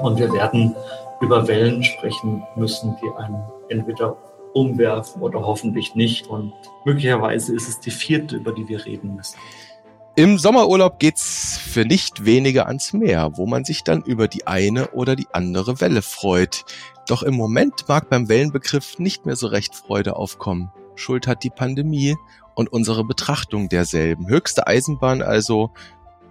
Und 0.00 0.18
wir 0.18 0.32
werden 0.32 0.74
über 1.20 1.46
Wellen 1.48 1.82
sprechen 1.82 2.42
müssen, 2.56 2.96
die 3.02 3.22
einen 3.22 3.42
entweder 3.68 4.16
umwerfen 4.52 5.22
oder 5.22 5.40
hoffentlich 5.40 5.94
nicht. 5.94 6.26
Und 6.28 6.52
möglicherweise 6.84 7.54
ist 7.54 7.68
es 7.68 7.80
die 7.80 7.90
vierte, 7.90 8.36
über 8.36 8.52
die 8.52 8.68
wir 8.68 8.84
reden 8.84 9.16
müssen. 9.16 9.38
Im 10.16 10.38
Sommerurlaub 10.38 11.00
geht's 11.00 11.58
für 11.58 11.84
nicht 11.84 12.24
wenige 12.24 12.66
ans 12.66 12.92
Meer, 12.92 13.32
wo 13.34 13.46
man 13.46 13.64
sich 13.64 13.82
dann 13.82 14.02
über 14.02 14.28
die 14.28 14.46
eine 14.46 14.90
oder 14.90 15.16
die 15.16 15.26
andere 15.32 15.80
Welle 15.80 16.02
freut. 16.02 16.64
Doch 17.08 17.24
im 17.24 17.34
Moment 17.34 17.88
mag 17.88 18.08
beim 18.10 18.28
Wellenbegriff 18.28 19.00
nicht 19.00 19.26
mehr 19.26 19.34
so 19.34 19.48
recht 19.48 19.74
Freude 19.74 20.14
aufkommen. 20.14 20.70
Schuld 20.94 21.26
hat 21.26 21.42
die 21.42 21.50
Pandemie 21.50 22.14
und 22.54 22.72
unsere 22.72 23.02
Betrachtung 23.02 23.68
derselben. 23.68 24.28
Höchste 24.28 24.68
Eisenbahn 24.68 25.20
also, 25.20 25.72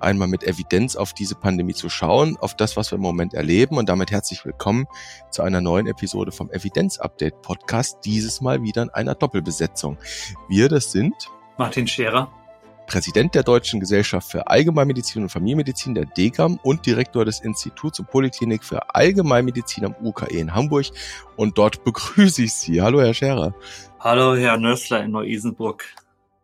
einmal 0.03 0.27
mit 0.27 0.43
Evidenz 0.43 0.95
auf 0.95 1.13
diese 1.13 1.35
Pandemie 1.35 1.73
zu 1.73 1.89
schauen, 1.89 2.37
auf 2.37 2.55
das, 2.55 2.77
was 2.77 2.91
wir 2.91 2.97
im 2.97 3.01
Moment 3.01 3.33
erleben. 3.33 3.77
Und 3.77 3.89
damit 3.89 4.11
herzlich 4.11 4.45
willkommen 4.45 4.85
zu 5.31 5.41
einer 5.41 5.61
neuen 5.61 5.87
Episode 5.87 6.31
vom 6.31 6.51
Evidenz-Update 6.51 7.41
Podcast. 7.41 7.99
Dieses 8.05 8.41
Mal 8.41 8.61
wieder 8.61 8.83
in 8.83 8.89
einer 8.89 9.15
Doppelbesetzung. 9.15 9.97
Wir, 10.47 10.69
das 10.69 10.91
sind 10.91 11.31
Martin 11.57 11.87
Scherer 11.87 12.31
Präsident 12.85 13.33
der 13.33 13.43
Deutschen 13.43 13.79
Gesellschaft 13.79 14.29
für 14.29 14.47
Allgemeinmedizin 14.47 15.23
und 15.23 15.29
Familienmedizin 15.29 15.95
der 15.95 16.05
DGAM 16.05 16.59
und 16.63 16.85
Direktor 16.85 17.25
des 17.25 17.39
Instituts 17.39 17.99
und 17.99 18.09
Poliklinik 18.09 18.63
für 18.63 18.93
Allgemeinmedizin 18.93 19.85
am 19.85 19.95
UKE 20.03 20.37
in 20.37 20.53
Hamburg. 20.53 20.87
Und 21.35 21.57
dort 21.57 21.83
begrüße 21.83 22.43
ich 22.43 22.53
Sie. 22.53 22.81
Hallo, 22.81 23.01
Herr 23.01 23.13
Scherer. 23.13 23.55
Hallo, 23.99 24.35
Herr 24.35 24.57
Nössler 24.57 25.03
in 25.03 25.11
Neu-Isenburg. 25.11 25.85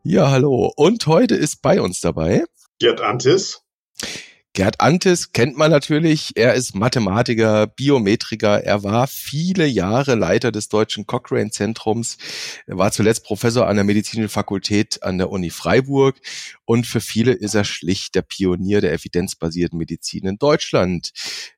Ja, 0.04 0.32
hallo. 0.32 0.71
Und 0.76 1.05
heute 1.07 1.35
ist 1.35 1.62
bei 1.62 1.82
uns 1.82 1.99
dabei 1.99 2.46
Gerd 2.80 3.02
Antis. 3.02 3.62
Gerd 4.54 4.80
Antis 4.80 5.34
kennt 5.34 5.58
man 5.58 5.70
natürlich. 5.70 6.32
Er 6.35 6.54
ist 6.54 6.76
Mathematiker, 6.76 7.68
Biometriker. 7.68 8.63
Er 8.63 8.84
war 8.84 9.08
viele 9.08 9.66
Jahre 9.66 10.16
Leiter 10.16 10.54
des 10.54 10.70
Deutschen 10.70 11.05
Cochrane 11.05 11.52
Zentrums. 11.52 12.18
Er 12.68 12.77
war 12.77 12.91
zuletzt 12.91 13.26
Professor 13.26 13.68
an 13.68 13.76
der 13.76 13.84
Medizinischen 13.84 14.30
Fakultät 14.30 15.04
an 15.04 15.18
der 15.18 15.30
Uni 15.30 15.49
Freiburg. 15.49 16.16
Und 16.63 16.88
für 16.88 17.02
viele 17.02 17.34
ist 17.34 17.54
er 17.54 17.66
schlicht 17.66 18.16
der 18.16 18.21
Pionier 18.21 18.80
der 18.80 18.93
evidenzbasierten 18.93 19.77
Medizin 19.77 20.26
in 20.26 20.38
Deutschland. 20.38 21.12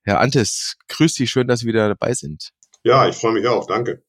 Herr 0.04 0.20
Antis, 0.20 0.76
grüß 0.88 1.14
Sie. 1.14 1.28
Schön, 1.28 1.48
dass 1.48 1.60
Sie 1.60 1.68
wieder 1.68 1.88
dabei 1.88 2.16
sind. 2.16 2.50
Ja, 2.84 3.08
ich 3.08 3.16
freue 3.16 3.34
mich 3.34 3.48
auch. 3.48 3.68
Danke. 3.68 4.04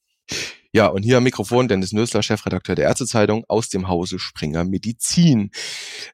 Ja, 0.74 0.86
und 0.86 1.02
hier 1.02 1.18
am 1.18 1.24
Mikrofon 1.24 1.68
Dennis 1.68 1.92
Nösler, 1.92 2.22
Chefredakteur 2.22 2.74
der 2.74 2.86
Ärztezeitung 2.86 3.44
aus 3.46 3.68
dem 3.68 3.88
Hause 3.88 4.18
Springer 4.18 4.64
Medizin. 4.64 5.50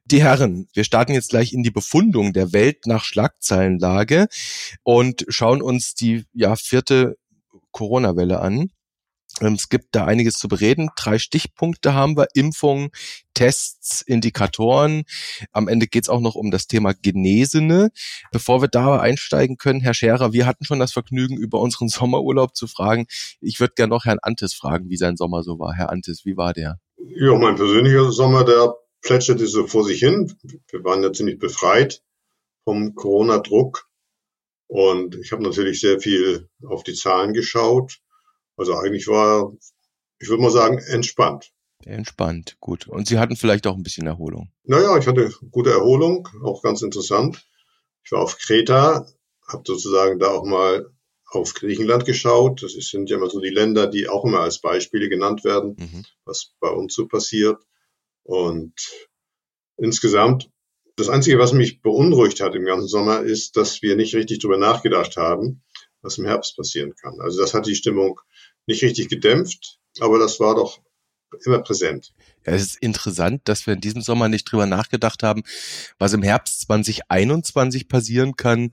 Die 0.03 0.21
Herren, 0.21 0.67
wir 0.73 0.83
starten 0.83 1.13
jetzt 1.13 1.29
gleich 1.29 1.53
in 1.53 1.63
die 1.63 1.71
Befundung 1.71 2.33
der 2.33 2.51
Welt 2.51 2.85
nach 2.85 3.05
Schlagzeilenlage 3.05 4.27
und 4.83 5.25
schauen 5.29 5.61
uns 5.61 5.93
die 5.93 6.25
ja 6.33 6.57
vierte 6.57 7.17
Corona-Welle 7.71 8.41
an. 8.41 8.69
Ähm, 9.41 9.53
es 9.53 9.69
gibt 9.69 9.95
da 9.95 10.05
einiges 10.05 10.35
zu 10.35 10.47
bereden. 10.47 10.89
Drei 10.95 11.19
Stichpunkte 11.19 11.93
haben 11.93 12.17
wir. 12.17 12.27
Impfung, 12.33 12.91
Tests, 13.33 14.01
Indikatoren. 14.01 15.03
Am 15.51 15.67
Ende 15.67 15.87
geht 15.87 16.03
es 16.03 16.09
auch 16.09 16.19
noch 16.19 16.35
um 16.35 16.51
das 16.51 16.67
Thema 16.67 16.93
Genesene. 16.93 17.89
Bevor 18.31 18.61
wir 18.61 18.67
da 18.67 18.99
einsteigen 18.99 19.57
können, 19.57 19.81
Herr 19.81 19.93
Scherer, 19.93 20.33
wir 20.33 20.45
hatten 20.45 20.65
schon 20.65 20.79
das 20.79 20.91
Vergnügen, 20.91 21.37
über 21.37 21.59
unseren 21.61 21.87
Sommerurlaub 21.89 22.55
zu 22.55 22.67
fragen. 22.67 23.07
Ich 23.41 23.59
würde 23.59 23.73
gerne 23.75 23.91
noch 23.91 24.05
Herrn 24.05 24.19
Antes 24.21 24.53
fragen, 24.53 24.89
wie 24.89 24.97
sein 24.97 25.17
Sommer 25.17 25.43
so 25.43 25.59
war. 25.59 25.73
Herr 25.73 25.89
Antes, 25.89 26.25
wie 26.25 26.37
war 26.37 26.53
der? 26.53 26.79
Ja, 26.97 27.35
mein 27.35 27.55
persönlicher 27.55 28.11
Sommer, 28.11 28.43
der 28.43 28.75
plätscherte 29.01 29.47
so 29.47 29.67
vor 29.67 29.85
sich 29.85 29.99
hin. 29.99 30.33
Wir 30.69 30.83
waren 30.83 31.01
ja 31.01 31.13
ziemlich 31.13 31.39
befreit 31.39 32.03
vom 32.65 32.93
Corona-Druck. 32.93 33.87
Und 34.67 35.15
ich 35.15 35.31
habe 35.31 35.41
natürlich 35.41 35.79
sehr 35.79 35.99
viel 35.99 36.47
auf 36.63 36.83
die 36.83 36.93
Zahlen 36.93 37.33
geschaut 37.33 37.99
also 38.59 38.75
eigentlich 38.75 39.07
war, 39.07 39.53
ich 40.19 40.29
würde 40.29 40.43
mal 40.43 40.51
sagen, 40.51 40.77
entspannt. 40.77 41.51
Entspannt, 41.85 42.57
gut. 42.59 42.87
Und 42.87 43.07
Sie 43.07 43.17
hatten 43.17 43.37
vielleicht 43.37 43.65
auch 43.65 43.75
ein 43.75 43.83
bisschen 43.83 44.05
Erholung. 44.05 44.51
Naja, 44.63 44.97
ich 44.97 45.07
hatte 45.07 45.31
gute 45.49 45.71
Erholung, 45.71 46.27
auch 46.43 46.61
ganz 46.61 46.81
interessant. 46.81 47.47
Ich 48.03 48.11
war 48.11 48.21
auf 48.21 48.37
Kreta, 48.37 49.07
habe 49.47 49.63
sozusagen 49.65 50.19
da 50.19 50.29
auch 50.29 50.45
mal 50.45 50.91
auf 51.25 51.53
Griechenland 51.53 52.05
geschaut. 52.05 52.63
Das 52.63 52.73
sind 52.73 53.09
ja 53.09 53.17
immer 53.17 53.29
so 53.29 53.39
die 53.39 53.49
Länder, 53.49 53.87
die 53.87 54.09
auch 54.09 54.25
immer 54.25 54.41
als 54.41 54.59
Beispiele 54.59 55.09
genannt 55.09 55.43
werden, 55.43 55.75
mhm. 55.79 56.05
was 56.25 56.53
bei 56.59 56.69
uns 56.69 56.93
so 56.93 57.07
passiert. 57.07 57.61
Und 58.23 58.73
insgesamt, 59.77 60.49
das 60.95 61.09
Einzige, 61.09 61.39
was 61.39 61.53
mich 61.53 61.81
beunruhigt 61.81 62.41
hat 62.41 62.55
im 62.55 62.65
ganzen 62.65 62.87
Sommer, 62.87 63.21
ist, 63.21 63.55
dass 63.55 63.81
wir 63.81 63.95
nicht 63.95 64.15
richtig 64.15 64.39
darüber 64.39 64.57
nachgedacht 64.57 65.15
haben, 65.15 65.63
was 66.01 66.17
im 66.17 66.25
Herbst 66.25 66.57
passieren 66.57 66.93
kann. 66.95 67.19
Also 67.21 67.39
das 67.39 67.53
hat 67.53 67.67
die 67.67 67.75
Stimmung 67.75 68.19
nicht 68.69 68.83
richtig 68.83 69.09
gedämpft, 69.09 69.79
aber 69.99 70.19
das 70.19 70.39
war 70.39 70.55
doch 70.55 70.79
immer 71.45 71.59
präsent. 71.59 72.13
Ja, 72.45 72.53
es 72.53 72.61
ist 72.61 72.75
interessant, 72.77 73.41
dass 73.45 73.67
wir 73.67 73.73
in 73.73 73.81
diesem 73.81 74.01
Sommer 74.01 74.29
nicht 74.29 74.45
drüber 74.45 74.65
nachgedacht 74.65 75.23
haben, 75.23 75.43
was 75.97 76.13
im 76.13 76.23
Herbst 76.23 76.61
2021 76.61 77.87
passieren 77.87 78.35
kann. 78.35 78.71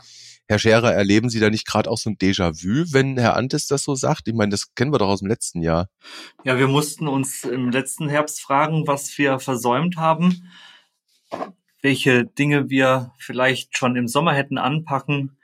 Herr 0.48 0.58
Scherer, 0.58 0.92
erleben 0.92 1.28
Sie 1.28 1.40
da 1.40 1.50
nicht 1.50 1.66
gerade 1.66 1.90
auch 1.90 1.98
so 1.98 2.10
ein 2.10 2.18
Déjà-vu, 2.18 2.92
wenn 2.92 3.18
Herr 3.18 3.36
Antes 3.36 3.66
das 3.66 3.82
so 3.82 3.94
sagt? 3.94 4.28
Ich 4.28 4.34
meine, 4.34 4.50
das 4.50 4.74
kennen 4.74 4.92
wir 4.92 4.98
doch 4.98 5.08
aus 5.08 5.18
dem 5.18 5.28
letzten 5.28 5.60
Jahr. 5.60 5.88
Ja, 6.44 6.56
wir 6.58 6.68
mussten 6.68 7.08
uns 7.08 7.44
im 7.44 7.70
letzten 7.70 8.08
Herbst 8.08 8.40
fragen, 8.40 8.86
was 8.86 9.18
wir 9.18 9.40
versäumt 9.40 9.96
haben, 9.96 10.48
welche 11.82 12.24
Dinge 12.24 12.70
wir 12.70 13.12
vielleicht 13.18 13.76
schon 13.76 13.96
im 13.96 14.08
Sommer 14.08 14.34
hätten 14.34 14.58
anpacken 14.58 15.36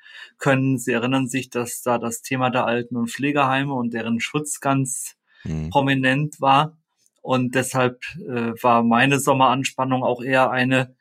können. 0.42 0.76
Sie 0.76 0.92
erinnern 0.92 1.28
sich, 1.28 1.48
dass 1.48 1.82
da 1.82 1.98
das 1.98 2.20
Thema 2.20 2.50
der 2.50 2.66
Alten- 2.66 2.96
und 2.96 3.10
Pflegeheime 3.10 3.72
und 3.72 3.94
deren 3.94 4.20
Schutz 4.20 4.60
ganz 4.60 5.14
mhm. 5.44 5.70
prominent 5.70 6.40
war. 6.40 6.76
Und 7.22 7.54
deshalb 7.54 8.02
äh, 8.18 8.52
war 8.60 8.82
meine 8.82 9.20
Sommeranspannung 9.20 10.02
auch 10.02 10.22
eher 10.22 10.50
eine 10.50 10.94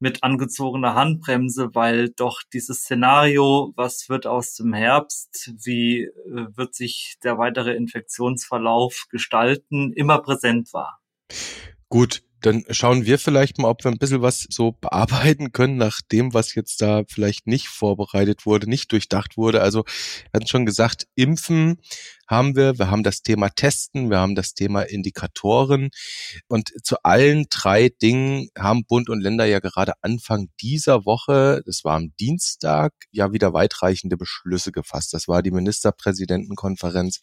mit 0.00 0.24
angezogener 0.24 0.96
Handbremse, 0.96 1.70
weil 1.74 2.08
doch 2.10 2.42
dieses 2.52 2.80
Szenario, 2.80 3.72
was 3.76 4.08
wird 4.08 4.26
aus 4.26 4.56
dem 4.56 4.74
Herbst, 4.74 5.52
wie 5.64 6.02
äh, 6.02 6.10
wird 6.56 6.74
sich 6.74 7.18
der 7.22 7.38
weitere 7.38 7.74
Infektionsverlauf 7.76 9.06
gestalten, 9.10 9.92
immer 9.92 10.18
präsent 10.18 10.72
war. 10.72 11.00
Gut, 11.88 12.24
dann 12.42 12.64
schauen 12.70 13.06
wir 13.06 13.18
vielleicht 13.18 13.58
mal, 13.58 13.68
ob 13.68 13.84
wir 13.84 13.90
ein 13.90 13.98
bisschen 13.98 14.22
was 14.22 14.46
so 14.50 14.72
bearbeiten 14.72 15.52
können 15.52 15.76
nach 15.76 16.00
dem, 16.10 16.34
was 16.34 16.54
jetzt 16.54 16.82
da 16.82 17.02
vielleicht 17.08 17.46
nicht 17.46 17.68
vorbereitet 17.68 18.46
wurde, 18.46 18.68
nicht 18.68 18.92
durchdacht 18.92 19.36
wurde. 19.36 19.62
Also 19.62 19.84
wir 19.84 20.30
hatten 20.34 20.46
schon 20.46 20.66
gesagt, 20.66 21.06
Impfen 21.14 21.80
haben 22.26 22.56
wir, 22.56 22.78
wir 22.78 22.90
haben 22.90 23.02
das 23.02 23.22
Thema 23.22 23.48
Testen, 23.50 24.10
wir 24.10 24.18
haben 24.18 24.34
das 24.34 24.54
Thema 24.54 24.82
Indikatoren 24.82 25.90
und 26.48 26.72
zu 26.82 27.02
allen 27.02 27.46
drei 27.50 27.90
Dingen 27.90 28.48
haben 28.58 28.84
Bund 28.84 29.08
und 29.08 29.20
Länder 29.20 29.44
ja 29.44 29.60
gerade 29.60 29.92
Anfang 30.00 30.48
dieser 30.60 31.04
Woche, 31.04 31.62
das 31.66 31.84
war 31.84 31.96
am 31.96 32.12
Dienstag, 32.18 32.92
ja 33.10 33.32
wieder 33.32 33.52
weitreichende 33.52 34.16
Beschlüsse 34.16 34.72
gefasst. 34.72 35.12
Das 35.14 35.28
war 35.28 35.42
die 35.42 35.50
Ministerpräsidentenkonferenz 35.50 37.22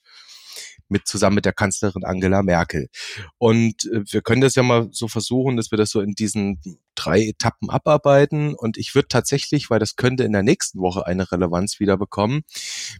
mit 0.87 1.07
zusammen 1.07 1.35
mit 1.35 1.45
der 1.45 1.53
Kanzlerin 1.53 2.03
Angela 2.03 2.43
Merkel. 2.43 2.89
Und 3.37 3.85
äh, 3.85 4.03
wir 4.09 4.21
können 4.21 4.41
das 4.41 4.55
ja 4.55 4.63
mal 4.63 4.87
so 4.91 5.07
versuchen, 5.07 5.57
dass 5.57 5.71
wir 5.71 5.77
das 5.77 5.89
so 5.89 6.01
in 6.01 6.13
diesen 6.13 6.59
drei 6.99 7.21
Etappen 7.21 7.69
abarbeiten. 7.69 8.53
Und 8.53 8.77
ich 8.77 8.95
würde 8.95 9.07
tatsächlich, 9.07 9.69
weil 9.69 9.79
das 9.79 9.95
könnte 9.95 10.23
in 10.23 10.33
der 10.33 10.43
nächsten 10.43 10.79
Woche 10.79 11.05
eine 11.05 11.31
Relevanz 11.31 11.79
wieder 11.79 11.97
bekommen, 11.97 12.41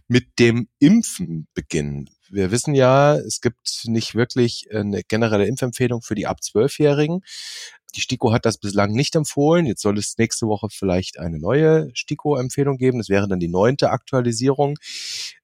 mit 0.08 0.38
dem 0.38 0.68
Impfen 0.78 1.48
beginnen. 1.54 2.08
Wir 2.28 2.52
wissen 2.52 2.74
ja, 2.74 3.16
es 3.16 3.40
gibt 3.40 3.82
nicht 3.84 4.14
wirklich 4.14 4.68
eine 4.72 5.02
generelle 5.02 5.46
Impfempfehlung 5.46 6.02
für 6.02 6.14
die 6.14 6.26
ab 6.26 6.42
Zwölfjährigen. 6.42 7.22
Die 7.96 8.00
STIKO 8.00 8.32
hat 8.32 8.46
das 8.46 8.58
bislang 8.58 8.92
nicht 8.92 9.16
empfohlen. 9.16 9.66
Jetzt 9.66 9.82
soll 9.82 9.98
es 9.98 10.16
nächste 10.16 10.46
Woche 10.46 10.68
vielleicht 10.70 11.18
eine 11.18 11.38
neue 11.38 11.90
STIKO-Empfehlung 11.94 12.76
geben. 12.76 12.98
Das 12.98 13.08
wäre 13.08 13.26
dann 13.26 13.40
die 13.40 13.48
neunte 13.48 13.90
Aktualisierung. 13.90 14.78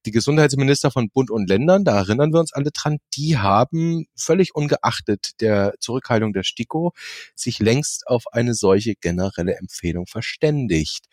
Die 0.04 0.12
Gesundheitsminister 0.12 0.92
von 0.92 1.10
Bund 1.10 1.30
und 1.30 1.48
Ländern, 1.48 1.84
da 1.84 1.96
erinnern 1.96 2.32
wir 2.32 2.38
uns 2.38 2.52
alle 2.52 2.70
dran, 2.70 2.98
die 3.14 3.38
haben 3.38 4.06
völlig 4.14 4.54
ungeachtet 4.54 5.32
der 5.40 5.74
Zurückhaltung 5.80 6.32
der 6.32 6.44
STIKO 6.44 6.92
sich 7.34 7.58
längst 7.58 8.06
auf 8.06 8.24
eine 8.30 8.45
solche 8.54 8.94
generelle 8.94 9.56
Empfehlung 9.56 10.06
verständigt 10.06 11.06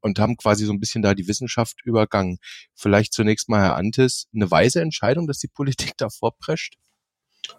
und 0.00 0.18
haben 0.18 0.36
quasi 0.36 0.66
so 0.66 0.72
ein 0.72 0.80
bisschen 0.80 1.02
da 1.02 1.14
die 1.14 1.28
Wissenschaft 1.28 1.78
übergangen. 1.84 2.38
Vielleicht 2.74 3.12
zunächst 3.14 3.48
mal, 3.48 3.62
Herr 3.62 3.76
Antes, 3.76 4.28
eine 4.34 4.50
weise 4.50 4.82
Entscheidung, 4.82 5.26
dass 5.26 5.38
die 5.38 5.48
Politik 5.48 5.92
da 5.96 6.10
vorprescht? 6.10 6.76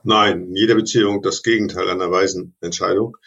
Nein, 0.04 0.44
in 0.44 0.56
jeder 0.56 0.76
Beziehung 0.76 1.22
das 1.22 1.44
Gegenteil 1.44 1.90
einer 1.90 2.12
weisen 2.12 2.56
Entscheidung. 2.62 3.18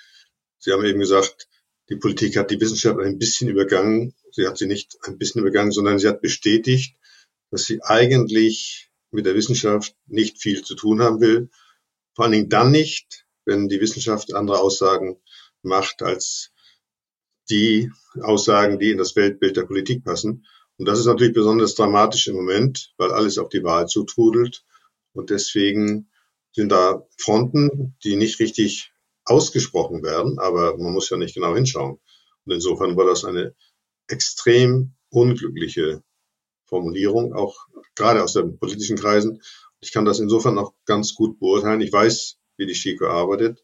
Sie 0.59 0.73
haben 0.73 0.85
eben 0.85 1.01
gesagt, 1.01 1.49
die 1.89 1.97
Politik 1.97 2.37
hat 2.37 2.51
die 2.51 2.61
Wissenschaft 2.61 3.01
ein 3.01 3.19
bisschen 3.19 3.49
übergangen. 3.49 4.15
Sie 4.33 4.47
hat 4.47 4.59
sie 4.59 4.67
nicht 4.67 4.97
ein 5.03 5.19
bisschen 5.19 5.41
übergangen, 5.41 5.73
sondern 5.73 5.99
sie 5.99 6.09
hat 6.09 6.21
bestätigt, 6.21 6.97
dass 7.51 7.65
sie 7.65 7.83
eigentlich 7.83 8.91
mit 9.11 9.27
der 9.27 9.35
Wissenschaft 9.35 9.97
nicht 10.07 10.41
viel 10.41 10.63
zu 10.63 10.75
tun 10.75 11.01
haben 11.01 11.21
will. 11.21 11.51
Vor 12.15 12.25
allen 12.25 12.33
Dingen 12.33 12.49
dann 12.49 12.71
nicht, 12.71 13.27
wenn 13.45 13.69
die 13.69 13.81
Wissenschaft 13.81 14.35
andere 14.35 14.61
Aussagen 14.61 15.21
macht 15.69 16.03
als 16.03 16.51
die 17.51 17.91
Aussagen, 18.21 18.79
die 18.79 18.91
in 18.91 18.99
das 18.99 19.17
Weltbild 19.17 19.57
der 19.57 19.65
Politik 19.65 20.05
passen. 20.05 20.47
Und 20.77 20.87
das 20.87 20.99
ist 20.99 21.07
natürlich 21.07 21.35
besonders 21.35 21.75
dramatisch 21.75 22.27
im 22.29 22.37
Moment, 22.37 22.93
weil 22.99 23.11
alles 23.11 23.39
auf 23.39 23.49
die 23.49 23.65
Wahl 23.65 23.87
zutrudelt. 23.87 24.65
Und 25.13 25.31
deswegen 25.31 26.11
sind 26.53 26.71
da 26.71 27.07
Fronten, 27.17 27.97
die 28.05 28.17
nicht 28.17 28.39
richtig 28.41 28.93
ausgesprochen 29.25 30.03
werden, 30.03 30.39
aber 30.39 30.77
man 30.77 30.93
muss 30.93 31.11
ja 31.11 31.17
nicht 31.17 31.35
genau 31.35 31.55
hinschauen. 31.55 32.01
Und 32.45 32.53
insofern 32.53 32.97
war 32.97 33.05
das 33.05 33.25
eine 33.25 33.55
extrem 34.09 34.95
unglückliche 35.11 36.03
Formulierung, 36.67 37.35
auch 37.35 37.57
gerade 37.95 38.23
aus 38.23 38.35
den 38.35 38.59
politischen 38.59 38.97
Kreisen. 38.97 39.43
Ich 39.81 39.93
kann 39.93 40.05
das 40.05 40.21
insofern 40.21 40.59
auch 40.59 40.75
ganz 40.85 41.15
gut 41.15 41.39
beurteilen. 41.39 41.81
Ich 41.81 41.93
weiß, 41.93 42.39
wie 42.57 42.67
die 42.67 42.75
STIKO 42.75 43.07
arbeitet. 43.07 43.63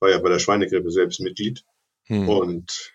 War 0.00 0.10
ja 0.10 0.18
bei 0.18 0.30
der 0.30 0.38
Schweinegrippe 0.38 0.90
selbst 0.90 1.20
Mitglied. 1.20 1.64
Hm. 2.04 2.28
Und 2.28 2.92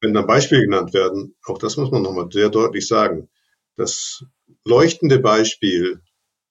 wenn 0.00 0.14
dann 0.14 0.26
Beispiele 0.26 0.62
genannt 0.62 0.94
werden, 0.94 1.36
auch 1.44 1.58
das 1.58 1.76
muss 1.76 1.90
man 1.90 2.02
nochmal 2.02 2.28
sehr 2.30 2.48
deutlich 2.48 2.86
sagen, 2.86 3.28
das 3.76 4.24
leuchtende 4.64 5.18
Beispiel 5.18 6.00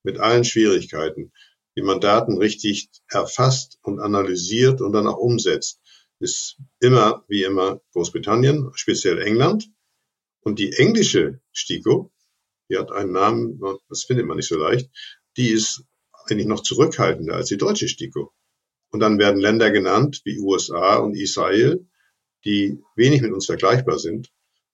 mit 0.03 0.19
allen 0.19 0.43
Schwierigkeiten, 0.43 1.31
wie 1.75 1.81
man 1.81 2.01
Daten 2.01 2.37
richtig 2.37 2.89
erfasst 3.09 3.79
und 3.81 3.99
analysiert 3.99 4.81
und 4.81 4.91
dann 4.91 5.07
auch 5.07 5.17
umsetzt, 5.17 5.79
ist 6.19 6.57
immer 6.79 7.23
wie 7.27 7.43
immer 7.43 7.81
Großbritannien, 7.93 8.71
speziell 8.73 9.19
England. 9.19 9.69
Und 10.41 10.59
die 10.59 10.73
englische 10.73 11.41
STIKO, 11.53 12.11
die 12.69 12.77
hat 12.77 12.91
einen 12.91 13.11
Namen, 13.11 13.61
das 13.89 14.03
findet 14.03 14.25
man 14.25 14.37
nicht 14.37 14.47
so 14.47 14.57
leicht, 14.57 14.89
die 15.37 15.49
ist 15.49 15.83
eigentlich 16.25 16.47
noch 16.47 16.61
zurückhaltender 16.61 17.35
als 17.35 17.47
die 17.47 17.57
deutsche 17.57 17.87
STIKO. 17.87 18.33
Und 18.91 18.99
dann 19.01 19.19
werden 19.19 19.39
Länder 19.39 19.71
genannt 19.71 20.21
wie 20.25 20.39
USA 20.39 20.95
und 20.97 21.15
Israel, 21.15 21.87
die 22.45 22.79
wenig 22.95 23.21
mit 23.21 23.33
uns 23.33 23.45
vergleichbar 23.45 23.99
sind. 23.99 24.31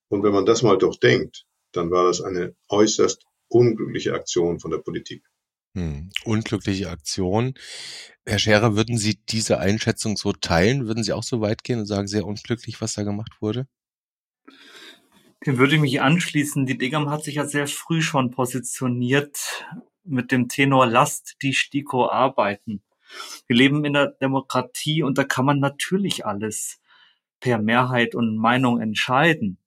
Und 0.08 0.24
wenn 0.24 0.34
man 0.34 0.46
das 0.46 0.62
mal 0.62 0.78
durchdenkt, 0.78 1.46
dann 1.72 1.92
war 1.92 2.06
das 2.06 2.22
eine 2.22 2.56
äußerst 2.70 3.26
unglückliche 3.48 4.14
Aktion 4.14 4.60
von 4.60 4.72
der 4.72 4.78
Politik. 4.78 5.24
Hm, 5.76 6.10
unglückliche 6.24 6.90
Aktion. 6.90 7.54
Herr 8.26 8.40
Scherer, 8.40 8.76
würden 8.78 8.98
Sie 8.98 9.20
diese 9.28 9.60
Einschätzung 9.60 10.16
so 10.16 10.32
teilen? 10.32 10.88
Würden 10.88 11.04
Sie 11.04 11.12
auch 11.12 11.24
so 11.24 11.42
weit 11.42 11.64
gehen 11.64 11.80
und 11.80 11.86
sagen, 11.86 12.08
sehr 12.08 12.26
unglücklich, 12.26 12.80
was 12.80 12.94
da 12.94 13.04
gemacht 13.04 13.42
wurde? 13.42 13.68
Dem 15.46 15.58
würde 15.58 15.76
ich 15.76 15.82
mich 15.82 16.02
anschließen. 16.02 16.66
Die 16.66 16.78
Degam 16.78 17.10
hat 17.10 17.24
sich 17.24 17.36
ja 17.36 17.46
sehr 17.46 17.68
früh 17.68 18.02
schon 18.02 18.32
positioniert 18.32 19.66
mit 20.04 20.32
dem 20.32 20.48
Tenor 20.48 20.88
Lasst 20.88 21.36
die 21.42 21.54
STIKO 21.54 22.08
arbeiten. 22.08 22.82
Wir 23.48 23.56
leben 23.56 23.86
in 23.86 23.94
der 23.94 24.08
Demokratie 24.08 25.04
und 25.04 25.18
da 25.18 25.24
kann 25.24 25.46
man 25.46 25.60
natürlich 25.60 26.26
alles 26.26 26.82
per 27.40 27.60
Mehrheit 27.60 28.16
und 28.16 28.38
Meinung 28.38 28.82
entscheiden. 28.82 29.58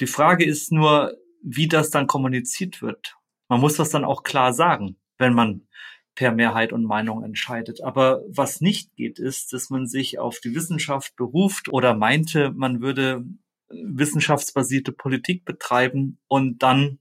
Die 0.00 0.06
Frage 0.06 0.44
ist 0.44 0.72
nur, 0.72 1.16
wie 1.42 1.68
das 1.68 1.90
dann 1.90 2.06
kommuniziert 2.06 2.82
wird. 2.82 3.16
Man 3.48 3.60
muss 3.60 3.76
das 3.76 3.90
dann 3.90 4.04
auch 4.04 4.22
klar 4.22 4.52
sagen, 4.52 4.96
wenn 5.18 5.34
man 5.34 5.66
per 6.14 6.32
Mehrheit 6.32 6.72
und 6.72 6.84
Meinung 6.84 7.22
entscheidet. 7.22 7.82
Aber 7.82 8.22
was 8.28 8.60
nicht 8.60 8.96
geht, 8.96 9.18
ist, 9.18 9.52
dass 9.52 9.70
man 9.70 9.86
sich 9.86 10.18
auf 10.18 10.40
die 10.40 10.54
Wissenschaft 10.54 11.14
beruft 11.14 11.68
oder 11.68 11.94
meinte, 11.94 12.50
man 12.52 12.80
würde 12.80 13.24
wissenschaftsbasierte 13.68 14.92
Politik 14.92 15.44
betreiben 15.44 16.18
und 16.26 16.62
dann 16.62 16.98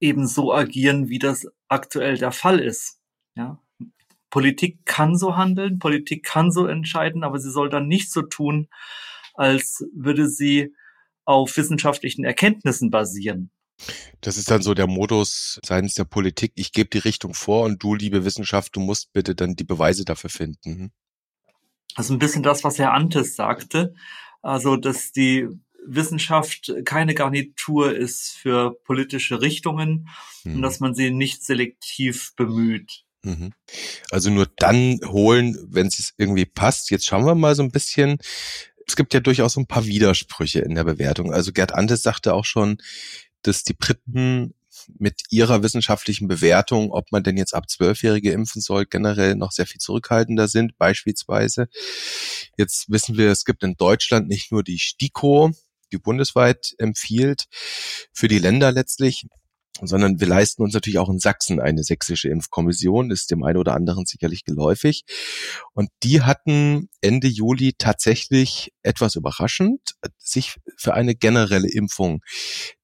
eben 0.00 0.26
so 0.26 0.52
agieren, 0.52 1.08
wie 1.08 1.18
das 1.18 1.46
aktuell 1.68 2.16
der 2.18 2.32
Fall 2.32 2.58
ist. 2.58 3.00
Ja, 3.36 3.61
Politik 4.32 4.86
kann 4.86 5.18
so 5.18 5.36
handeln, 5.36 5.78
Politik 5.78 6.24
kann 6.24 6.50
so 6.50 6.66
entscheiden, 6.66 7.22
aber 7.22 7.38
sie 7.38 7.50
soll 7.50 7.68
dann 7.68 7.86
nicht 7.86 8.10
so 8.10 8.22
tun, 8.22 8.68
als 9.34 9.84
würde 9.94 10.26
sie 10.26 10.74
auf 11.26 11.54
wissenschaftlichen 11.58 12.24
Erkenntnissen 12.24 12.90
basieren. 12.90 13.50
Das 14.22 14.38
ist 14.38 14.50
dann 14.50 14.62
so 14.62 14.72
der 14.72 14.86
Modus 14.86 15.60
seitens 15.62 15.94
der 15.94 16.04
Politik. 16.04 16.52
Ich 16.54 16.72
gebe 16.72 16.88
die 16.88 16.98
Richtung 16.98 17.34
vor 17.34 17.64
und 17.64 17.82
du, 17.82 17.94
liebe 17.94 18.24
Wissenschaft, 18.24 18.74
du 18.74 18.80
musst 18.80 19.12
bitte 19.12 19.34
dann 19.34 19.54
die 19.54 19.64
Beweise 19.64 20.06
dafür 20.06 20.30
finden. 20.30 20.78
Hm? 20.78 20.90
Also 21.94 22.14
ein 22.14 22.18
bisschen 22.18 22.42
das, 22.42 22.64
was 22.64 22.78
Herr 22.78 22.94
Antes 22.94 23.36
sagte. 23.36 23.94
Also, 24.40 24.76
dass 24.76 25.12
die 25.12 25.46
Wissenschaft 25.84 26.72
keine 26.86 27.12
Garnitur 27.12 27.94
ist 27.94 28.30
für 28.30 28.78
politische 28.84 29.42
Richtungen 29.42 30.08
hm. 30.42 30.56
und 30.56 30.62
dass 30.62 30.80
man 30.80 30.94
sie 30.94 31.10
nicht 31.10 31.44
selektiv 31.44 32.34
bemüht. 32.34 33.04
Mhm. 33.24 33.52
Also 34.10 34.30
nur 34.30 34.48
dann 34.56 35.00
holen, 35.04 35.56
wenn 35.70 35.86
es 35.86 36.12
irgendwie 36.16 36.46
passt. 36.46 36.90
Jetzt 36.90 37.06
schauen 37.06 37.24
wir 37.24 37.34
mal 37.34 37.54
so 37.54 37.62
ein 37.62 37.70
bisschen. 37.70 38.18
Es 38.86 38.96
gibt 38.96 39.14
ja 39.14 39.20
durchaus 39.20 39.54
so 39.54 39.60
ein 39.60 39.66
paar 39.66 39.86
Widersprüche 39.86 40.60
in 40.60 40.74
der 40.74 40.84
Bewertung. 40.84 41.32
Also 41.32 41.52
Gerd 41.52 41.72
Antes 41.72 42.02
sagte 42.02 42.34
auch 42.34 42.44
schon, 42.44 42.78
dass 43.42 43.62
die 43.62 43.74
Briten 43.74 44.54
mit 44.98 45.22
ihrer 45.30 45.62
wissenschaftlichen 45.62 46.28
Bewertung, 46.28 46.90
ob 46.90 47.12
man 47.12 47.22
denn 47.22 47.36
jetzt 47.36 47.54
ab 47.54 47.68
Zwölfjährige 47.68 48.32
impfen 48.32 48.60
soll, 48.60 48.86
generell 48.86 49.36
noch 49.36 49.52
sehr 49.52 49.66
viel 49.66 49.80
zurückhaltender 49.80 50.48
sind, 50.48 50.76
beispielsweise. 50.78 51.68
Jetzt 52.56 52.90
wissen 52.90 53.16
wir, 53.16 53.30
es 53.30 53.44
gibt 53.44 53.62
in 53.62 53.76
Deutschland 53.76 54.28
nicht 54.28 54.50
nur 54.50 54.62
die 54.64 54.78
STIKO, 54.78 55.52
die 55.92 55.98
bundesweit 55.98 56.74
empfiehlt, 56.78 57.44
für 58.12 58.28
die 58.28 58.38
Länder 58.38 58.72
letztlich 58.72 59.26
sondern 59.80 60.20
wir 60.20 60.26
leisten 60.26 60.62
uns 60.62 60.74
natürlich 60.74 60.98
auch 60.98 61.08
in 61.08 61.18
Sachsen 61.18 61.60
eine 61.60 61.82
sächsische 61.82 62.28
Impfkommission, 62.28 63.10
ist 63.10 63.30
dem 63.30 63.42
einen 63.42 63.58
oder 63.58 63.74
anderen 63.74 64.04
sicherlich 64.04 64.44
geläufig. 64.44 65.04
Und 65.72 65.88
die 66.02 66.22
hatten 66.22 66.88
Ende 67.00 67.28
Juli 67.28 67.72
tatsächlich 67.78 68.72
etwas 68.82 69.16
überraschend 69.16 69.80
sich 70.18 70.56
für 70.76 70.94
eine 70.94 71.14
generelle 71.14 71.70
Impfung 71.70 72.20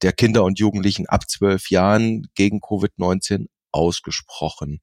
der 0.03 0.13
Kinder 0.13 0.45
und 0.45 0.59
Jugendlichen 0.59 1.07
ab 1.07 1.29
zwölf 1.29 1.71
Jahren 1.71 2.27
gegen 2.35 2.61
Covid-19 2.61 3.47
ausgesprochen. 3.71 4.81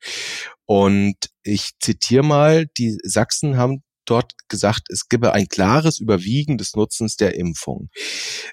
Und 0.65 1.15
ich 1.43 1.71
zitiere 1.79 2.23
mal, 2.23 2.67
die 2.77 2.97
Sachsen 3.03 3.57
haben 3.57 3.83
dort 4.05 4.33
gesagt, 4.47 4.87
es 4.89 5.07
gebe 5.07 5.33
ein 5.33 5.47
klares 5.47 5.99
Überwiegen 5.99 6.57
des 6.57 6.75
Nutzens 6.75 7.15
der 7.15 7.35
Impfung. 7.35 7.89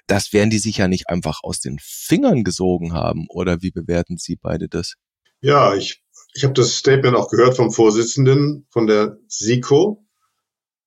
Das 0.07 0.33
werden 0.33 0.49
die 0.49 0.59
sicher 0.59 0.87
nicht 0.87 1.09
einfach 1.09 1.39
aus 1.43 1.59
den 1.59 1.77
Fingern 1.81 2.43
gesogen 2.43 2.93
haben. 2.93 3.25
Oder 3.29 3.61
wie 3.61 3.71
bewerten 3.71 4.17
Sie 4.17 4.35
beide 4.35 4.67
das? 4.67 4.95
Ja, 5.41 5.75
ich, 5.75 6.01
ich 6.33 6.43
habe 6.43 6.53
das 6.53 6.77
Statement 6.77 7.15
auch 7.15 7.29
gehört 7.29 7.55
vom 7.55 7.71
Vorsitzenden 7.71 8.65
von 8.71 8.87
der 8.87 9.17
SIKO 9.27 10.05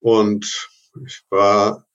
und 0.01 0.71
ich 1.07 1.23
war, 1.31 1.87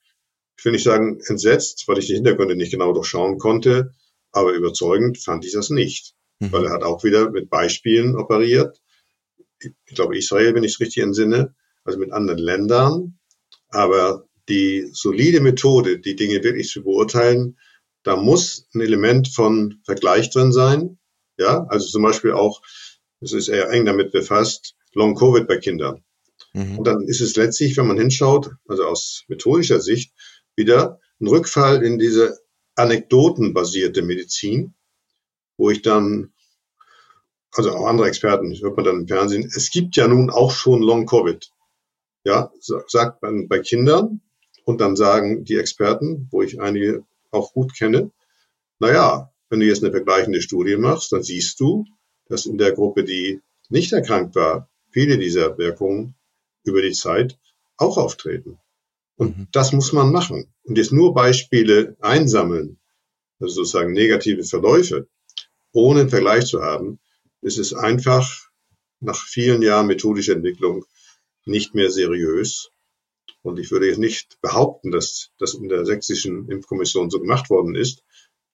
ich 0.58 0.66
will 0.66 0.74
nicht 0.74 0.84
sagen 0.84 1.20
entsetzt, 1.28 1.88
weil 1.88 1.98
ich 1.98 2.08
die 2.08 2.14
Hintergründe 2.14 2.56
nicht 2.56 2.72
genau 2.72 2.94
durchschauen 2.94 3.40
konnte, 3.40 3.94
aber 4.32 4.54
überzeugend 4.54 5.18
fand 5.18 5.46
ich 5.46 5.54
das 5.54 5.70
nicht, 5.70 6.14
mhm. 6.40 6.52
weil 6.52 6.66
er 6.66 6.74
hat 6.74 6.84
auch 6.84 7.04
wieder 7.04 7.32
mit 7.32 7.50
Beispielen 7.50 8.16
operiert. 8.16 8.80
Ich 9.60 9.96
glaube 9.96 10.18
Israel, 10.18 10.56
wenn 10.56 10.64
ich 10.64 10.74
es 10.74 10.80
richtig 10.80 11.04
entsinne, 11.04 11.56
also 11.84 12.00
mit 12.00 12.12
anderen 12.12 12.40
Ländern. 12.40 13.20
Aber 13.70 14.26
die 14.50 14.90
solide 14.92 15.40
Methode, 15.40 16.00
die 16.00 16.16
Dinge 16.16 16.44
wirklich 16.44 16.70
zu 16.70 16.84
beurteilen, 16.84 17.58
da 18.04 18.16
muss 18.16 18.68
ein 18.74 18.82
Element 18.82 19.28
von 19.30 19.80
Vergleich 19.86 20.30
drin 20.32 20.52
sein. 20.52 20.98
Ja, 21.38 21.66
also 21.70 21.88
zum 21.88 22.04
Beispiel 22.04 22.32
auch, 22.32 22.62
es 23.22 23.34
ist 23.34 23.48
eher 23.48 23.70
eng 23.70 23.86
damit 23.86 24.12
befasst, 24.12 24.76
Long 24.94 25.16
Covid 25.16 25.48
bei 25.48 25.58
Kindern. 25.58 26.04
Mhm. 26.54 26.80
Und 26.80 26.88
dann 26.88 27.02
ist 27.08 27.22
es 27.22 27.36
letztlich, 27.36 27.78
wenn 27.78 27.88
man 27.88 27.98
hinschaut, 27.98 28.52
also 28.68 28.86
aus 28.86 29.24
methodischer 29.28 29.80
Sicht, 29.80 30.14
wieder 30.56 31.00
ein 31.20 31.28
Rückfall 31.28 31.84
in 31.84 31.98
diese 31.98 32.40
anekdotenbasierte 32.76 34.02
Medizin, 34.02 34.74
wo 35.58 35.70
ich 35.70 35.82
dann, 35.82 36.34
also 37.52 37.72
auch 37.72 37.86
andere 37.86 38.08
Experten, 38.08 38.54
hört 38.60 38.76
man 38.76 38.86
dann 38.86 39.00
im 39.02 39.08
Fernsehen, 39.08 39.50
es 39.56 39.72
gibt 39.72 39.96
ja 39.96 40.08
nun 40.08 40.30
auch 40.30 40.52
schon 40.52 40.82
Long 40.82 41.06
Covid. 41.06 41.52
Ja, 42.24 42.52
sagt 42.88 43.22
man 43.22 43.48
bei 43.48 43.60
Kindern 43.60 44.22
und 44.64 44.80
dann 44.80 44.96
sagen 44.96 45.44
die 45.44 45.56
Experten, 45.56 46.28
wo 46.32 46.42
ich 46.42 46.62
einige 46.62 47.04
auch 47.32 47.54
gut 47.54 47.76
kenne, 47.76 48.12
na 48.80 48.92
ja, 48.92 49.32
wenn 49.50 49.60
du 49.60 49.66
jetzt 49.66 49.84
eine 49.84 49.92
vergleichende 49.92 50.42
Studie 50.42 50.78
machst, 50.78 51.12
dann 51.12 51.24
siehst 51.24 51.60
du, 51.60 51.86
dass 52.28 52.46
in 52.46 52.58
der 52.58 52.72
Gruppe, 52.72 53.04
die 53.04 53.42
nicht 53.70 53.92
erkrankt 53.92 54.36
war, 54.36 54.70
viele 54.92 55.18
dieser 55.18 55.58
Wirkungen 55.58 56.16
über 56.64 56.82
die 56.82 56.92
Zeit 56.92 57.38
auch 57.78 57.98
auftreten. 57.98 58.60
Und 59.16 59.38
mhm. 59.38 59.48
das 59.52 59.72
muss 59.72 59.94
man 59.94 60.12
machen. 60.12 60.54
Und 60.64 60.78
jetzt 60.78 60.92
nur 60.92 61.14
Beispiele 61.14 61.96
einsammeln, 62.00 62.80
also 63.40 63.56
sozusagen 63.56 63.94
negative 63.94 64.44
Verläufe, 64.44 65.08
ohne 65.74 66.02
einen 66.02 66.10
Vergleich 66.10 66.46
zu 66.46 66.62
haben, 66.62 67.00
ist 67.42 67.58
es 67.58 67.74
einfach 67.74 68.50
nach 69.00 69.24
vielen 69.24 69.62
Jahren 69.62 69.88
methodischer 69.88 70.34
Entwicklung 70.34 70.86
nicht 71.46 71.76
mehr 71.76 71.90
seriös. 71.92 72.72
Und 73.42 73.60
ich 73.60 73.72
würde 73.72 73.88
jetzt 73.88 73.98
nicht 73.98 74.40
behaupten, 74.42 74.92
dass 74.92 75.32
das 75.40 75.56
in 75.56 75.70
der 75.70 75.86
sächsischen 75.86 76.50
Impfkommission 76.50 77.10
so 77.10 77.20
gemacht 77.20 77.50
worden 77.50 77.76
ist. 77.76 78.04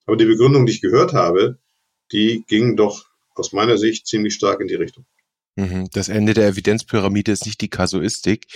Aber 0.05 0.15
die 0.15 0.25
Begründung, 0.25 0.65
die 0.65 0.73
ich 0.73 0.81
gehört 0.81 1.13
habe, 1.13 1.59
die 2.11 2.43
ging 2.47 2.77
doch 2.77 3.05
aus 3.35 3.51
meiner 3.51 3.77
Sicht 3.77 4.07
ziemlich 4.07 4.33
stark 4.33 4.61
in 4.61 4.67
die 4.67 4.75
Richtung. 4.75 5.05
Mhm. 5.55 5.89
Das 5.91 6.07
Ende 6.07 6.33
der 6.33 6.47
Evidenzpyramide 6.47 7.31
ist 7.31 7.45
nicht 7.45 7.59
die 7.61 7.69
Kasuistik. 7.69 8.47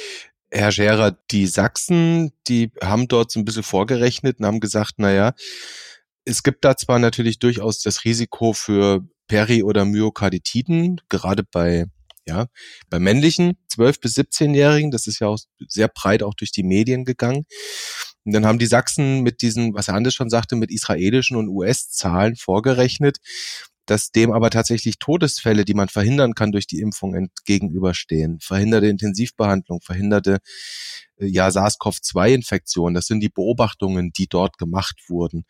Herr 0.49 0.71
Scherer, 0.71 1.17
die 1.31 1.47
Sachsen, 1.47 2.31
die 2.47 2.71
haben 2.81 3.07
dort 3.07 3.31
so 3.31 3.39
ein 3.39 3.45
bisschen 3.45 3.63
vorgerechnet 3.63 4.39
und 4.39 4.45
haben 4.45 4.59
gesagt, 4.59 4.95
na 4.97 5.11
ja, 5.11 5.33
Es 6.23 6.43
gibt 6.43 6.63
da 6.63 6.77
zwar 6.77 6.99
natürlich 6.99 7.39
durchaus 7.39 7.81
das 7.81 8.05
Risiko 8.05 8.53
für 8.53 9.01
Peri- 9.27 9.63
oder 9.63 9.85
Myokarditiden, 9.85 11.01
gerade 11.09 11.43
bei 11.43 11.85
ja, 12.25 12.45
bei 12.89 12.99
männlichen 12.99 13.57
12 13.69 13.99
bis 13.99 14.15
17-Jährigen, 14.15 14.91
das 14.91 15.07
ist 15.07 15.19
ja 15.19 15.27
auch 15.27 15.39
sehr 15.67 15.87
breit 15.87 16.23
auch 16.23 16.33
durch 16.33 16.51
die 16.51 16.63
Medien 16.63 17.05
gegangen. 17.05 17.45
Und 18.23 18.33
dann 18.33 18.45
haben 18.45 18.59
die 18.59 18.67
Sachsen 18.67 19.21
mit 19.21 19.41
diesen, 19.41 19.73
was 19.73 19.87
Herr 19.87 19.95
Anders 19.95 20.13
schon 20.13 20.29
sagte, 20.29 20.55
mit 20.55 20.71
israelischen 20.71 21.37
und 21.37 21.49
US-Zahlen 21.49 22.35
vorgerechnet, 22.35 23.17
dass 23.87 24.11
dem 24.11 24.31
aber 24.31 24.51
tatsächlich 24.51 24.99
Todesfälle, 24.99 25.65
die 25.65 25.73
man 25.73 25.89
verhindern 25.89 26.33
kann 26.35 26.51
durch 26.51 26.67
die 26.67 26.79
Impfung 26.79 27.15
entgegenüberstehen. 27.15 28.39
Verhinderte 28.39 28.87
Intensivbehandlung, 28.87 29.81
verhinderte 29.81 30.37
äh, 31.17 31.25
ja, 31.25 31.49
SARS-CoV-2-Infektion. 31.49 32.93
Das 32.93 33.07
sind 33.07 33.21
die 33.21 33.29
Beobachtungen, 33.29 34.11
die 34.13 34.27
dort 34.27 34.57
gemacht 34.57 34.95
wurden. 35.09 35.43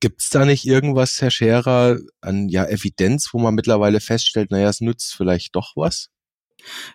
Gibt 0.00 0.20
es 0.20 0.30
da 0.30 0.44
nicht 0.44 0.66
irgendwas, 0.66 1.20
Herr 1.22 1.30
Scherer, 1.30 1.98
an 2.20 2.48
ja, 2.48 2.66
Evidenz, 2.66 3.30
wo 3.32 3.38
man 3.38 3.54
mittlerweile 3.54 4.00
feststellt, 4.00 4.50
naja, 4.50 4.68
es 4.68 4.80
nützt 4.80 5.14
vielleicht 5.14 5.56
doch 5.56 5.72
was? 5.74 6.10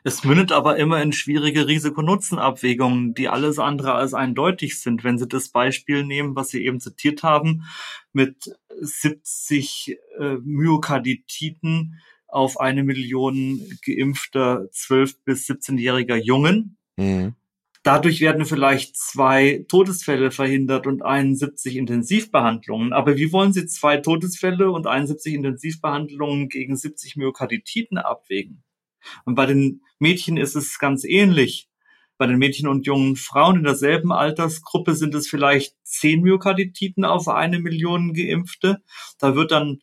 Es 0.04 0.24
mündet 0.24 0.52
aber 0.52 0.78
immer 0.78 1.02
in 1.02 1.14
schwierige 1.14 1.68
Risiko-Nutzen-Abwägungen, 1.68 3.14
die 3.14 3.30
alles 3.30 3.60
andere 3.60 3.94
als 3.94 4.14
eindeutig 4.14 4.80
sind. 4.80 5.04
Wenn 5.04 5.18
Sie 5.18 5.28
das 5.28 5.50
Beispiel 5.50 6.04
nehmen, 6.04 6.36
was 6.36 6.50
Sie 6.50 6.66
eben 6.66 6.80
zitiert 6.80 7.24
haben, 7.24 7.64
mit 8.12 8.52
70 8.80 9.98
äh, 10.20 10.36
Myokarditiden 10.44 12.02
auf 12.28 12.60
eine 12.60 12.84
Million 12.84 13.62
geimpfter 13.86 14.68
12- 14.74 15.18
bis 15.26 15.48
17-jähriger 15.48 16.16
Jungen, 16.16 16.78
mhm. 16.98 17.36
Dadurch 17.84 18.22
werden 18.22 18.46
vielleicht 18.46 18.96
zwei 18.96 19.66
Todesfälle 19.68 20.30
verhindert 20.30 20.86
und 20.86 21.02
71 21.02 21.76
Intensivbehandlungen. 21.78 22.94
Aber 22.94 23.18
wie 23.18 23.32
wollen 23.32 23.54
Sie 23.54 23.66
zwei 23.66 23.98
Todesfälle 23.98 24.70
und 24.70 24.86
71 24.86 25.34
Intensivbehandlungen 25.34 26.48
gegen 26.50 26.76
70 26.76 27.16
Myokarditiden 27.16 27.98
abwägen? 27.98 28.64
Und 29.26 29.34
bei 29.34 29.48
den 29.48 29.82
Mädchen 29.98 30.38
ist 30.38 30.56
es 30.56 30.78
ganz 30.78 31.04
ähnlich. 31.04 31.70
Bei 32.20 32.28
den 32.28 32.38
Mädchen 32.38 32.68
und 32.68 32.86
jungen 32.86 33.16
Frauen 33.16 33.58
in 33.58 33.64
derselben 33.64 34.12
Altersgruppe 34.12 34.94
sind 34.94 35.16
es 35.16 35.28
vielleicht 35.28 35.76
10 35.84 36.22
Myokarditiden 36.22 37.04
auf 37.04 37.28
eine 37.28 37.58
Million 37.58 38.14
Geimpfte. 38.14 38.84
Da 39.18 39.36
wird 39.36 39.50
dann 39.50 39.82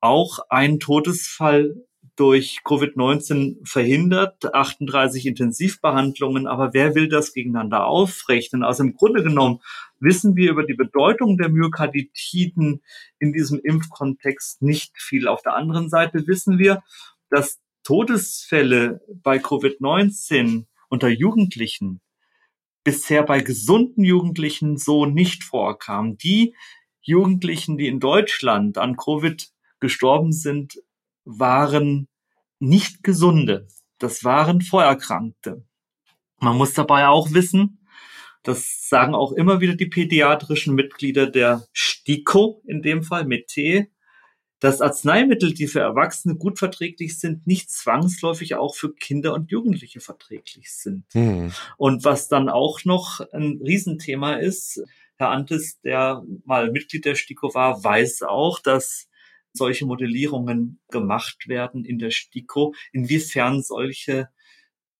auch 0.00 0.38
ein 0.50 0.78
Todesfall 0.78 1.84
durch 2.16 2.60
Covid-19 2.64 3.66
verhindert, 3.66 4.54
38 4.54 5.26
Intensivbehandlungen, 5.26 6.46
aber 6.46 6.74
wer 6.74 6.94
will 6.94 7.08
das 7.08 7.32
gegeneinander 7.32 7.86
aufrechnen? 7.86 8.62
Also 8.62 8.82
im 8.82 8.94
Grunde 8.94 9.22
genommen 9.22 9.60
wissen 9.98 10.36
wir 10.36 10.50
über 10.50 10.64
die 10.64 10.74
Bedeutung 10.74 11.38
der 11.38 11.48
Myokarditiden 11.48 12.82
in 13.18 13.32
diesem 13.32 13.60
Impfkontext 13.62 14.62
nicht 14.62 15.00
viel. 15.00 15.28
Auf 15.28 15.42
der 15.42 15.54
anderen 15.54 15.88
Seite 15.88 16.26
wissen 16.26 16.58
wir, 16.58 16.82
dass 17.30 17.60
Todesfälle 17.84 19.00
bei 19.22 19.38
Covid-19 19.38 20.66
unter 20.88 21.08
Jugendlichen 21.08 22.00
bisher 22.84 23.22
bei 23.22 23.40
gesunden 23.40 24.04
Jugendlichen 24.04 24.76
so 24.76 25.06
nicht 25.06 25.44
vorkamen. 25.44 26.18
Die 26.18 26.54
Jugendlichen, 27.02 27.78
die 27.78 27.86
in 27.86 28.00
Deutschland 28.00 28.78
an 28.78 28.96
Covid 28.96 29.50
gestorben 29.80 30.32
sind, 30.32 30.82
waren 31.24 32.08
nicht 32.58 33.02
gesunde. 33.02 33.68
Das 33.98 34.24
waren 34.24 34.60
Vorerkrankte. 34.60 35.64
Man 36.38 36.56
muss 36.56 36.72
dabei 36.72 37.08
auch 37.08 37.32
wissen, 37.32 37.86
das 38.42 38.88
sagen 38.88 39.14
auch 39.14 39.32
immer 39.32 39.60
wieder 39.60 39.74
die 39.74 39.86
pädiatrischen 39.86 40.74
Mitglieder 40.74 41.26
der 41.26 41.66
STIKO, 41.72 42.62
in 42.66 42.80
dem 42.80 43.02
Fall 43.02 43.26
mit 43.26 43.48
T, 43.48 43.90
dass 44.60 44.80
Arzneimittel, 44.80 45.54
die 45.54 45.66
für 45.66 45.80
Erwachsene 45.80 46.36
gut 46.36 46.58
verträglich 46.58 47.18
sind, 47.18 47.46
nicht 47.46 47.70
zwangsläufig 47.70 48.54
auch 48.54 48.74
für 48.74 48.94
Kinder 48.94 49.34
und 49.34 49.50
Jugendliche 49.50 50.00
verträglich 50.00 50.72
sind. 50.72 51.04
Mhm. 51.14 51.52
Und 51.76 52.04
was 52.04 52.28
dann 52.28 52.48
auch 52.48 52.84
noch 52.84 53.20
ein 53.32 53.60
Riesenthema 53.62 54.34
ist, 54.34 54.82
Herr 55.16 55.30
Antes, 55.30 55.80
der 55.80 56.22
mal 56.44 56.70
Mitglied 56.70 57.04
der 57.04 57.14
STIKO 57.14 57.52
war, 57.54 57.82
weiß 57.82 58.22
auch, 58.22 58.58
dass 58.60 59.09
solche 59.52 59.86
Modellierungen 59.86 60.80
gemacht 60.90 61.48
werden 61.48 61.84
in 61.84 61.98
der 61.98 62.10
STIKO, 62.10 62.74
inwiefern 62.92 63.62
solche 63.62 64.28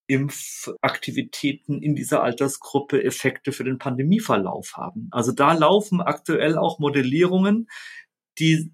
Impfaktivitäten 0.06 1.80
in 1.80 1.94
dieser 1.94 2.22
Altersgruppe 2.24 3.04
Effekte 3.04 3.52
für 3.52 3.62
den 3.62 3.78
Pandemieverlauf 3.78 4.76
haben. 4.76 5.08
Also 5.12 5.30
da 5.30 5.52
laufen 5.52 6.00
aktuell 6.00 6.58
auch 6.58 6.80
Modellierungen, 6.80 7.68
die 8.38 8.72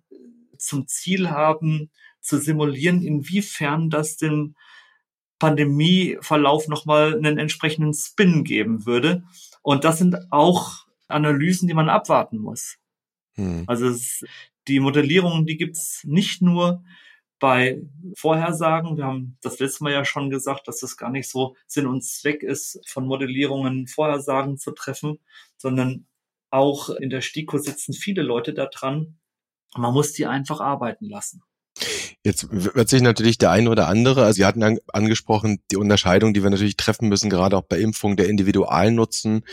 zum 0.56 0.88
Ziel 0.88 1.28
haben, 1.28 1.90
zu 2.23 2.38
simulieren, 2.38 3.02
inwiefern 3.02 3.90
das 3.90 4.16
dem 4.16 4.56
Pandemieverlauf 5.38 6.68
nochmal 6.68 7.14
einen 7.14 7.38
entsprechenden 7.38 7.92
Spin 7.92 8.42
geben 8.42 8.87
würde. 8.87 9.25
Und 9.62 9.85
das 9.85 9.99
sind 9.99 10.16
auch 10.30 10.87
Analysen, 11.09 11.68
die 11.68 11.75
man 11.75 11.90
abwarten 11.90 12.38
muss. 12.38 12.78
Hm. 13.35 13.64
Also 13.66 13.88
es, 13.88 14.25
die 14.68 14.80
Modellierungen, 14.80 15.46
die 15.46 15.56
gibt's 15.56 16.02
nicht 16.04 16.42
nur 16.42 16.82
bei 17.38 17.82
Vorhersagen. 18.16 18.96
Wir 18.96 19.04
haben 19.04 19.38
das 19.42 19.58
letzte 19.58 19.85
Mal 19.85 19.92
ja 19.92 20.04
schon 20.04 20.30
gesagt, 20.30 20.68
dass 20.68 20.80
das 20.80 20.96
gar 20.96 21.11
nicht 21.11 21.28
so 21.28 21.54
Sinn 21.66 21.87
und 21.87 22.02
Zweck 22.02 22.42
ist, 22.42 22.80
von 22.88 23.06
Modellierungen 23.06 23.87
Vorhersagen 23.87 24.56
zu 24.56 24.73
treffen, 24.73 25.18
sondern 25.56 26.06
auch 26.50 26.90
in 26.90 27.11
der 27.11 27.20
STIKO 27.20 27.58
sitzen 27.58 27.92
viele 27.92 28.23
Leute 28.23 28.54
da 28.54 28.66
dran. 28.66 29.18
Man 29.76 29.92
muss 29.92 30.12
die 30.12 30.26
einfach 30.26 30.61
arbeiten 30.61 31.06
lassen. 31.06 31.42
Jetzt 32.25 32.49
wird 32.50 32.88
sich 32.88 33.02
natürlich 33.02 33.38
der 33.38 33.50
eine 33.50 33.71
oder 33.71 33.87
andere, 33.87 34.25
also 34.25 34.37
Sie 34.37 34.45
hatten 34.45 34.62
an, 34.62 34.78
angesprochen, 34.92 35.59
die 35.71 35.76
Unterscheidung, 35.76 36.33
die 36.33 36.42
wir 36.42 36.50
natürlich 36.50 36.76
treffen 36.76 37.09
müssen, 37.09 37.28
gerade 37.28 37.56
auch 37.56 37.62
bei 37.62 37.78
Impfung 37.78 38.16
der 38.16 38.28
Individualnutzen 38.28 39.45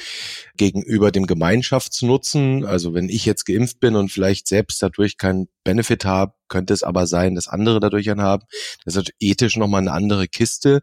gegenüber 0.56 1.12
dem 1.12 1.28
Gemeinschaftsnutzen. 1.28 2.66
Also 2.66 2.94
wenn 2.94 3.10
ich 3.10 3.26
jetzt 3.26 3.46
geimpft 3.46 3.80
bin 3.80 3.96
und 3.96 4.10
vielleicht 4.10 4.48
selbst 4.48 4.82
dadurch 4.82 5.18
keinen 5.18 5.50
Benefit 5.64 6.06
habe, 6.06 6.34
könnte 6.48 6.74
es 6.74 6.84
aber 6.84 7.08
sein, 7.08 7.36
dass 7.36 7.48
andere 7.48 7.80
dadurch 7.80 8.10
einen 8.10 8.22
haben. 8.22 8.46
Das 8.86 8.96
ist 8.96 9.12
ethisch 9.20 9.58
nochmal 9.58 9.82
eine 9.82 9.92
andere 9.92 10.28
Kiste. 10.28 10.82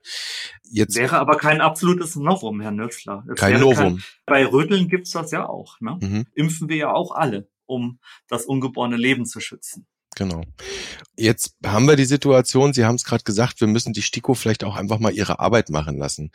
Jetzt 0.70 0.96
wäre 0.96 1.18
aber 1.18 1.36
kein 1.36 1.60
absolutes 1.60 2.16
Novum, 2.16 2.60
Herr 2.60 2.70
Nötzler. 2.70 3.24
kein 3.36 3.60
Novum. 3.60 3.96
Kein, 3.96 4.04
bei 4.26 4.46
Röteln 4.46 4.88
gibt's 4.88 5.12
das 5.12 5.30
ja 5.30 5.48
auch. 5.48 5.80
Ne? 5.80 5.98
Mhm. 6.00 6.26
Impfen 6.34 6.68
wir 6.68 6.76
ja 6.76 6.92
auch 6.92 7.12
alle, 7.12 7.48
um 7.66 7.98
das 8.28 8.44
ungeborene 8.44 8.96
Leben 8.96 9.26
zu 9.26 9.40
schützen. 9.40 9.86
Genau. 10.20 10.42
Jetzt 11.16 11.54
haben 11.64 11.88
wir 11.88 11.96
die 11.96 12.04
Situation, 12.04 12.74
Sie 12.74 12.84
haben 12.84 12.96
es 12.96 13.04
gerade 13.04 13.24
gesagt, 13.24 13.62
wir 13.62 13.68
müssen 13.68 13.94
die 13.94 14.02
STIKO 14.02 14.34
vielleicht 14.34 14.64
auch 14.64 14.76
einfach 14.76 14.98
mal 14.98 15.14
ihre 15.14 15.40
Arbeit 15.40 15.70
machen 15.70 15.96
lassen. 15.96 16.30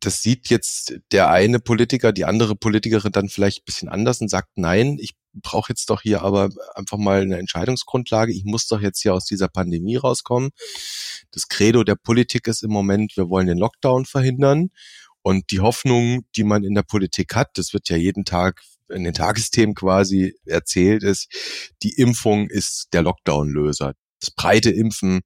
Das 0.00 0.22
sieht 0.22 0.48
jetzt 0.48 0.94
der 1.12 1.28
eine 1.28 1.58
Politiker, 1.58 2.12
die 2.12 2.24
andere 2.24 2.56
Politikerin 2.56 3.12
dann 3.12 3.28
vielleicht 3.28 3.58
ein 3.58 3.64
bisschen 3.66 3.88
anders 3.90 4.22
und 4.22 4.30
sagt, 4.30 4.56
nein, 4.56 4.96
ich 4.98 5.16
brauche 5.34 5.70
jetzt 5.70 5.90
doch 5.90 6.00
hier 6.00 6.22
aber 6.22 6.48
einfach 6.76 6.96
mal 6.96 7.20
eine 7.20 7.36
Entscheidungsgrundlage. 7.36 8.32
Ich 8.32 8.46
muss 8.46 8.68
doch 8.68 8.80
jetzt 8.80 9.02
hier 9.02 9.12
aus 9.12 9.26
dieser 9.26 9.48
Pandemie 9.48 9.96
rauskommen. 9.96 10.48
Das 11.30 11.48
Credo 11.48 11.84
der 11.84 11.96
Politik 11.96 12.48
ist 12.48 12.62
im 12.62 12.70
Moment, 12.70 13.18
wir 13.18 13.28
wollen 13.28 13.48
den 13.48 13.58
Lockdown 13.58 14.06
verhindern. 14.06 14.70
Und 15.20 15.50
die 15.50 15.60
Hoffnung, 15.60 16.24
die 16.36 16.44
man 16.44 16.64
in 16.64 16.74
der 16.74 16.84
Politik 16.84 17.34
hat, 17.34 17.50
das 17.58 17.74
wird 17.74 17.90
ja 17.90 17.98
jeden 17.98 18.24
Tag 18.24 18.62
in 18.88 19.04
den 19.04 19.14
Tagesthemen 19.14 19.74
quasi 19.74 20.34
erzählt 20.44 21.02
ist, 21.02 21.28
die 21.82 21.94
Impfung 21.94 22.48
ist 22.48 22.88
der 22.92 23.02
Lockdown-Löser. 23.02 23.94
Das 24.20 24.30
breite 24.30 24.70
Impfen 24.70 25.20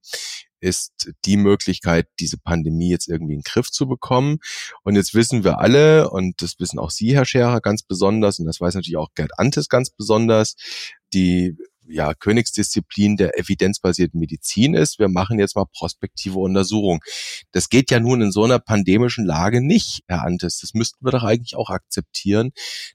ist 0.61 1.11
die 1.25 1.37
Möglichkeit, 1.37 2.07
diese 2.19 2.37
Pandemie 2.37 2.89
jetzt 2.89 3.09
irgendwie 3.09 3.33
in 3.33 3.39
den 3.39 3.51
Griff 3.51 3.71
zu 3.71 3.87
bekommen. 3.87 4.37
Und 4.83 4.95
jetzt 4.95 5.13
wissen 5.13 5.43
wir 5.43 5.59
alle, 5.59 6.09
und 6.09 6.41
das 6.41 6.59
wissen 6.59 6.79
auch 6.79 6.91
Sie, 6.91 7.15
Herr 7.15 7.25
Scherer, 7.25 7.61
ganz 7.61 7.83
besonders, 7.83 8.39
und 8.39 8.45
das 8.45 8.61
weiß 8.61 8.75
natürlich 8.75 8.97
auch 8.97 9.09
Gerd 9.15 9.31
Antes 9.37 9.69
ganz 9.69 9.89
besonders, 9.89 10.55
die 11.13 11.57
ja, 11.91 12.13
Königsdisziplin 12.13 13.17
der 13.17 13.37
evidenzbasierten 13.37 14.19
Medizin 14.19 14.73
ist. 14.73 14.99
Wir 14.99 15.09
machen 15.09 15.39
jetzt 15.39 15.55
mal 15.55 15.65
prospektive 15.73 16.39
Untersuchungen. 16.39 17.01
Das 17.51 17.69
geht 17.69 17.91
ja 17.91 17.99
nun 17.99 18.21
in 18.21 18.31
so 18.31 18.43
einer 18.43 18.59
pandemischen 18.59 19.25
Lage 19.25 19.61
nicht, 19.61 20.01
Herr 20.07 20.23
Antes. 20.23 20.59
Das 20.59 20.73
müssten 20.73 21.05
wir 21.05 21.11
doch 21.11 21.23
eigentlich 21.23 21.55
auch 21.55 21.69
akzeptieren, 21.69 22.51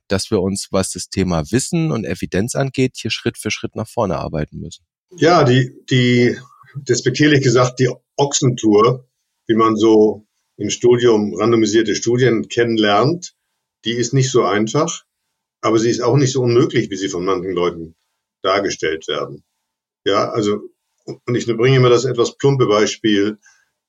dass 0.08 0.30
wir 0.30 0.40
uns, 0.40 0.68
was 0.70 0.92
das 0.92 1.08
Thema 1.08 1.50
Wissen 1.50 1.92
und 1.92 2.04
Evidenz 2.04 2.54
angeht, 2.54 2.96
hier 2.96 3.10
Schritt 3.10 3.38
für 3.38 3.50
Schritt 3.50 3.76
nach 3.76 3.88
vorne 3.88 4.16
arbeiten 4.16 4.58
müssen. 4.58 4.84
Ja, 5.16 5.44
die, 5.44 5.72
die, 5.90 6.36
despektierlich 6.74 7.42
gesagt, 7.42 7.78
die 7.78 7.90
Ochsentour, 8.16 9.08
wie 9.46 9.54
man 9.54 9.76
so 9.76 10.26
im 10.56 10.70
Studium 10.70 11.34
randomisierte 11.34 11.94
Studien 11.94 12.48
kennenlernt, 12.48 13.34
die 13.84 13.92
ist 13.92 14.14
nicht 14.14 14.30
so 14.30 14.42
einfach, 14.42 15.04
aber 15.60 15.78
sie 15.78 15.90
ist 15.90 16.00
auch 16.00 16.16
nicht 16.16 16.32
so 16.32 16.42
unmöglich, 16.42 16.90
wie 16.90 16.96
sie 16.96 17.08
von 17.08 17.24
manchen 17.24 17.52
Leuten 17.52 17.94
dargestellt 18.46 19.08
werden. 19.08 19.44
Ja, 20.04 20.30
also, 20.30 20.70
und 21.04 21.34
ich 21.34 21.46
bringe 21.46 21.76
immer 21.76 21.90
das 21.90 22.04
etwas 22.04 22.36
plumpe 22.36 22.66
Beispiel. 22.66 23.38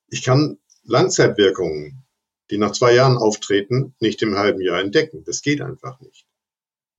Ich 0.09 0.23
kann 0.23 0.57
Langzeitwirkungen, 0.83 2.03
die 2.49 2.57
nach 2.57 2.71
zwei 2.71 2.93
Jahren 2.93 3.17
auftreten, 3.17 3.93
nicht 3.99 4.21
im 4.21 4.35
halben 4.35 4.61
Jahr 4.61 4.79
entdecken. 4.79 5.23
Das 5.25 5.41
geht 5.41 5.61
einfach 5.61 5.99
nicht. 6.01 6.25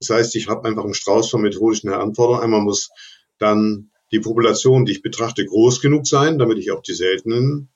Das 0.01 0.11
heißt, 0.11 0.37
ich 0.37 0.49
habe 0.49 0.69
einfach 0.69 0.85
einen 0.85 0.95
Strauß 0.95 1.31
von 1.31 1.43
methodischen 1.43 1.91
Anforderungen. 1.91 2.45
Einmal 2.45 2.61
muss 2.61 2.91
dann 3.39 3.91
die 4.13 4.21
Population, 4.21 4.85
die 4.85 4.93
ich 4.93 5.03
betrachte, 5.03 5.45
groß 5.45 5.81
genug 5.81 6.07
sein, 6.07 6.39
damit 6.39 6.59
ich 6.59 6.71
auch 6.71 6.83
die 6.83 6.95
seltenen 6.95 7.69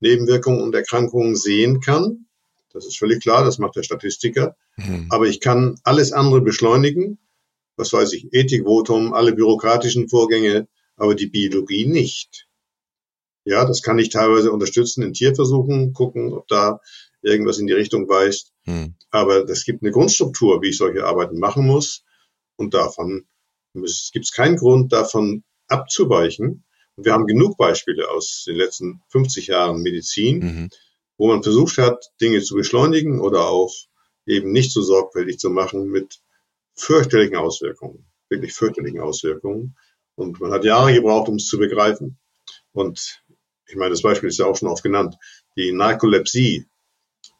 Nebenwirkungen 0.00 0.62
und 0.62 0.74
Erkrankungen 0.74 1.36
sehen 1.36 1.80
kann. 1.80 2.26
Das 2.72 2.86
ist 2.86 2.98
völlig 2.98 3.20
klar, 3.22 3.44
das 3.44 3.58
macht 3.58 3.76
der 3.76 3.82
Statistiker. 3.82 4.56
Mhm. 4.76 5.06
Aber 5.10 5.26
ich 5.26 5.40
kann 5.40 5.78
alles 5.84 6.12
andere 6.12 6.40
beschleunigen. 6.40 7.18
Was 7.80 7.94
weiß 7.94 8.12
ich, 8.12 8.28
Ethikvotum, 8.32 9.14
alle 9.14 9.32
bürokratischen 9.32 10.10
Vorgänge, 10.10 10.68
aber 10.96 11.14
die 11.14 11.28
Biologie 11.28 11.86
nicht. 11.86 12.46
Ja, 13.46 13.64
das 13.64 13.80
kann 13.80 13.98
ich 13.98 14.10
teilweise 14.10 14.52
unterstützen 14.52 15.02
in 15.02 15.14
Tierversuchen, 15.14 15.94
gucken, 15.94 16.34
ob 16.34 16.46
da 16.46 16.80
irgendwas 17.22 17.58
in 17.58 17.66
die 17.66 17.72
Richtung 17.72 18.06
weist. 18.06 18.52
Mhm. 18.66 18.96
Aber 19.10 19.46
das 19.46 19.64
gibt 19.64 19.82
eine 19.82 19.92
Grundstruktur, 19.92 20.60
wie 20.60 20.68
ich 20.68 20.76
solche 20.76 21.06
Arbeiten 21.06 21.38
machen 21.38 21.66
muss. 21.66 22.04
Und 22.56 22.74
davon 22.74 23.24
gibt 23.72 24.26
es 24.26 24.32
keinen 24.32 24.56
Grund, 24.56 24.92
davon 24.92 25.42
abzuweichen. 25.66 26.64
Und 26.96 27.06
wir 27.06 27.14
haben 27.14 27.26
genug 27.26 27.56
Beispiele 27.56 28.10
aus 28.10 28.44
den 28.46 28.56
letzten 28.56 29.00
50 29.08 29.46
Jahren 29.46 29.80
Medizin, 29.80 30.38
mhm. 30.38 30.68
wo 31.16 31.28
man 31.28 31.42
versucht 31.42 31.78
hat, 31.78 32.10
Dinge 32.20 32.42
zu 32.42 32.56
beschleunigen 32.56 33.22
oder 33.22 33.48
auch 33.48 33.74
eben 34.26 34.52
nicht 34.52 34.70
so 34.70 34.82
sorgfältig 34.82 35.38
zu 35.38 35.48
machen 35.48 35.88
mit 35.88 36.20
fürchterlichen 36.80 37.36
Auswirkungen, 37.36 38.06
wirklich 38.28 38.54
fürchterlichen 38.54 39.00
Auswirkungen. 39.00 39.76
Und 40.14 40.40
man 40.40 40.52
hat 40.52 40.64
Jahre 40.64 40.92
gebraucht, 40.92 41.28
um 41.28 41.36
es 41.36 41.46
zu 41.46 41.58
begreifen. 41.58 42.18
Und 42.72 43.22
ich 43.66 43.76
meine, 43.76 43.90
das 43.90 44.02
Beispiel 44.02 44.28
ist 44.28 44.38
ja 44.38 44.46
auch 44.46 44.56
schon 44.56 44.68
oft 44.68 44.82
genannt, 44.82 45.16
die 45.56 45.72
Narkolepsie, 45.72 46.66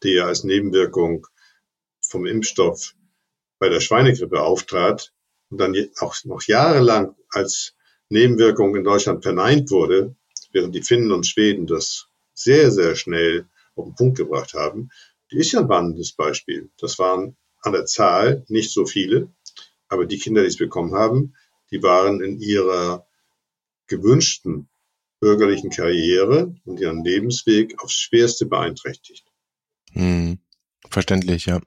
die 0.02 0.14
ja 0.14 0.26
als 0.26 0.44
Nebenwirkung 0.44 1.26
vom 2.00 2.26
Impfstoff 2.26 2.94
bei 3.58 3.68
der 3.68 3.80
Schweinegrippe 3.80 4.40
auftrat 4.40 5.12
und 5.50 5.58
dann 5.58 5.74
auch 5.98 6.16
noch 6.24 6.42
jahrelang 6.42 7.16
als 7.30 7.74
Nebenwirkung 8.08 8.74
in 8.76 8.84
Deutschland 8.84 9.22
verneint 9.22 9.70
wurde, 9.70 10.16
während 10.52 10.74
die 10.74 10.82
Finnen 10.82 11.12
und 11.12 11.26
Schweden 11.26 11.66
das 11.66 12.08
sehr, 12.34 12.70
sehr 12.70 12.96
schnell 12.96 13.46
auf 13.76 13.84
den 13.84 13.94
Punkt 13.94 14.18
gebracht 14.18 14.54
haben, 14.54 14.90
die 15.30 15.38
ist 15.38 15.52
ja 15.52 15.60
ein 15.60 15.68
warnendes 15.68 16.12
Beispiel. 16.12 16.70
Das 16.78 16.98
waren 16.98 17.36
an 17.62 17.72
der 17.72 17.86
Zahl 17.86 18.44
nicht 18.48 18.72
so 18.72 18.86
viele, 18.86 19.32
aber 19.88 20.06
die 20.06 20.18
Kinder, 20.18 20.42
die 20.42 20.48
es 20.48 20.56
bekommen 20.56 20.94
haben, 20.94 21.34
die 21.70 21.82
waren 21.82 22.20
in 22.20 22.40
ihrer 22.40 23.06
gewünschten 23.86 24.68
bürgerlichen 25.20 25.70
Karriere 25.70 26.54
und 26.64 26.80
ihren 26.80 27.04
Lebensweg 27.04 27.82
aufs 27.82 27.94
Schwerste 27.94 28.46
beeinträchtigt. 28.46 29.24
Hm, 29.92 30.38
verständlich, 30.88 31.46
ja. 31.46 31.60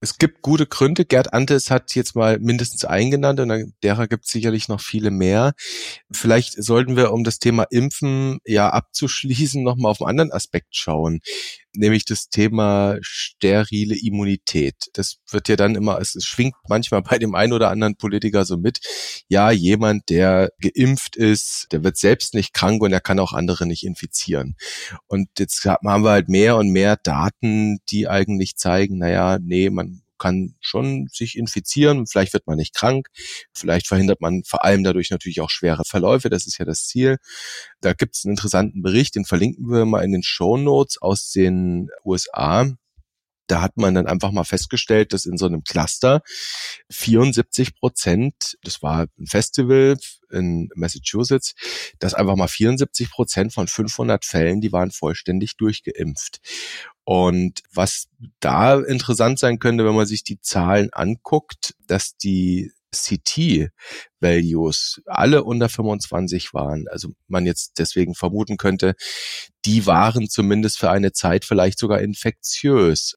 Es 0.00 0.18
gibt 0.18 0.42
gute 0.42 0.66
Gründe. 0.66 1.04
Gerd 1.04 1.32
Antes 1.32 1.70
hat 1.70 1.94
jetzt 1.94 2.16
mal 2.16 2.40
mindestens 2.40 2.84
eingenannt 2.84 3.38
und 3.38 3.72
derer 3.84 4.08
gibt 4.08 4.24
es 4.24 4.32
sicherlich 4.32 4.68
noch 4.68 4.80
viele 4.80 5.12
mehr. 5.12 5.54
Vielleicht 6.10 6.60
sollten 6.62 6.96
wir, 6.96 7.12
um 7.12 7.22
das 7.22 7.38
Thema 7.38 7.68
Impfen 7.70 8.40
ja 8.44 8.68
abzuschließen, 8.70 9.62
nochmal 9.62 9.92
auf 9.92 10.02
einen 10.02 10.18
anderen 10.18 10.32
Aspekt 10.32 10.74
schauen 10.74 11.20
nämlich 11.74 12.04
das 12.04 12.28
Thema 12.28 12.96
sterile 13.00 13.96
Immunität. 13.96 14.74
Das 14.94 15.16
wird 15.30 15.48
ja 15.48 15.56
dann 15.56 15.74
immer, 15.74 15.98
es, 16.00 16.16
schwingt 16.24 16.54
manchmal 16.68 17.02
bei 17.10 17.18
dem 17.18 17.34
einen 17.34 17.52
oder 17.52 17.70
anderen 17.70 17.96
Politiker 17.96 18.44
so 18.44 18.56
mit. 18.56 18.80
Ja, 19.28 19.50
jemand, 19.50 20.10
der 20.10 20.50
geimpft 20.60 21.16
ist, 21.16 21.68
der 21.72 21.84
wird 21.84 21.96
selbst 21.96 22.34
nicht 22.34 22.52
krank 22.52 22.82
und 22.82 22.92
er 22.92 23.00
kann 23.00 23.18
auch 23.18 23.32
andere 23.32 23.66
nicht 23.66 23.84
infizieren. 23.84 24.56
Und 25.06 25.28
jetzt 25.38 25.64
haben 25.64 26.04
wir 26.04 26.10
halt 26.10 26.28
mehr 26.28 26.56
und 26.56 26.70
mehr 26.70 26.96
Daten, 26.96 27.78
die 27.90 28.08
eigentlich 28.08 28.56
zeigen, 28.56 28.98
naja, 28.98 29.38
nee, 29.40 29.70
man 29.70 30.01
kann 30.22 30.54
schon 30.60 31.08
sich 31.12 31.36
infizieren, 31.36 32.06
vielleicht 32.06 32.32
wird 32.32 32.46
man 32.46 32.56
nicht 32.56 32.74
krank, 32.74 33.08
vielleicht 33.52 33.88
verhindert 33.88 34.20
man 34.20 34.44
vor 34.44 34.64
allem 34.64 34.84
dadurch 34.84 35.10
natürlich 35.10 35.40
auch 35.40 35.50
schwere 35.50 35.84
Verläufe, 35.84 36.30
das 36.30 36.46
ist 36.46 36.58
ja 36.58 36.64
das 36.64 36.86
Ziel. 36.86 37.18
Da 37.80 37.92
gibt 37.92 38.14
es 38.14 38.24
einen 38.24 38.34
interessanten 38.34 38.82
Bericht, 38.82 39.16
den 39.16 39.24
verlinken 39.24 39.68
wir 39.68 39.84
mal 39.84 40.04
in 40.04 40.12
den 40.12 40.22
Show 40.22 40.56
Notes 40.56 41.02
aus 41.02 41.32
den 41.32 41.88
USA. 42.04 42.70
Da 43.48 43.60
hat 43.60 43.76
man 43.76 43.94
dann 43.94 44.06
einfach 44.06 44.30
mal 44.30 44.44
festgestellt, 44.44 45.12
dass 45.12 45.26
in 45.26 45.36
so 45.36 45.46
einem 45.46 45.64
Cluster 45.64 46.22
74 46.90 47.74
Prozent, 47.74 48.56
das 48.62 48.80
war 48.80 49.08
ein 49.18 49.26
Festival 49.26 49.98
in 50.30 50.68
Massachusetts, 50.76 51.54
dass 51.98 52.14
einfach 52.14 52.36
mal 52.36 52.48
74 52.48 53.10
Prozent 53.10 53.52
von 53.52 53.66
500 53.66 54.24
Fällen, 54.24 54.60
die 54.60 54.72
waren 54.72 54.92
vollständig 54.92 55.56
durchgeimpft. 55.56 56.40
Und 57.04 57.62
was 57.74 58.08
da 58.40 58.78
interessant 58.78 59.38
sein 59.38 59.58
könnte, 59.58 59.84
wenn 59.84 59.94
man 59.94 60.06
sich 60.06 60.22
die 60.22 60.40
Zahlen 60.40 60.90
anguckt, 60.92 61.74
dass 61.86 62.16
die 62.16 62.72
CT-Values 62.94 65.02
alle 65.06 65.44
unter 65.44 65.68
25 65.68 66.54
waren, 66.54 66.86
also 66.88 67.10
man 67.28 67.46
jetzt 67.46 67.78
deswegen 67.78 68.14
vermuten 68.14 68.56
könnte, 68.56 68.94
die 69.64 69.86
waren 69.86 70.28
zumindest 70.28 70.78
für 70.78 70.90
eine 70.90 71.12
Zeit 71.12 71.44
vielleicht 71.44 71.78
sogar 71.78 72.00
infektiös. 72.00 73.14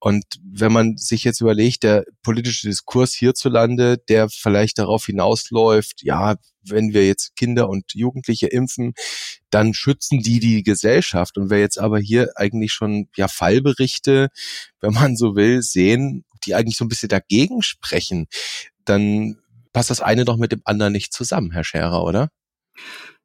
Und 0.00 0.24
wenn 0.44 0.72
man 0.72 0.96
sich 0.96 1.24
jetzt 1.24 1.40
überlegt, 1.40 1.82
der 1.82 2.04
politische 2.22 2.68
Diskurs 2.68 3.14
hierzulande, 3.14 3.98
der 4.08 4.28
vielleicht 4.28 4.78
darauf 4.78 5.06
hinausläuft, 5.06 6.02
ja, 6.02 6.36
wenn 6.62 6.92
wir 6.92 7.06
jetzt 7.06 7.34
Kinder 7.34 7.68
und 7.68 7.94
Jugendliche 7.94 8.46
impfen, 8.46 8.92
dann 9.50 9.74
schützen 9.74 10.20
die 10.20 10.38
die 10.38 10.62
Gesellschaft. 10.62 11.36
Und 11.36 11.50
wer 11.50 11.58
jetzt 11.58 11.78
aber 11.78 11.98
hier 11.98 12.30
eigentlich 12.36 12.72
schon 12.72 13.08
ja 13.16 13.26
Fallberichte, 13.26 14.28
wenn 14.80 14.92
man 14.92 15.16
so 15.16 15.34
will, 15.34 15.62
sehen, 15.62 16.24
die 16.44 16.54
eigentlich 16.54 16.76
so 16.76 16.84
ein 16.84 16.88
bisschen 16.88 17.08
dagegen 17.08 17.62
sprechen, 17.62 18.28
dann 18.88 19.38
passt 19.72 19.90
das 19.90 20.00
eine 20.00 20.24
doch 20.24 20.36
mit 20.36 20.52
dem 20.52 20.62
anderen 20.64 20.92
nicht 20.92 21.12
zusammen, 21.12 21.52
Herr 21.52 21.64
Scherer, 21.64 22.04
oder? 22.04 22.30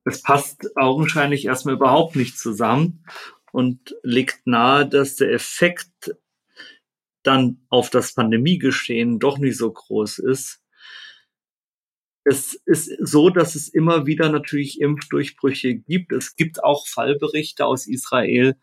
Es 0.06 0.22
passt 0.22 0.76
augenscheinlich 0.76 1.46
erstmal 1.46 1.76
überhaupt 1.76 2.16
nicht 2.16 2.38
zusammen 2.38 3.06
und 3.52 3.96
legt 4.04 4.46
nahe, 4.46 4.88
dass 4.88 5.16
der 5.16 5.32
Effekt 5.32 6.16
dann 7.24 7.66
auf 7.70 7.90
das 7.90 8.14
Pandemiegeschehen 8.14 9.20
doch 9.20 9.38
nicht 9.38 9.58
so 9.58 9.72
groß 9.72 10.20
ist. 10.20 10.60
Es 12.26 12.54
ist 12.66 12.92
so, 13.00 13.30
dass 13.30 13.56
es 13.56 13.68
immer 13.70 14.06
wieder 14.06 14.30
natürlich 14.30 14.80
Impfdurchbrüche 14.82 15.76
gibt. 15.76 16.12
Es 16.12 16.36
gibt 16.36 16.64
auch 16.64 16.88
Fallberichte 16.88 17.66
aus 17.66 17.88
Israel, 17.88 18.58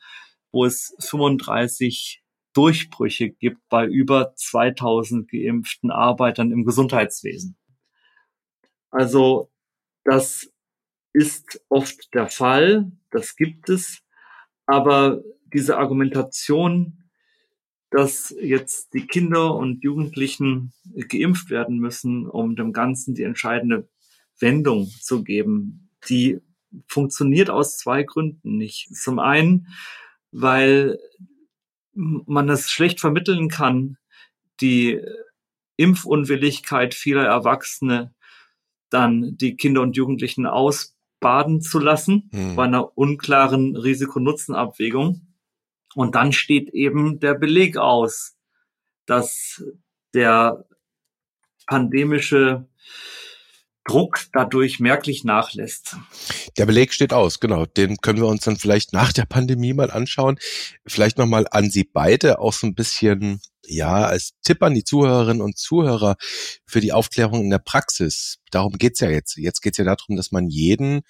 wo 0.53 0.65
es 0.65 0.95
35 0.99 2.20
Durchbrüche 2.53 3.31
gibt 3.31 3.69
bei 3.69 3.87
über 3.87 4.35
2000 4.35 5.31
geimpften 5.31 5.91
Arbeitern 5.91 6.51
im 6.53 6.65
Gesundheitswesen. 6.65 7.57
Also 8.91 9.51
das 10.05 10.51
ist 11.13 11.61
oft 11.69 12.13
der 12.15 12.29
Fall, 12.29 12.91
das 13.11 13.37
gibt 13.37 13.69
es, 13.69 14.03
aber 14.67 15.23
diese 15.53 15.79
Argumentation, 15.79 17.11
dass 17.91 18.35
jetzt 18.41 18.95
die 18.95 19.07
Kinder 19.07 19.55
und 19.55 19.83
Jugendlichen 19.83 20.73
geimpft 21.09 21.51
werden 21.51 21.79
müssen, 21.79 22.29
um 22.29 22.55
dem 22.55 22.73
Ganzen 22.73 23.15
die 23.15 23.25
entscheidende 23.25 23.89
Wendung 24.39 24.89
zu 25.01 25.25
geben, 25.25 25.91
die 26.09 26.41
funktioniert 26.87 27.51
aus 27.51 27.79
zwei 27.79 28.05
Gründen 28.05 28.57
nicht. 28.57 28.95
Zum 28.95 29.19
einen, 29.19 29.67
weil 30.31 30.99
man 31.93 32.49
es 32.49 32.71
schlecht 32.71 33.01
vermitteln 33.01 33.49
kann, 33.49 33.97
die 34.61 35.01
Impfunwilligkeit 35.77 36.95
vieler 36.95 37.25
Erwachsene 37.25 38.15
dann 38.91 39.37
die 39.37 39.57
Kinder 39.57 39.83
und 39.83 39.97
Jugendlichen 39.97 40.47
ausbaden 40.47 41.61
zu 41.63 41.79
lassen 41.79 42.29
hm. 42.33 42.57
bei 42.57 42.65
einer 42.65 42.97
unklaren 42.99 43.77
Risiko-Nutzen-Abwägung. 43.77 45.27
Und 45.95 46.15
dann 46.15 46.33
steht 46.33 46.71
eben 46.71 47.19
der 47.21 47.35
Beleg 47.35 47.77
aus, 47.77 48.37
dass 49.07 49.63
der 50.13 50.67
pandemische 51.67 52.69
Druck 53.91 54.27
dadurch 54.33 54.79
merklich 54.79 55.25
nachlässt. 55.25 55.97
Der 56.57 56.65
Beleg 56.65 56.93
steht 56.93 57.13
aus, 57.13 57.41
genau. 57.41 57.67
Den 57.67 57.97
können 57.97 58.21
wir 58.21 58.29
uns 58.29 58.45
dann 58.45 58.57
vielleicht 58.57 58.93
nach 58.93 59.13
der 59.13 59.25
Pandemie 59.25 59.73
mal 59.73 59.91
anschauen. 59.91 60.39
Vielleicht 60.87 61.19
nochmal 61.19 61.47
an 61.51 61.71
Sie 61.71 61.83
beide 61.83 62.39
auch 62.39 62.53
so 62.53 62.69
ein 62.69 62.77
bisschen, 62.77 63.41
ja, 63.67 64.05
als 64.05 64.35
Tipp 64.45 64.63
an 64.63 64.75
die 64.75 64.85
Zuhörerinnen 64.85 65.43
und 65.43 65.59
Zuhörer 65.59 66.15
für 66.67 66.81
die 66.81 66.93
Aufklärung 66.93 67.43
in 67.43 67.51
der 67.51 67.59
Praxis. 67.59 68.39
Darum 68.53 68.75
geht's 68.75 69.01
ja 69.01 69.11
jetzt. 69.11 69.37
Jetzt 69.37 69.61
geht's 69.61 69.79
ja 69.79 69.85
darum, 69.85 70.15
dass 70.15 70.31
man 70.31 70.49
jeden 70.49 71.01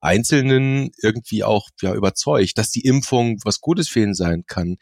Einzelnen 0.00 0.90
irgendwie 1.02 1.42
auch 1.42 1.70
ja, 1.80 1.94
überzeugt, 1.94 2.58
dass 2.58 2.70
die 2.70 2.82
Impfung 2.82 3.38
was 3.44 3.62
Gutes 3.62 3.88
für 3.88 4.00
ihn 4.00 4.14
sein 4.14 4.44
kann. 4.46 4.76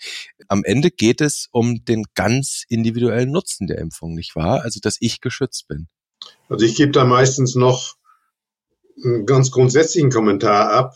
Am 0.48 0.64
Ende 0.64 0.90
geht 0.90 1.20
es 1.20 1.46
um 1.52 1.84
den 1.84 2.02
ganz 2.14 2.64
individuellen 2.68 3.30
Nutzen 3.30 3.68
der 3.68 3.78
Impfung, 3.78 4.14
nicht 4.14 4.34
wahr? 4.34 4.62
Also, 4.62 4.80
dass 4.82 4.96
ich 4.98 5.20
geschützt 5.20 5.68
bin. 5.68 5.86
Also 6.48 6.64
ich 6.64 6.76
gebe 6.76 6.92
da 6.92 7.04
meistens 7.04 7.54
noch 7.54 7.96
einen 9.02 9.26
ganz 9.26 9.50
grundsätzlichen 9.50 10.10
Kommentar 10.10 10.72
ab. 10.72 10.94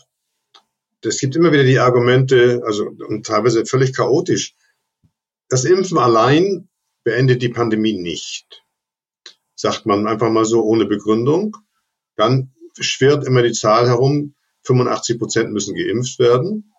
Es 1.03 1.19
gibt 1.19 1.35
immer 1.35 1.51
wieder 1.51 1.63
die 1.63 1.79
Argumente, 1.79 2.61
also 2.65 2.89
und 3.07 3.25
teilweise 3.25 3.65
völlig 3.65 3.95
chaotisch. 3.95 4.55
Das 5.47 5.65
Impfen 5.65 5.97
allein 5.97 6.69
beendet 7.03 7.41
die 7.41 7.49
Pandemie 7.49 7.93
nicht. 7.93 8.63
Sagt 9.55 9.85
man 9.85 10.07
einfach 10.07 10.29
mal 10.29 10.45
so 10.45 10.63
ohne 10.63 10.85
Begründung. 10.85 11.57
Dann 12.15 12.53
schwirrt 12.77 13.25
immer 13.25 13.41
die 13.41 13.53
Zahl 13.53 13.87
herum, 13.87 14.35
85 14.63 15.17
Prozent 15.17 15.51
müssen 15.51 15.75
geimpft 15.75 16.19
werden. 16.19 16.73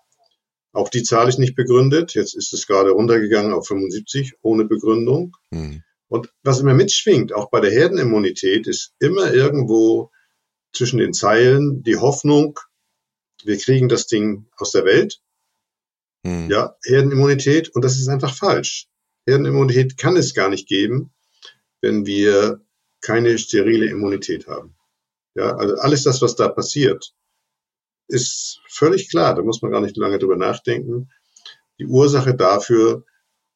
Auch 0.72 0.88
die 0.88 1.02
Zahl 1.02 1.28
ist 1.28 1.38
nicht 1.38 1.56
begründet. 1.56 2.14
Jetzt 2.14 2.34
ist 2.34 2.52
es 2.52 2.66
gerade 2.66 2.90
runtergegangen 2.90 3.52
auf 3.52 3.66
75 3.66 4.34
ohne 4.42 4.64
Begründung. 4.64 5.36
Mhm. 5.50 5.82
Und 6.10 6.28
was 6.42 6.58
immer 6.58 6.74
mitschwingt, 6.74 7.32
auch 7.32 7.50
bei 7.50 7.60
der 7.60 7.70
Herdenimmunität, 7.70 8.66
ist 8.66 8.94
immer 8.98 9.32
irgendwo 9.32 10.10
zwischen 10.72 10.98
den 10.98 11.14
Zeilen 11.14 11.84
die 11.84 11.96
Hoffnung, 11.96 12.58
wir 13.44 13.56
kriegen 13.58 13.88
das 13.88 14.06
Ding 14.06 14.48
aus 14.56 14.72
der 14.72 14.84
Welt. 14.84 15.20
Mhm. 16.24 16.50
Ja, 16.50 16.76
Herdenimmunität. 16.84 17.68
Und 17.70 17.84
das 17.84 17.96
ist 17.96 18.08
einfach 18.08 18.34
falsch. 18.34 18.88
Herdenimmunität 19.26 19.96
kann 19.96 20.16
es 20.16 20.34
gar 20.34 20.48
nicht 20.48 20.66
geben, 20.66 21.12
wenn 21.80 22.06
wir 22.06 22.60
keine 23.00 23.38
sterile 23.38 23.86
Immunität 23.86 24.48
haben. 24.48 24.76
Ja, 25.36 25.56
also 25.56 25.76
alles 25.76 26.02
das, 26.02 26.20
was 26.22 26.34
da 26.34 26.48
passiert, 26.48 27.14
ist 28.08 28.60
völlig 28.68 29.10
klar. 29.10 29.36
Da 29.36 29.42
muss 29.42 29.62
man 29.62 29.70
gar 29.70 29.80
nicht 29.80 29.96
lange 29.96 30.18
drüber 30.18 30.36
nachdenken. 30.36 31.08
Die 31.78 31.86
Ursache 31.86 32.34
dafür, 32.34 33.04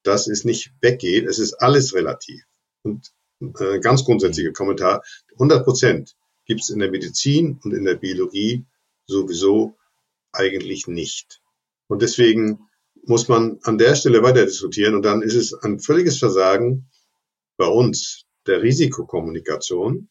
dass 0.05 0.27
es 0.27 0.45
nicht 0.45 0.71
weggeht, 0.81 1.25
es 1.25 1.39
ist 1.39 1.53
alles 1.53 1.93
relativ. 1.93 2.43
Und 2.83 3.11
äh, 3.59 3.79
ganz 3.79 4.05
grundsätzlicher 4.05 4.53
Kommentar, 4.53 5.03
100 5.33 5.63
Prozent 5.63 6.15
gibt 6.45 6.61
es 6.61 6.69
in 6.69 6.79
der 6.79 6.91
Medizin 6.91 7.59
und 7.63 7.73
in 7.73 7.85
der 7.85 7.95
Biologie 7.95 8.65
sowieso 9.07 9.77
eigentlich 10.31 10.87
nicht. 10.87 11.41
Und 11.87 12.01
deswegen 12.01 12.67
muss 13.03 13.27
man 13.27 13.59
an 13.63 13.77
der 13.77 13.95
Stelle 13.95 14.23
weiter 14.23 14.45
diskutieren 14.45 14.95
und 14.95 15.03
dann 15.03 15.21
ist 15.21 15.35
es 15.35 15.53
ein 15.53 15.79
völliges 15.79 16.17
Versagen 16.17 16.89
bei 17.57 17.67
uns 17.67 18.25
der 18.47 18.61
Risikokommunikation, 18.61 20.09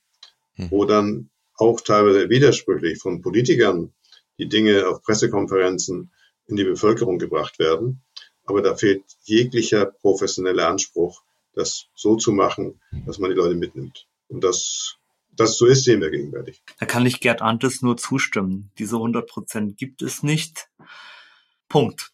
hm. 0.54 0.70
wo 0.70 0.84
dann 0.84 1.30
auch 1.56 1.80
teilweise 1.80 2.28
widersprüchlich 2.28 2.98
von 2.98 3.22
Politikern 3.22 3.92
die 4.38 4.48
Dinge 4.48 4.88
auf 4.88 5.02
Pressekonferenzen 5.02 6.12
in 6.46 6.56
die 6.56 6.64
Bevölkerung 6.64 7.18
gebracht 7.18 7.58
werden. 7.58 8.02
Aber 8.44 8.62
da 8.62 8.76
fehlt 8.76 9.04
jeglicher 9.24 9.86
professioneller 9.86 10.68
Anspruch, 10.68 11.22
das 11.54 11.86
so 11.94 12.16
zu 12.16 12.32
machen, 12.32 12.80
dass 13.06 13.18
man 13.18 13.30
die 13.30 13.36
Leute 13.36 13.54
mitnimmt. 13.54 14.06
Und 14.28 14.44
das, 14.44 14.96
das 15.32 15.56
so 15.56 15.66
ist, 15.66 15.84
sehen 15.84 16.00
wir 16.00 16.10
gegenwärtig. 16.10 16.62
Da 16.78 16.86
kann 16.86 17.06
ich 17.06 17.20
Gerd 17.20 17.42
Antes 17.42 17.82
nur 17.82 17.96
zustimmen. 17.96 18.70
Diese 18.78 18.96
100 18.96 19.28
Prozent 19.28 19.76
gibt 19.76 20.02
es 20.02 20.22
nicht. 20.22 20.68
Punkt. 21.68 22.10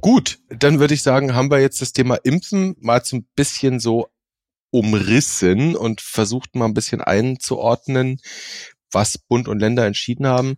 Gut, 0.00 0.40
dann 0.48 0.80
würde 0.80 0.94
ich 0.94 1.02
sagen, 1.02 1.34
haben 1.34 1.50
wir 1.50 1.60
jetzt 1.60 1.80
das 1.80 1.92
Thema 1.92 2.16
Impfen 2.16 2.76
mal 2.80 3.04
so 3.04 3.16
ein 3.16 3.26
bisschen 3.36 3.80
so 3.80 4.08
umrissen 4.70 5.76
und 5.76 6.00
versucht 6.00 6.56
mal 6.56 6.64
ein 6.64 6.74
bisschen 6.74 7.00
einzuordnen, 7.00 8.20
was 8.94 9.18
Bund 9.18 9.48
und 9.48 9.58
Länder 9.58 9.84
entschieden 9.84 10.26
haben 10.26 10.56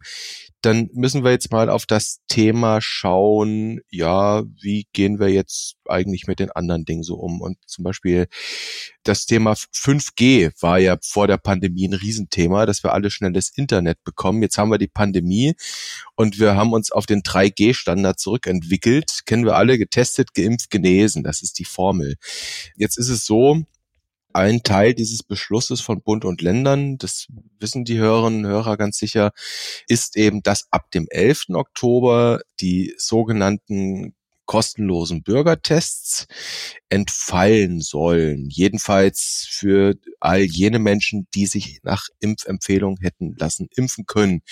dann 0.67 0.91
müssen 0.95 1.23
wir 1.23 1.31
jetzt 1.31 1.53
mal 1.53 1.71
auf 1.71 1.87
das 1.87 2.19
Thema 2.27 2.81
schauen, 2.81 3.81
ja, 3.89 4.43
wie 4.61 4.87
gehen 4.93 5.21
wir 5.21 5.29
jetzt 5.29 5.77
eigentlich 5.85 6.27
mit 6.27 6.41
den 6.41 6.51
anderen 6.51 6.85
Dingen 6.85 7.05
so 7.05 7.15
um? 7.15 7.41
Und 7.41 7.57
zum 7.67 7.85
Beispiel 7.85 8.27
das 9.05 9.27
Thema 9.27 9.53
5G 9.53 10.51
war 10.61 10.79
ja 10.81 10.97
vor 11.03 11.29
der 11.29 11.37
Pandemie 11.37 11.87
ein 11.87 11.95
Riesenthema, 11.95 12.67
dass 12.67 12.83
wir 12.83 12.95
alle 12.95 13.13
schnelles 13.13 13.53
Internet 13.55 14.03
bekommen. 14.03 14.43
Jetzt 14.43 14.59
haben 14.59 14.71
wir 14.71 14.79
die 14.79 14.89
Pandemie 14.89 15.55
und 16.17 16.41
wir 16.41 16.57
haben 16.57 16.73
uns 16.73 16.91
auf 16.91 17.07
den 17.07 17.23
3G-Standard 17.23 18.19
zurückentwickelt. 18.19 19.21
Kennen 19.25 19.45
wir 19.45 19.55
alle, 19.55 19.79
getestet, 19.79 20.35
geimpft, 20.35 20.71
genesen. 20.71 21.23
Das 21.23 21.43
ist 21.43 21.61
die 21.61 21.65
Formel. 21.65 22.17
Jetzt 22.75 22.99
ist 22.99 23.09
es 23.09 23.25
so, 23.25 23.63
ein 24.37 24.63
Teil 24.63 24.93
dieses 24.95 25.23
Beschlusses 25.23 25.81
von 25.81 26.03
Bund 26.03 26.25
und 26.27 26.43
Ländern, 26.43 26.99
das 26.99 27.27
wissen 27.59 27.85
die 27.87 27.99
Hörerinnen 27.99 28.45
und 28.45 28.51
Hörer 28.51 28.77
ganz 28.77 28.99
sicher, 28.99 29.33
ist 29.89 30.17
eben, 30.17 30.43
dass 30.43 30.67
ab 30.71 30.91
dem 30.91 31.07
11. 31.09 31.47
Oktober 31.55 32.41
die 32.61 32.95
sogenannten 32.99 34.15
kostenlosen 34.45 35.23
Bürgertests 35.23 36.27
entfallen 36.89 37.81
sollen. 37.81 38.49
Jedenfalls 38.49 39.47
für 39.51 39.95
all 40.21 40.43
jene 40.43 40.79
Menschen, 40.79 41.27
die 41.35 41.47
sich 41.47 41.81
nach 41.83 42.07
Impfempfehlung 42.21 42.99
hätten 43.01 43.35
lassen 43.39 43.69
impfen 43.75 44.07
können. 44.07 44.43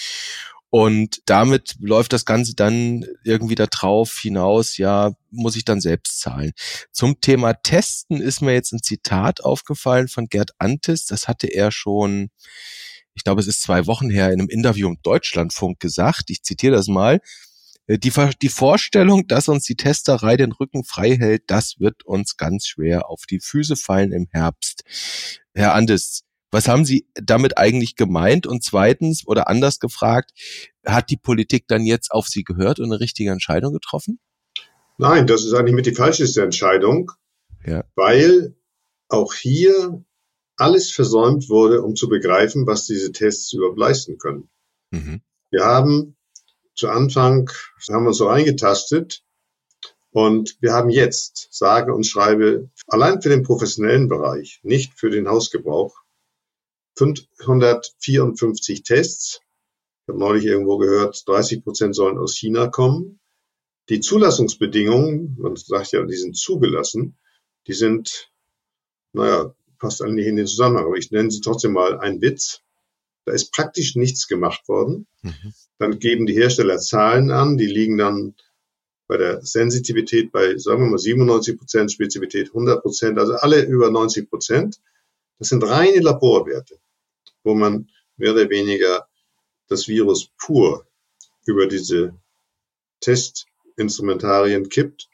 Und 0.74 1.22
damit 1.26 1.76
läuft 1.78 2.12
das 2.12 2.24
Ganze 2.24 2.56
dann 2.56 3.06
irgendwie 3.22 3.54
da 3.54 3.66
drauf 3.66 4.18
hinaus, 4.20 4.76
ja, 4.76 5.12
muss 5.30 5.54
ich 5.54 5.64
dann 5.64 5.80
selbst 5.80 6.18
zahlen. 6.18 6.50
Zum 6.90 7.20
Thema 7.20 7.52
Testen 7.54 8.20
ist 8.20 8.40
mir 8.40 8.54
jetzt 8.54 8.72
ein 8.72 8.82
Zitat 8.82 9.44
aufgefallen 9.44 10.08
von 10.08 10.26
Gerd 10.26 10.50
Antis. 10.58 11.06
Das 11.06 11.28
hatte 11.28 11.46
er 11.46 11.70
schon, 11.70 12.30
ich 13.14 13.22
glaube, 13.22 13.40
es 13.40 13.46
ist 13.46 13.62
zwei 13.62 13.86
Wochen 13.86 14.10
her 14.10 14.32
in 14.32 14.40
einem 14.40 14.48
Interview 14.48 14.88
im 14.88 14.98
Deutschlandfunk 15.04 15.78
gesagt. 15.78 16.24
Ich 16.30 16.42
zitiere 16.42 16.74
das 16.74 16.88
mal. 16.88 17.20
Äh, 17.86 17.98
die, 17.98 18.10
die 18.42 18.48
Vorstellung, 18.48 19.28
dass 19.28 19.46
uns 19.46 19.66
die 19.66 19.76
Testerei 19.76 20.36
den 20.36 20.50
Rücken 20.50 20.82
frei 20.82 21.16
hält, 21.16 21.44
das 21.46 21.78
wird 21.78 22.04
uns 22.04 22.36
ganz 22.36 22.66
schwer 22.66 23.08
auf 23.08 23.26
die 23.30 23.38
Füße 23.38 23.76
fallen 23.76 24.10
im 24.10 24.26
Herbst. 24.32 24.82
Herr 25.54 25.74
Andes, 25.74 26.23
was 26.54 26.68
haben 26.68 26.84
Sie 26.84 27.06
damit 27.14 27.58
eigentlich 27.58 27.96
gemeint? 27.96 28.46
Und 28.46 28.62
zweitens 28.62 29.26
oder 29.26 29.48
anders 29.48 29.80
gefragt, 29.80 30.30
hat 30.86 31.10
die 31.10 31.16
Politik 31.16 31.64
dann 31.68 31.84
jetzt 31.84 32.12
auf 32.12 32.28
Sie 32.28 32.44
gehört 32.44 32.78
und 32.78 32.86
eine 32.86 33.00
richtige 33.00 33.30
Entscheidung 33.30 33.72
getroffen? 33.72 34.20
Nein, 34.96 35.26
das 35.26 35.44
ist 35.44 35.52
eigentlich 35.52 35.74
mit 35.74 35.86
die 35.86 35.94
falscheste 35.94 36.42
Entscheidung, 36.42 37.10
ja. 37.66 37.84
weil 37.96 38.54
auch 39.08 39.34
hier 39.34 40.04
alles 40.56 40.92
versäumt 40.92 41.48
wurde, 41.48 41.82
um 41.82 41.96
zu 41.96 42.08
begreifen, 42.08 42.66
was 42.66 42.86
diese 42.86 43.10
Tests 43.10 43.52
überhaupt 43.52 43.78
leisten 43.78 44.18
können. 44.18 44.48
Mhm. 44.92 45.20
Wir 45.50 45.64
haben 45.64 46.16
zu 46.76 46.88
Anfang, 46.88 47.50
haben 47.90 48.04
wir 48.04 48.08
uns 48.08 48.18
so 48.18 48.28
eingetastet 48.28 49.24
und 50.10 50.56
wir 50.60 50.72
haben 50.72 50.90
jetzt, 50.90 51.48
sage 51.50 51.92
und 51.92 52.06
schreibe, 52.06 52.70
allein 52.86 53.20
für 53.20 53.30
den 53.30 53.42
professionellen 53.42 54.08
Bereich, 54.08 54.60
nicht 54.62 54.92
für 54.94 55.10
den 55.10 55.26
Hausgebrauch, 55.26 56.03
554 56.96 58.82
Tests. 58.82 59.40
Ich 60.02 60.08
habe 60.08 60.18
neulich 60.18 60.44
irgendwo 60.44 60.78
gehört, 60.78 61.26
30 61.26 61.64
Prozent 61.64 61.94
sollen 61.94 62.18
aus 62.18 62.36
China 62.36 62.68
kommen. 62.68 63.20
Die 63.88 64.00
Zulassungsbedingungen, 64.00 65.36
man 65.38 65.56
sagt 65.56 65.92
ja, 65.92 66.02
die 66.04 66.16
sind 66.16 66.36
zugelassen, 66.36 67.16
die 67.66 67.72
sind, 67.72 68.30
naja, 69.12 69.54
passt 69.78 70.02
eigentlich 70.02 70.26
in 70.26 70.36
den 70.36 70.46
Zusammenhang, 70.46 70.86
aber 70.86 70.96
ich 70.96 71.10
nenne 71.10 71.30
sie 71.30 71.40
trotzdem 71.40 71.72
mal 71.72 71.98
ein 71.98 72.20
Witz. 72.20 72.60
Da 73.26 73.32
ist 73.32 73.52
praktisch 73.52 73.96
nichts 73.96 74.28
gemacht 74.28 74.68
worden. 74.68 75.06
Mhm. 75.22 75.54
Dann 75.78 75.98
geben 75.98 76.26
die 76.26 76.34
Hersteller 76.34 76.78
Zahlen 76.78 77.30
an, 77.30 77.56
die 77.56 77.66
liegen 77.66 77.98
dann 77.98 78.34
bei 79.06 79.16
der 79.16 79.42
Sensitivität 79.42 80.32
bei, 80.32 80.56
sagen 80.56 80.82
wir 80.82 80.90
mal, 80.90 80.98
97 80.98 81.58
Prozent, 81.58 81.92
Spezifität 81.92 82.48
100 82.48 82.82
Prozent, 82.82 83.18
also 83.18 83.34
alle 83.34 83.62
über 83.64 83.90
90 83.90 84.30
Prozent. 84.30 84.80
Das 85.38 85.48
sind 85.48 85.62
reine 85.62 86.00
Laborwerte 86.00 86.78
wo 87.44 87.54
man 87.54 87.88
mehr 88.16 88.32
oder 88.32 88.50
weniger 88.50 89.08
das 89.68 89.86
Virus 89.88 90.30
pur 90.36 90.86
über 91.46 91.66
diese 91.66 92.18
Testinstrumentarien 93.00 94.68
kippt. 94.68 95.08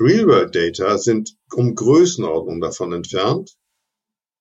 Real-World-Data 0.00 0.96
sind 0.98 1.36
um 1.52 1.74
Größenordnung 1.74 2.60
davon 2.60 2.92
entfernt. 2.92 3.56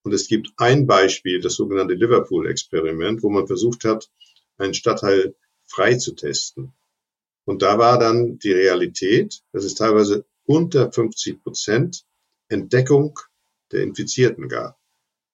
Und 0.03 0.13
es 0.13 0.27
gibt 0.27 0.51
ein 0.57 0.87
Beispiel, 0.87 1.41
das 1.41 1.55
sogenannte 1.55 1.95
Liverpool-Experiment, 1.95 3.21
wo 3.21 3.29
man 3.29 3.47
versucht 3.47 3.83
hat, 3.83 4.09
einen 4.57 4.73
Stadtteil 4.73 5.35
frei 5.65 5.95
zu 5.95 6.13
testen. 6.13 6.73
Und 7.45 7.61
da 7.61 7.77
war 7.77 7.99
dann 7.99 8.39
die 8.39 8.53
Realität, 8.53 9.41
dass 9.51 9.65
es 9.65 9.75
teilweise 9.75 10.25
unter 10.45 10.91
50 10.91 11.43
Prozent 11.43 12.05
Entdeckung 12.47 13.19
der 13.71 13.83
Infizierten 13.83 14.47
gab. 14.47 14.79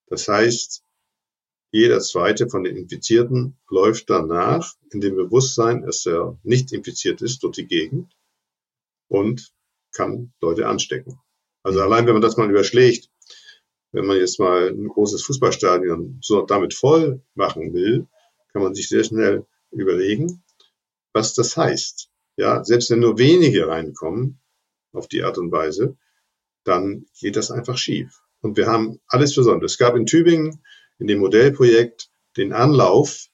Das 0.08 0.28
heißt, 0.28 0.82
jeder 1.70 2.00
zweite 2.00 2.48
von 2.48 2.64
den 2.64 2.76
Infizierten 2.76 3.56
läuft 3.68 4.08
danach 4.08 4.74
in 4.90 5.00
dem 5.00 5.16
Bewusstsein, 5.16 5.82
dass 5.82 6.06
er 6.06 6.38
nicht 6.42 6.72
infiziert 6.72 7.22
ist, 7.22 7.42
durch 7.42 7.56
die 7.56 7.66
Gegend 7.66 8.16
und 9.08 9.52
kann 9.92 10.32
Leute 10.40 10.68
anstecken. 10.68 11.20
Also 11.62 11.80
allein 11.80 12.06
wenn 12.06 12.14
man 12.14 12.22
das 12.22 12.36
mal 12.36 12.48
überschlägt, 12.48 13.10
wenn 13.92 14.06
man 14.06 14.18
jetzt 14.18 14.38
mal 14.38 14.68
ein 14.68 14.88
großes 14.88 15.22
Fußballstadion 15.24 16.18
so 16.22 16.42
damit 16.42 16.74
voll 16.74 17.22
machen 17.34 17.72
will, 17.72 18.06
kann 18.52 18.62
man 18.62 18.74
sich 18.74 18.88
sehr 18.88 19.04
schnell 19.04 19.46
überlegen, 19.70 20.42
was 21.12 21.34
das 21.34 21.56
heißt. 21.56 22.10
Ja, 22.36 22.62
selbst 22.64 22.90
wenn 22.90 23.00
nur 23.00 23.18
wenige 23.18 23.68
reinkommen 23.68 24.38
auf 24.92 25.08
die 25.08 25.22
Art 25.22 25.38
und 25.38 25.50
Weise, 25.50 25.96
dann 26.64 27.06
geht 27.18 27.36
das 27.36 27.50
einfach 27.50 27.78
schief. 27.78 28.20
Und 28.42 28.56
wir 28.56 28.66
haben 28.66 29.00
alles 29.08 29.34
versäumt. 29.34 29.64
Es 29.64 29.78
gab 29.78 29.96
in 29.96 30.06
Tübingen 30.06 30.62
in 30.98 31.06
dem 31.06 31.18
Modellprojekt 31.18 32.08
den 32.36 32.52
Anlauf, 32.52 33.26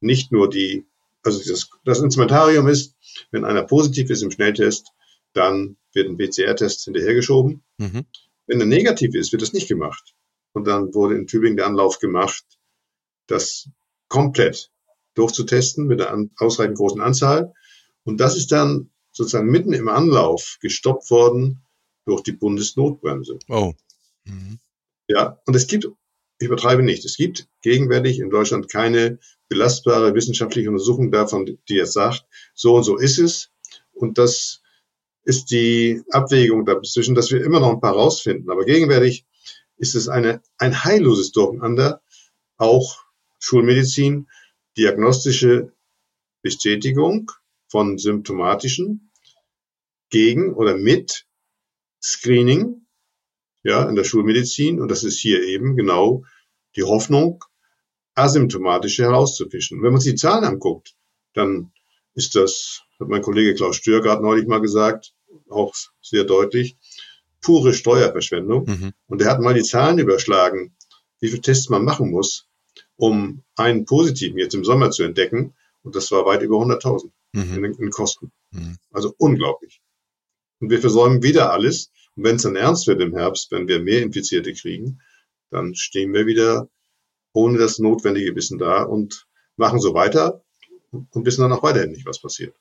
nicht 0.00 0.32
nur 0.32 0.48
die, 0.48 0.86
also 1.22 1.38
das, 1.38 1.68
das 1.84 2.00
Instrumentarium 2.00 2.68
ist, 2.68 2.94
wenn 3.30 3.44
einer 3.44 3.62
positiv 3.62 4.10
ist 4.10 4.22
im 4.22 4.30
Schnelltest, 4.30 4.92
dann 5.32 5.76
wird 5.92 6.08
ein 6.08 6.16
PCR-Test 6.16 6.84
hinterhergeschoben. 6.84 7.62
Mhm. 7.78 8.06
Wenn 8.46 8.60
er 8.60 8.66
negativ 8.66 9.14
ist, 9.14 9.32
wird 9.32 9.42
das 9.42 9.52
nicht 9.52 9.68
gemacht. 9.68 10.14
Und 10.52 10.66
dann 10.66 10.94
wurde 10.94 11.16
in 11.16 11.26
Tübingen 11.26 11.56
der 11.56 11.66
Anlauf 11.66 11.98
gemacht, 11.98 12.44
das 13.26 13.68
komplett 14.08 14.70
durchzutesten 15.14 15.86
mit 15.86 16.00
einer 16.00 16.28
ausreichend 16.38 16.76
großen 16.76 17.00
Anzahl. 17.00 17.52
Und 18.04 18.18
das 18.18 18.36
ist 18.36 18.50
dann 18.50 18.90
sozusagen 19.12 19.50
mitten 19.50 19.72
im 19.72 19.88
Anlauf 19.88 20.58
gestoppt 20.60 21.10
worden 21.10 21.62
durch 22.06 22.22
die 22.22 22.32
Bundesnotbremse. 22.32 23.38
Oh. 23.48 23.72
Mhm. 24.24 24.58
Ja, 25.06 25.40
und 25.46 25.54
es 25.54 25.66
gibt, 25.66 25.88
ich 26.40 26.46
übertreibe 26.46 26.82
nicht, 26.82 27.04
es 27.04 27.18
gibt 27.18 27.48
gegenwärtig 27.60 28.18
in 28.18 28.30
Deutschland 28.30 28.72
keine 28.72 29.18
belastbare 29.50 30.14
wissenschaftliche 30.14 30.70
Untersuchung 30.70 31.12
davon, 31.12 31.58
die 31.68 31.74
jetzt 31.74 31.92
sagt, 31.92 32.24
so 32.54 32.76
und 32.76 32.82
so 32.82 32.96
ist 32.96 33.18
es. 33.18 33.50
Und 33.92 34.16
das 34.16 34.62
ist 35.22 35.50
die 35.50 36.02
Abwägung 36.10 36.64
dazwischen, 36.64 37.14
dass 37.14 37.30
wir 37.30 37.44
immer 37.44 37.60
noch 37.60 37.68
ein 37.68 37.80
paar 37.80 37.92
rausfinden. 37.92 38.50
Aber 38.50 38.64
gegenwärtig 38.64 39.26
ist 39.76 39.94
es 39.94 40.08
eine, 40.08 40.40
ein 40.56 40.82
heilloses 40.82 41.30
Durcheinander, 41.32 42.00
auch 42.56 43.04
Schulmedizin, 43.38 44.26
diagnostische 44.78 45.74
Bestätigung 46.40 47.30
von 47.68 47.98
symptomatischen 47.98 49.12
gegen 50.08 50.54
oder 50.54 50.74
mit 50.74 51.26
Screening, 52.02 52.86
ja, 53.62 53.88
in 53.88 53.94
der 53.94 54.04
Schulmedizin. 54.04 54.80
Und 54.80 54.90
das 54.90 55.04
ist 55.04 55.18
hier 55.18 55.42
eben 55.42 55.76
genau 55.76 56.24
die 56.76 56.84
Hoffnung, 56.84 57.44
asymptomatische 58.14 59.04
herauszufischen. 59.04 59.82
wenn 59.82 59.92
man 59.92 60.00
sich 60.00 60.12
die 60.12 60.18
Zahlen 60.18 60.44
anguckt, 60.44 60.94
dann 61.34 61.72
ist 62.14 62.34
das, 62.34 62.82
hat 62.98 63.08
mein 63.08 63.22
Kollege 63.22 63.54
Klaus 63.54 63.76
Stürgart 63.76 64.22
neulich 64.22 64.46
mal 64.46 64.60
gesagt, 64.60 65.14
auch 65.48 65.74
sehr 66.02 66.24
deutlich, 66.24 66.76
pure 67.40 67.72
Steuerverschwendung. 67.72 68.66
Mhm. 68.66 68.92
Und 69.06 69.22
er 69.22 69.30
hat 69.30 69.40
mal 69.40 69.54
die 69.54 69.62
Zahlen 69.62 69.98
überschlagen, 69.98 70.74
wie 71.20 71.28
viele 71.28 71.42
Tests 71.42 71.68
man 71.68 71.84
machen 71.84 72.10
muss, 72.10 72.48
um 72.96 73.42
einen 73.56 73.84
positiven 73.84 74.38
jetzt 74.38 74.54
im 74.54 74.64
Sommer 74.64 74.90
zu 74.90 75.02
entdecken. 75.02 75.54
Und 75.82 75.96
das 75.96 76.10
war 76.10 76.26
weit 76.26 76.42
über 76.42 76.56
100.000 76.56 77.10
mhm. 77.32 77.64
in, 77.64 77.74
in, 77.74 77.90
Kosten. 77.90 78.32
Mhm. 78.50 78.76
Also 78.90 79.14
unglaublich. 79.18 79.80
Und 80.60 80.70
wir 80.70 80.80
versäumen 80.80 81.22
wieder 81.22 81.52
alles. 81.52 81.90
Und 82.16 82.24
wenn 82.24 82.36
es 82.36 82.42
dann 82.42 82.56
ernst 82.56 82.86
wird 82.86 83.00
im 83.00 83.14
Herbst, 83.14 83.50
wenn 83.50 83.68
wir 83.68 83.80
mehr 83.80 84.02
Infizierte 84.02 84.52
kriegen, 84.52 85.00
dann 85.50 85.74
stehen 85.74 86.12
wir 86.12 86.26
wieder 86.26 86.68
ohne 87.32 87.58
das 87.58 87.78
notwendige 87.78 88.34
Wissen 88.34 88.58
da 88.58 88.82
und 88.82 89.26
machen 89.56 89.80
so 89.80 89.94
weiter 89.94 90.42
und 90.90 91.24
wissen 91.26 91.42
dann 91.42 91.52
auch 91.52 91.62
weiterhin 91.62 91.92
nicht, 91.92 92.06
was 92.06 92.20
passiert. 92.20 92.54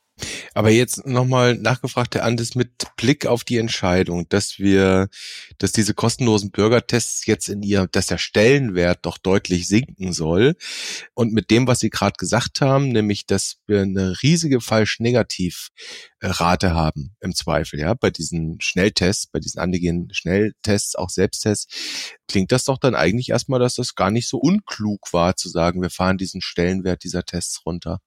Aber 0.53 0.69
jetzt 0.69 1.05
nochmal 1.05 1.55
nachgefragt, 1.55 2.15
Herr 2.15 2.23
Andes, 2.23 2.55
mit 2.55 2.71
Blick 2.97 3.25
auf 3.25 3.43
die 3.43 3.57
Entscheidung, 3.57 4.27
dass 4.29 4.59
wir, 4.59 5.09
dass 5.57 5.71
diese 5.71 5.93
kostenlosen 5.93 6.51
Bürgertests 6.51 7.25
jetzt 7.25 7.49
in 7.49 7.61
ihr, 7.61 7.87
dass 7.91 8.07
der 8.07 8.17
Stellenwert 8.17 9.05
doch 9.05 9.17
deutlich 9.17 9.67
sinken 9.67 10.13
soll. 10.13 10.55
Und 11.13 11.33
mit 11.33 11.51
dem, 11.51 11.67
was 11.67 11.79
Sie 11.79 11.89
gerade 11.89 12.17
gesagt 12.17 12.61
haben, 12.61 12.89
nämlich, 12.89 13.25
dass 13.25 13.57
wir 13.67 13.81
eine 13.81 14.21
riesige 14.21 14.61
Falsch-Negativ-Rate 14.61 16.73
haben, 16.73 17.15
im 17.21 17.35
Zweifel, 17.35 17.79
ja, 17.79 17.93
bei 17.93 18.09
diesen 18.09 18.59
Schnelltests, 18.61 19.27
bei 19.27 19.39
diesen 19.39 19.59
Antigen-Schnelltests, 19.59 20.95
auch 20.95 21.09
Selbsttests, 21.09 21.67
klingt 22.27 22.51
das 22.51 22.65
doch 22.65 22.77
dann 22.77 22.95
eigentlich 22.95 23.29
erstmal, 23.29 23.59
dass 23.59 23.75
das 23.75 23.95
gar 23.95 24.11
nicht 24.11 24.27
so 24.27 24.37
unklug 24.37 25.13
war, 25.13 25.35
zu 25.35 25.49
sagen, 25.49 25.81
wir 25.81 25.89
fahren 25.89 26.17
diesen 26.17 26.41
Stellenwert 26.41 27.03
dieser 27.03 27.23
Tests 27.23 27.65
runter. 27.65 27.99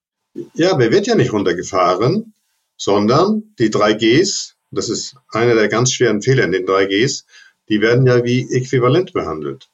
Ja, 0.53 0.79
er 0.79 0.91
wird 0.91 1.07
ja 1.07 1.15
nicht 1.15 1.33
runtergefahren, 1.33 2.33
sondern 2.75 3.53
die 3.59 3.69
3Gs, 3.69 4.53
das 4.71 4.89
ist 4.89 5.15
einer 5.29 5.53
der 5.53 5.67
ganz 5.67 5.91
schweren 5.91 6.21
Fehler 6.21 6.43
in 6.43 6.51
den 6.51 6.65
3Gs, 6.65 7.25
die 7.69 7.81
werden 7.81 8.07
ja 8.07 8.23
wie 8.23 8.51
äquivalent 8.51 9.13
behandelt. 9.13 9.69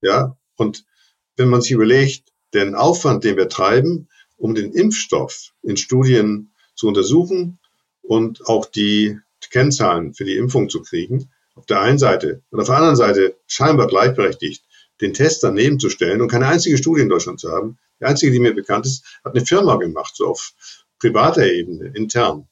Ja, 0.00 0.36
und 0.56 0.84
wenn 1.36 1.48
man 1.48 1.60
sich 1.60 1.72
überlegt, 1.72 2.32
den 2.54 2.74
Aufwand, 2.74 3.24
den 3.24 3.36
wir 3.36 3.48
treiben, 3.48 4.08
um 4.36 4.54
den 4.54 4.72
Impfstoff 4.72 5.52
in 5.62 5.76
Studien 5.76 6.52
zu 6.74 6.86
untersuchen 6.86 7.58
und 8.02 8.46
auch 8.46 8.66
die 8.66 9.18
Kennzahlen 9.50 10.14
für 10.14 10.24
die 10.24 10.36
Impfung 10.36 10.68
zu 10.68 10.82
kriegen, 10.82 11.30
auf 11.54 11.66
der 11.66 11.80
einen 11.80 11.98
Seite 11.98 12.42
und 12.50 12.60
auf 12.60 12.66
der 12.66 12.76
anderen 12.76 12.96
Seite 12.96 13.36
scheinbar 13.46 13.88
gleichberechtigt, 13.88 14.64
den 15.00 15.14
Test 15.14 15.42
daneben 15.42 15.78
zu 15.78 15.90
stellen 15.90 16.20
und 16.20 16.28
keine 16.28 16.46
einzige 16.46 16.78
Studie 16.78 17.02
in 17.02 17.08
Deutschland 17.08 17.40
zu 17.40 17.50
haben, 17.50 17.78
die 18.00 18.04
einzige, 18.04 18.32
die 18.32 18.40
mir 18.40 18.54
bekannt 18.54 18.86
ist, 18.86 19.04
hat 19.24 19.34
eine 19.34 19.44
Firma 19.44 19.76
gemacht, 19.76 20.14
so 20.16 20.26
auf 20.26 20.52
privater 20.98 21.46
Ebene, 21.46 21.92
intern. 21.94 22.48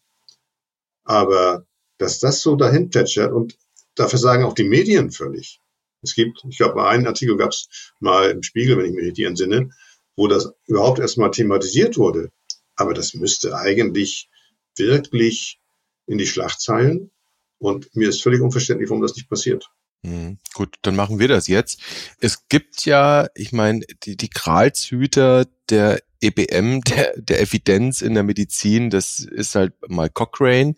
Aber 1.05 1.67
dass 1.99 2.19
das 2.19 2.41
so 2.41 2.57
dahin 2.57 2.91
plätschert 2.91 3.33
und 3.33 3.57
dafür 3.95 4.19
sagen 4.19 4.45
auch 4.45 4.55
die 4.55 4.65
Medien 4.65 5.11
völlig. 5.11 5.61
Es 6.03 6.15
gibt, 6.15 6.45
ich 6.49 6.59
glaube, 6.59 6.87
einen 6.87 7.07
Artikel 7.07 7.37
gab 7.37 7.51
es 7.51 7.93
mal 8.01 8.31
im 8.31 8.43
Spiegel, 8.43 8.77
wenn 8.77 8.87
ich 8.87 8.93
mich 8.93 9.07
richtig 9.07 9.27
entsinne, 9.27 9.71
wo 10.15 10.29
das 10.29 10.53
überhaupt 10.67 10.99
erstmal 10.99 11.31
thematisiert 11.31 11.97
wurde. 11.97 12.31
Aber 12.77 12.95
das 12.95 13.15
müsste 13.15 13.57
eigentlich 13.57 14.29
wirklich 14.77 15.59
in 16.07 16.19
die 16.19 16.27
Schlagzeilen. 16.27 17.11
Und 17.59 17.95
mir 17.97 18.09
ist 18.09 18.23
völlig 18.23 18.41
unverständlich, 18.41 18.91
warum 18.91 19.03
das 19.03 19.17
nicht 19.17 19.29
passiert. 19.29 19.71
Mhm. 20.03 20.39
Gut, 20.55 20.77
dann 20.83 20.97
machen 20.97 21.19
wir 21.19 21.29
das 21.29 21.49
jetzt. 21.49 21.81
Es 22.21 22.49
gibt 22.49 22.85
ja, 22.85 23.29
ich 23.35 23.53
meine, 23.53 23.85
die, 24.05 24.17
die 24.17 24.31
Gralshüter 24.31 25.47
der 25.69 26.01
EBM, 26.21 26.81
der, 26.87 27.15
der 27.17 27.41
Evidenz 27.41 28.03
in 28.03 28.15
der 28.15 28.23
Medizin, 28.23 28.91
das 28.91 29.21
ist 29.21 29.55
halt 29.55 29.75
mal 29.89 30.11
Cochrane. 30.11 30.75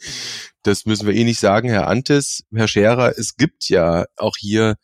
Das 0.62 0.86
müssen 0.86 1.06
wir 1.06 1.14
eh 1.14 1.24
nicht 1.24 1.40
sagen, 1.40 1.68
Herr 1.68 1.88
Antes, 1.88 2.44
Herr 2.52 2.68
Scherer. 2.68 3.18
Es 3.18 3.36
gibt 3.36 3.68
ja 3.68 4.06
auch 4.16 4.36
hier 4.36 4.76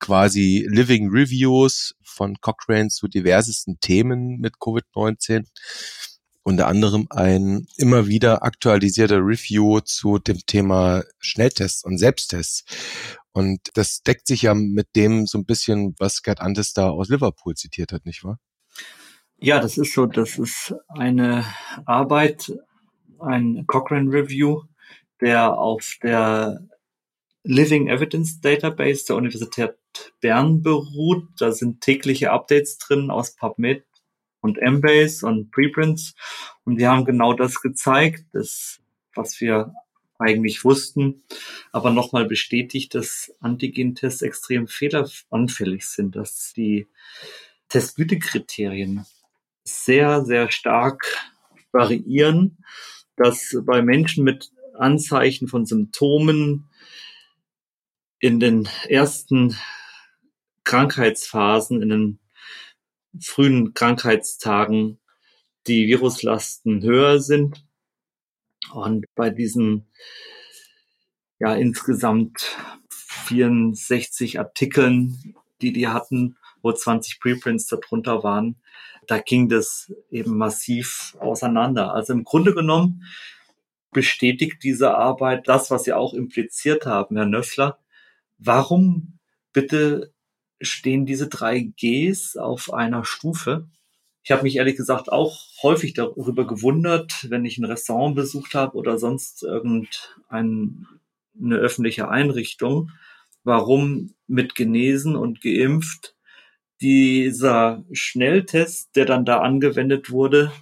quasi 0.00 0.66
Living 0.68 1.10
Reviews 1.10 1.94
von 2.02 2.36
Cochrane 2.40 2.88
zu 2.88 3.08
diversesten 3.08 3.80
Themen 3.80 4.38
mit 4.38 4.54
Covid-19 4.56 5.46
unter 6.48 6.66
anderem 6.66 7.06
ein 7.10 7.66
immer 7.76 8.06
wieder 8.06 8.42
aktualisierter 8.42 9.18
Review 9.18 9.80
zu 9.80 10.18
dem 10.18 10.38
Thema 10.46 11.02
Schnelltests 11.18 11.84
und 11.84 11.98
Selbsttests. 11.98 12.64
Und 13.38 13.60
das 13.74 14.02
deckt 14.02 14.26
sich 14.26 14.42
ja 14.42 14.54
mit 14.54 14.96
dem 14.96 15.28
so 15.28 15.38
ein 15.38 15.44
bisschen, 15.44 15.94
was 16.00 16.24
Gerd 16.24 16.40
Antes 16.40 16.72
da 16.72 16.90
aus 16.90 17.08
Liverpool 17.08 17.54
zitiert 17.54 17.92
hat, 17.92 18.04
nicht 18.04 18.24
wahr? 18.24 18.40
Ja, 19.36 19.60
das 19.60 19.78
ist 19.78 19.94
so. 19.94 20.06
Das 20.06 20.40
ist 20.40 20.74
eine 20.88 21.44
Arbeit, 21.86 22.52
ein 23.20 23.64
Cochrane 23.68 24.10
Review, 24.10 24.64
der 25.20 25.56
auf 25.56 25.98
der 26.02 26.66
Living 27.44 27.86
Evidence 27.86 28.40
Database 28.40 29.04
der 29.06 29.14
Universität 29.14 29.76
Bern 30.20 30.60
beruht. 30.60 31.28
Da 31.38 31.52
sind 31.52 31.80
tägliche 31.80 32.32
Updates 32.32 32.78
drin 32.78 33.08
aus 33.08 33.36
PubMed 33.36 33.84
und 34.40 34.58
Embase 34.58 35.24
und 35.24 35.52
Preprints. 35.52 36.14
Und 36.64 36.80
die 36.80 36.88
haben 36.88 37.04
genau 37.04 37.34
das 37.34 37.60
gezeigt, 37.60 38.24
das, 38.32 38.80
was 39.14 39.40
wir 39.40 39.74
eigentlich 40.18 40.64
wussten, 40.64 41.22
aber 41.72 41.90
nochmal 41.90 42.26
bestätigt, 42.26 42.94
dass 42.94 43.32
Antigen-Tests 43.40 44.22
extrem 44.22 44.66
fehleranfällig 44.66 45.86
sind, 45.86 46.16
dass 46.16 46.52
die 46.54 46.88
Testgütekriterien 47.68 49.06
sehr, 49.64 50.24
sehr 50.24 50.50
stark 50.50 51.04
variieren, 51.72 52.58
dass 53.16 53.56
bei 53.62 53.82
Menschen 53.82 54.24
mit 54.24 54.50
Anzeichen 54.74 55.48
von 55.48 55.66
Symptomen 55.66 56.68
in 58.20 58.40
den 58.40 58.68
ersten 58.88 59.56
Krankheitsphasen, 60.64 61.82
in 61.82 61.88
den 61.88 62.18
frühen 63.20 63.74
Krankheitstagen 63.74 64.98
die 65.66 65.86
Viruslasten 65.86 66.82
höher 66.82 67.20
sind 67.20 67.67
und 68.72 69.06
bei 69.14 69.30
diesen 69.30 69.86
ja 71.38 71.54
insgesamt 71.54 72.56
64 72.90 74.38
Artikeln, 74.38 75.34
die 75.60 75.72
die 75.72 75.88
hatten, 75.88 76.36
wo 76.62 76.72
20 76.72 77.20
Preprints 77.20 77.66
darunter 77.66 78.22
waren, 78.22 78.56
da 79.06 79.18
ging 79.18 79.48
das 79.48 79.92
eben 80.10 80.36
massiv 80.36 81.16
auseinander. 81.20 81.94
Also 81.94 82.12
im 82.12 82.24
Grunde 82.24 82.54
genommen 82.54 83.04
bestätigt 83.92 84.62
diese 84.62 84.94
Arbeit 84.94 85.48
das, 85.48 85.70
was 85.70 85.84
Sie 85.84 85.92
auch 85.92 86.12
impliziert 86.12 86.86
haben, 86.86 87.16
Herr 87.16 87.26
Nöffler. 87.26 87.78
Warum 88.38 89.18
bitte 89.52 90.12
stehen 90.60 91.06
diese 91.06 91.28
drei 91.28 91.72
Gs 91.80 92.36
auf 92.36 92.72
einer 92.72 93.04
Stufe? 93.04 93.68
Ich 94.28 94.32
habe 94.32 94.42
mich 94.42 94.56
ehrlich 94.56 94.76
gesagt 94.76 95.10
auch 95.10 95.46
häufig 95.62 95.94
darüber 95.94 96.46
gewundert, 96.46 97.30
wenn 97.30 97.46
ich 97.46 97.56
ein 97.56 97.64
Restaurant 97.64 98.14
besucht 98.14 98.54
habe 98.54 98.76
oder 98.76 98.98
sonst 98.98 99.42
irgendeine 99.42 100.84
öffentliche 101.40 102.10
Einrichtung, 102.10 102.90
warum 103.42 104.12
mit 104.26 104.54
genesen 104.54 105.16
und 105.16 105.40
geimpft 105.40 106.14
dieser 106.82 107.86
Schnelltest, 107.90 108.94
der 108.96 109.06
dann 109.06 109.24
da 109.24 109.40
angewendet 109.40 110.10
wurde, 110.10 110.52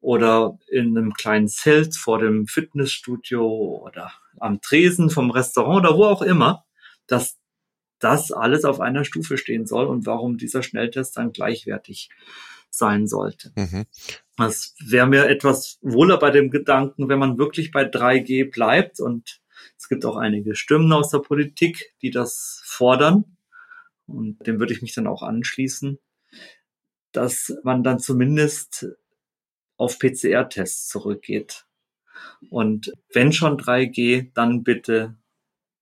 oder 0.00 0.56
in 0.68 0.96
einem 0.96 1.12
kleinen 1.12 1.48
Zelt 1.48 1.96
vor 1.96 2.20
dem 2.20 2.46
Fitnessstudio 2.46 3.82
oder 3.84 4.12
am 4.38 4.60
Tresen 4.60 5.10
vom 5.10 5.32
Restaurant 5.32 5.84
oder 5.84 5.96
wo 5.96 6.04
auch 6.04 6.22
immer, 6.22 6.64
dass 7.08 7.36
das 7.98 8.30
alles 8.30 8.64
auf 8.64 8.78
einer 8.78 9.04
Stufe 9.04 9.38
stehen 9.38 9.66
soll 9.66 9.86
und 9.86 10.06
warum 10.06 10.38
dieser 10.38 10.62
Schnelltest 10.62 11.16
dann 11.16 11.32
gleichwertig 11.32 12.08
sein 12.74 13.06
sollte. 13.06 13.52
Mhm. 13.56 13.84
Das 14.36 14.74
wäre 14.84 15.06
mir 15.06 15.28
etwas 15.28 15.78
wohler 15.82 16.18
bei 16.18 16.30
dem 16.30 16.50
Gedanken, 16.50 17.08
wenn 17.08 17.18
man 17.18 17.38
wirklich 17.38 17.70
bei 17.70 17.84
3G 17.84 18.50
bleibt 18.50 19.00
und 19.00 19.40
es 19.78 19.88
gibt 19.88 20.04
auch 20.04 20.16
einige 20.16 20.56
Stimmen 20.56 20.92
aus 20.92 21.10
der 21.10 21.18
Politik, 21.18 21.94
die 22.02 22.10
das 22.10 22.62
fordern 22.64 23.36
und 24.06 24.46
dem 24.46 24.58
würde 24.58 24.72
ich 24.72 24.82
mich 24.82 24.94
dann 24.94 25.06
auch 25.06 25.22
anschließen, 25.22 25.98
dass 27.12 27.52
man 27.62 27.82
dann 27.82 27.98
zumindest 27.98 28.86
auf 29.76 29.98
PCR-Tests 29.98 30.88
zurückgeht. 30.88 31.66
Und 32.50 32.92
wenn 33.12 33.32
schon 33.32 33.58
3G, 33.58 34.30
dann 34.34 34.62
bitte 34.62 35.16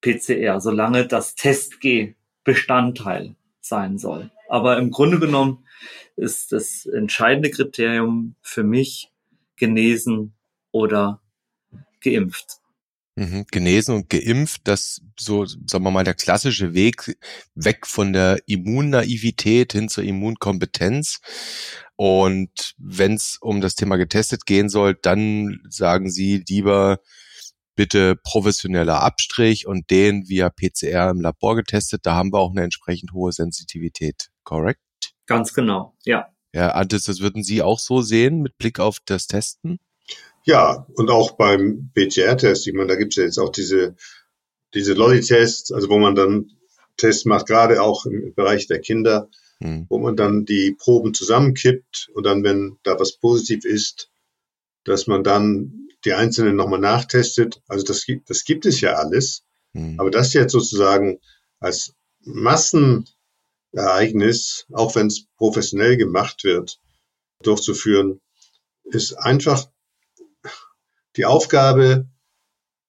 PCR, 0.01 0.61
solange 0.61 1.07
das 1.07 1.35
Test-G 1.35 2.15
Bestandteil 2.45 3.37
sein 3.61 3.99
soll. 3.99 4.31
Aber 4.51 4.79
im 4.79 4.91
Grunde 4.91 5.21
genommen 5.21 5.65
ist 6.17 6.51
das 6.51 6.85
entscheidende 6.85 7.51
Kriterium 7.51 8.35
für 8.43 8.65
mich 8.65 9.13
genesen 9.57 10.35
oder 10.73 11.23
geimpft. 12.01 12.59
Mhm, 13.15 13.47
genesen 13.53 13.95
und 13.95 14.11
geimpft, 14.11 14.63
das 14.65 15.03
so, 15.17 15.45
sagen 15.45 15.85
wir 15.85 15.93
mal, 15.93 16.03
der 16.03 16.15
klassische 16.15 16.75
Weg 16.75 17.17
weg 17.55 17.87
von 17.87 18.13
der 18.13 18.41
Immunnaivität 18.47 19.73
hin 19.73 19.89
zur 19.89 20.03
Immunkompetenz. 20.03 21.21
Und 21.95 22.75
wenn 22.77 23.15
es 23.15 23.39
um 23.41 23.61
das 23.61 23.77
Thema 23.77 23.99
getestet 23.99 24.47
gehen 24.47 24.69
soll, 24.69 24.99
dann 25.01 25.61
sagen 25.69 26.11
Sie 26.11 26.43
lieber 26.49 26.99
bitte 27.77 28.17
professioneller 28.17 29.03
Abstrich 29.03 29.67
und 29.67 29.91
den 29.91 30.29
via 30.29 30.51
PCR 30.51 31.11
im 31.11 31.21
Labor 31.21 31.57
getestet. 31.57 32.01
Da 32.05 32.15
haben 32.15 32.33
wir 32.33 32.39
auch 32.39 32.51
eine 32.51 32.63
entsprechend 32.63 33.13
hohe 33.13 33.33
Sensitivität, 33.33 34.31
korrekt? 34.45 34.81
Ganz 35.27 35.55
genau, 35.55 35.95
ja. 36.05 36.27
Ja, 36.53 36.71
Antis, 36.73 37.05
das 37.05 37.21
würden 37.21 37.45
Sie 37.45 37.63
auch 37.63 37.79
so 37.79 38.03
sehen 38.03 38.43
mit 38.43 38.59
Blick 38.59 38.81
auf 38.81 38.99
das 39.05 39.27
Testen? 39.27 39.79
Ja, 40.45 40.87
und 40.95 41.11
auch 41.11 41.33
beim 41.33 41.91
PCR-Test, 41.95 42.67
ich 42.67 42.75
meine, 42.75 42.89
da 42.89 42.97
gibt 42.97 43.13
es 43.13 43.17
ja 43.17 43.25
jetzt 43.25 43.39
auch 43.39 43.51
diese, 43.51 43.95
diese 44.75 44.95
Lolly-Tests, 44.95 45.71
also 45.73 45.89
wo 45.89 45.99
man 45.99 46.15
dann 46.15 46.51
Tests 46.97 47.25
macht, 47.25 47.47
gerade 47.47 47.83
auch 47.83 48.07
im 48.07 48.35
Bereich 48.35 48.67
der 48.67 48.81
Kinder, 48.81 49.29
mhm. 49.61 49.87
wo 49.89 49.99
man 49.99 50.17
dann 50.17 50.45
die 50.45 50.77
Proben 50.79 51.15
zusammenkippt 51.15 52.11
und 52.15 52.25
dann, 52.25 52.43
wenn 52.43 52.79
da 52.83 52.99
was 52.99 53.13
positiv 53.13 53.65
ist, 53.65 54.10
dass 54.85 55.07
man 55.07 55.25
dann 55.25 55.89
die 56.05 56.13
einzelnen 56.15 56.57
nochmal 56.57 56.81
nachtestet. 56.81 57.63
Also 57.69 57.85
das 57.85 58.05
gibt, 58.05 58.31
das 58.31 58.45
gibt 58.45 58.67
es 58.67 58.81
ja 58.81 58.95
alles. 58.95 59.45
Mhm. 59.73 60.01
Aber 60.01 60.11
das 60.11 60.33
jetzt 60.33 60.53
sozusagen 60.53 61.21
als 61.59 61.95
Massenereignis, 62.21 64.67
auch 64.73 64.95
wenn 64.95 65.09
es 65.09 65.27
professionell 65.37 65.97
gemacht 65.97 66.45
wird, 66.45 66.79
durchzuführen, 67.43 68.21
ist 68.85 69.15
einfach 69.15 69.69
die 71.17 71.25
Aufgabe, 71.25 72.09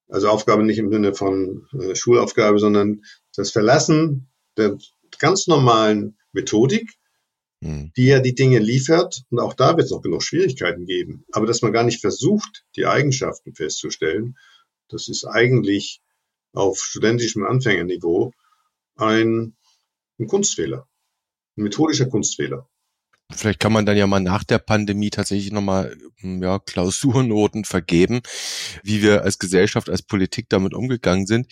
also 0.09 0.29
Aufgabe 0.29 0.63
nicht 0.63 0.77
im 0.77 0.91
Sinne 0.91 1.13
von 1.13 1.67
äh, 1.73 1.95
Schulaufgabe, 1.95 2.59
sondern 2.59 3.03
das 3.35 3.51
Verlassen 3.51 4.29
der 4.57 4.77
ganz 5.19 5.47
normalen 5.47 6.17
Methodik, 6.31 6.97
hm. 7.63 7.91
die 7.95 8.05
ja 8.05 8.19
die 8.19 8.35
Dinge 8.35 8.59
liefert. 8.59 9.23
Und 9.29 9.39
auch 9.39 9.53
da 9.53 9.77
wird 9.77 9.85
es 9.85 9.91
noch 9.91 10.01
genug 10.01 10.23
Schwierigkeiten 10.23 10.85
geben. 10.85 11.25
Aber 11.31 11.45
dass 11.45 11.61
man 11.61 11.71
gar 11.71 11.83
nicht 11.83 12.01
versucht, 12.01 12.65
die 12.75 12.85
Eigenschaften 12.85 13.53
festzustellen, 13.55 14.37
das 14.89 15.07
ist 15.07 15.25
eigentlich 15.25 16.01
auf 16.53 16.79
studentischem 16.79 17.45
Anfängerniveau 17.45 18.33
ein, 18.95 19.55
ein 20.19 20.27
Kunstfehler, 20.27 20.87
ein 21.57 21.63
methodischer 21.63 22.07
Kunstfehler. 22.07 22.67
Vielleicht 23.33 23.59
kann 23.59 23.73
man 23.73 23.85
dann 23.85 23.97
ja 23.97 24.07
mal 24.07 24.19
nach 24.19 24.43
der 24.43 24.59
Pandemie 24.59 25.09
tatsächlich 25.09 25.51
nochmal 25.51 25.95
hm, 26.17 26.41
ja, 26.41 26.59
Klausurnoten 26.59 27.65
vergeben, 27.65 28.21
wie 28.83 29.01
wir 29.01 29.23
als 29.23 29.39
Gesellschaft, 29.39 29.89
als 29.89 30.03
Politik 30.03 30.49
damit 30.49 30.73
umgegangen 30.73 31.25
sind. 31.25 31.47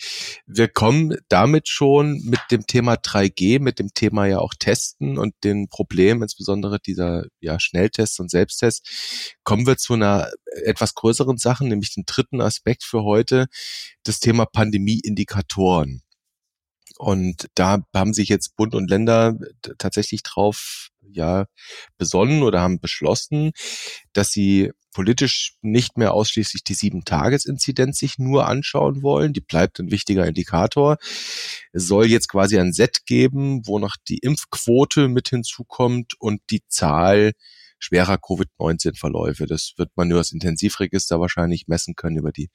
Wir 0.46 0.68
kommen 0.68 1.16
damit 1.28 1.68
schon 1.68 2.20
mit 2.24 2.40
dem 2.50 2.66
Thema 2.66 2.94
3G, 2.94 3.60
mit 3.60 3.78
dem 3.78 3.92
Thema 3.94 4.26
ja 4.26 4.38
auch 4.38 4.54
Testen 4.58 5.18
und 5.18 5.34
den 5.44 5.68
Problemen, 5.68 6.22
insbesondere 6.22 6.78
dieser 6.80 7.24
ja, 7.40 7.58
Schnelltests 7.58 8.20
und 8.20 8.30
Selbsttests, 8.30 9.36
kommen 9.44 9.66
wir 9.66 9.76
zu 9.76 9.94
einer 9.94 10.30
etwas 10.64 10.94
größeren 10.94 11.38
Sache, 11.38 11.66
nämlich 11.66 11.94
den 11.94 12.04
dritten 12.06 12.40
Aspekt 12.40 12.84
für 12.84 13.04
heute, 13.04 13.46
das 14.04 14.20
Thema 14.20 14.46
Pandemieindikatoren. 14.46 16.02
Und 17.00 17.46
da 17.54 17.78
haben 17.94 18.12
sich 18.12 18.28
jetzt 18.28 18.56
Bund 18.56 18.74
und 18.74 18.90
Länder 18.90 19.38
tatsächlich 19.78 20.22
drauf 20.22 20.89
ja 21.12 21.46
besonnen 21.98 22.42
oder 22.42 22.60
haben 22.60 22.80
beschlossen, 22.80 23.52
dass 24.12 24.30
sie 24.30 24.70
politisch 24.92 25.54
nicht 25.62 25.96
mehr 25.98 26.12
ausschließlich 26.14 26.64
die 26.64 26.74
Sieben-Tages-Inzidenz 26.74 27.98
sich 27.98 28.18
nur 28.18 28.46
anschauen 28.46 29.02
wollen. 29.02 29.32
Die 29.32 29.40
bleibt 29.40 29.78
ein 29.78 29.90
wichtiger 29.90 30.26
Indikator. 30.26 30.96
Es 31.72 31.86
soll 31.86 32.06
jetzt 32.06 32.28
quasi 32.28 32.58
ein 32.58 32.72
Set 32.72 33.06
geben, 33.06 33.66
wo 33.66 33.78
noch 33.78 33.96
die 34.08 34.18
Impfquote 34.18 35.08
mit 35.08 35.28
hinzukommt 35.28 36.14
und 36.18 36.40
die 36.50 36.62
Zahl 36.68 37.32
schwerer 37.80 38.18
Covid-19-Verläufe. 38.18 39.46
Das 39.46 39.72
wird 39.76 39.90
man 39.96 40.10
über 40.10 40.20
das 40.20 40.32
Intensivregister 40.32 41.18
wahrscheinlich 41.18 41.66
messen 41.66 41.96
können 41.96 42.18
über 42.18 42.30
die 42.30 42.50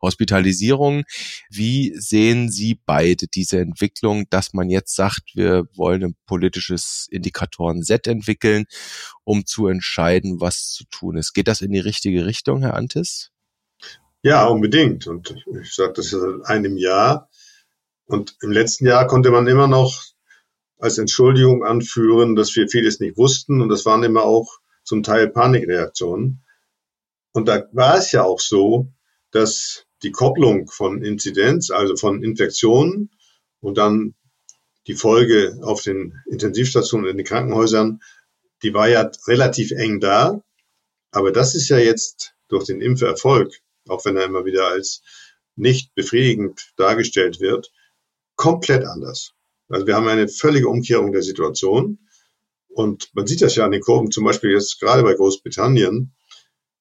Hospitalisierung. 0.00 1.04
Wie 1.50 1.94
sehen 1.96 2.50
Sie 2.50 2.80
beide 2.86 3.26
diese 3.26 3.60
Entwicklung, 3.60 4.24
dass 4.30 4.54
man 4.54 4.70
jetzt 4.70 4.96
sagt, 4.96 5.34
wir 5.34 5.66
wollen 5.74 6.04
ein 6.04 6.16
politisches 6.26 7.06
Indikatoren-Set 7.10 8.06
entwickeln, 8.06 8.64
um 9.24 9.44
zu 9.44 9.66
entscheiden, 9.66 10.40
was 10.40 10.70
zu 10.70 10.84
tun 10.90 11.18
ist? 11.18 11.34
Geht 11.34 11.48
das 11.48 11.60
in 11.60 11.72
die 11.72 11.80
richtige 11.80 12.24
Richtung, 12.24 12.62
Herr 12.62 12.74
Antis? 12.74 13.30
Ja, 14.22 14.46
unbedingt. 14.46 15.06
Und 15.06 15.34
ich 15.60 15.74
sage 15.74 15.94
das 15.96 16.10
seit 16.10 16.44
einem 16.44 16.76
Jahr. 16.76 17.28
Und 18.06 18.36
im 18.42 18.50
letzten 18.50 18.86
Jahr 18.86 19.06
konnte 19.06 19.30
man 19.30 19.46
immer 19.46 19.68
noch 19.68 20.02
als 20.80 20.98
Entschuldigung 20.98 21.64
anführen, 21.64 22.36
dass 22.36 22.54
wir 22.56 22.68
vieles 22.68 23.00
nicht 23.00 23.16
wussten. 23.16 23.60
Und 23.60 23.68
das 23.68 23.84
waren 23.86 24.02
immer 24.02 24.24
auch 24.24 24.58
zum 24.82 25.02
Teil 25.02 25.28
Panikreaktionen. 25.28 26.42
Und 27.32 27.48
da 27.48 27.68
war 27.72 27.96
es 27.96 28.12
ja 28.12 28.24
auch 28.24 28.40
so, 28.40 28.88
dass 29.30 29.86
die 30.02 30.10
Kopplung 30.10 30.68
von 30.68 31.02
Inzidenz, 31.02 31.70
also 31.70 31.96
von 31.96 32.22
Infektionen 32.22 33.10
und 33.60 33.78
dann 33.78 34.14
die 34.86 34.94
Folge 34.94 35.58
auf 35.62 35.82
den 35.82 36.18
Intensivstationen 36.26 37.08
in 37.08 37.16
den 37.18 37.26
Krankenhäusern, 37.26 38.00
die 38.62 38.74
war 38.74 38.88
ja 38.88 39.10
relativ 39.26 39.70
eng 39.72 40.00
da. 40.00 40.42
Aber 41.12 41.32
das 41.32 41.54
ist 41.54 41.68
ja 41.68 41.78
jetzt 41.78 42.34
durch 42.48 42.64
den 42.64 42.80
Impferfolg, 42.80 43.52
auch 43.88 44.04
wenn 44.04 44.16
er 44.16 44.24
immer 44.24 44.44
wieder 44.44 44.68
als 44.68 45.02
nicht 45.56 45.94
befriedigend 45.94 46.72
dargestellt 46.76 47.40
wird, 47.40 47.70
komplett 48.36 48.84
anders. 48.84 49.34
Also 49.70 49.86
wir 49.86 49.94
haben 49.94 50.08
eine 50.08 50.28
völlige 50.28 50.68
Umkehrung 50.68 51.12
der 51.12 51.22
Situation. 51.22 51.98
Und 52.68 53.10
man 53.14 53.26
sieht 53.26 53.42
das 53.42 53.56
ja 53.56 53.64
an 53.64 53.72
den 53.72 53.80
Kurven, 53.80 54.10
zum 54.10 54.24
Beispiel 54.24 54.50
jetzt 54.50 54.80
gerade 54.80 55.02
bei 55.02 55.14
Großbritannien, 55.14 56.12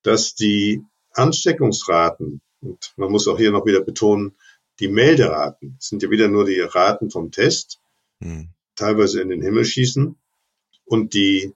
dass 0.04 0.36
die 0.36 0.84
Ansteckungsraten, 1.13 2.41
und 2.62 2.93
man 2.97 3.12
muss 3.12 3.28
auch 3.28 3.38
hier 3.38 3.52
noch 3.52 3.65
wieder 3.65 3.82
betonen, 3.82 4.36
die 4.80 4.88
Melderaten 4.88 5.75
sind 5.80 6.04
ja 6.04 6.10
wieder 6.10 6.28
nur 6.28 6.45
die 6.45 6.60
Raten 6.60 7.10
vom 7.10 7.32
Test, 7.32 7.80
hm. 8.21 8.49
teilweise 8.75 9.21
in 9.21 9.30
den 9.30 9.41
Himmel 9.41 9.65
schießen 9.65 10.15
und 10.86 11.13
die 11.13 11.54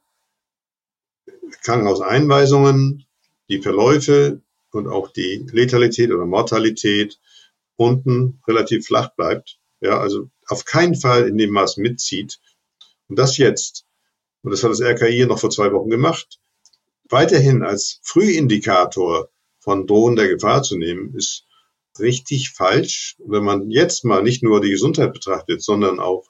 Krankenhauseinweisungen, 1.63 3.05
die 3.49 3.61
Verläufe 3.61 4.41
und 4.71 4.87
auch 4.87 5.11
die 5.11 5.45
Letalität 5.51 6.11
oder 6.11 6.25
Mortalität 6.25 7.19
unten 7.75 8.41
relativ 8.47 8.87
flach 8.87 9.15
bleibt. 9.15 9.59
Ja, 9.79 9.99
also 9.99 10.29
auf 10.47 10.65
keinen 10.65 10.95
Fall 10.95 11.27
in 11.27 11.37
dem 11.37 11.51
Maß 11.51 11.77
mitzieht. 11.77 12.39
Und 13.07 13.17
das 13.19 13.37
jetzt 13.37 13.85
und 14.43 14.51
das 14.51 14.63
hat 14.63 14.71
das 14.71 14.81
RKI 14.81 15.25
noch 15.25 15.39
vor 15.39 15.49
zwei 15.49 15.71
Wochen 15.71 15.89
gemacht, 15.89 16.39
weiterhin 17.09 17.63
als 17.63 17.99
Frühindikator 18.03 19.29
von 19.59 19.87
drohender 19.87 20.27
Gefahr 20.27 20.63
zu 20.63 20.77
nehmen, 20.77 21.15
ist 21.15 21.45
richtig 21.97 22.51
falsch. 22.51 23.15
Wenn 23.19 23.43
man 23.43 23.71
jetzt 23.71 24.03
mal 24.03 24.21
nicht 24.21 24.43
nur 24.43 24.59
die 24.61 24.71
Gesundheit 24.71 25.13
betrachtet, 25.13 25.63
sondern 25.63 25.99
auch 25.99 26.29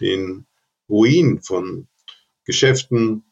den 0.00 0.46
Ruin 0.88 1.42
von 1.42 1.88
Geschäften, 2.44 3.24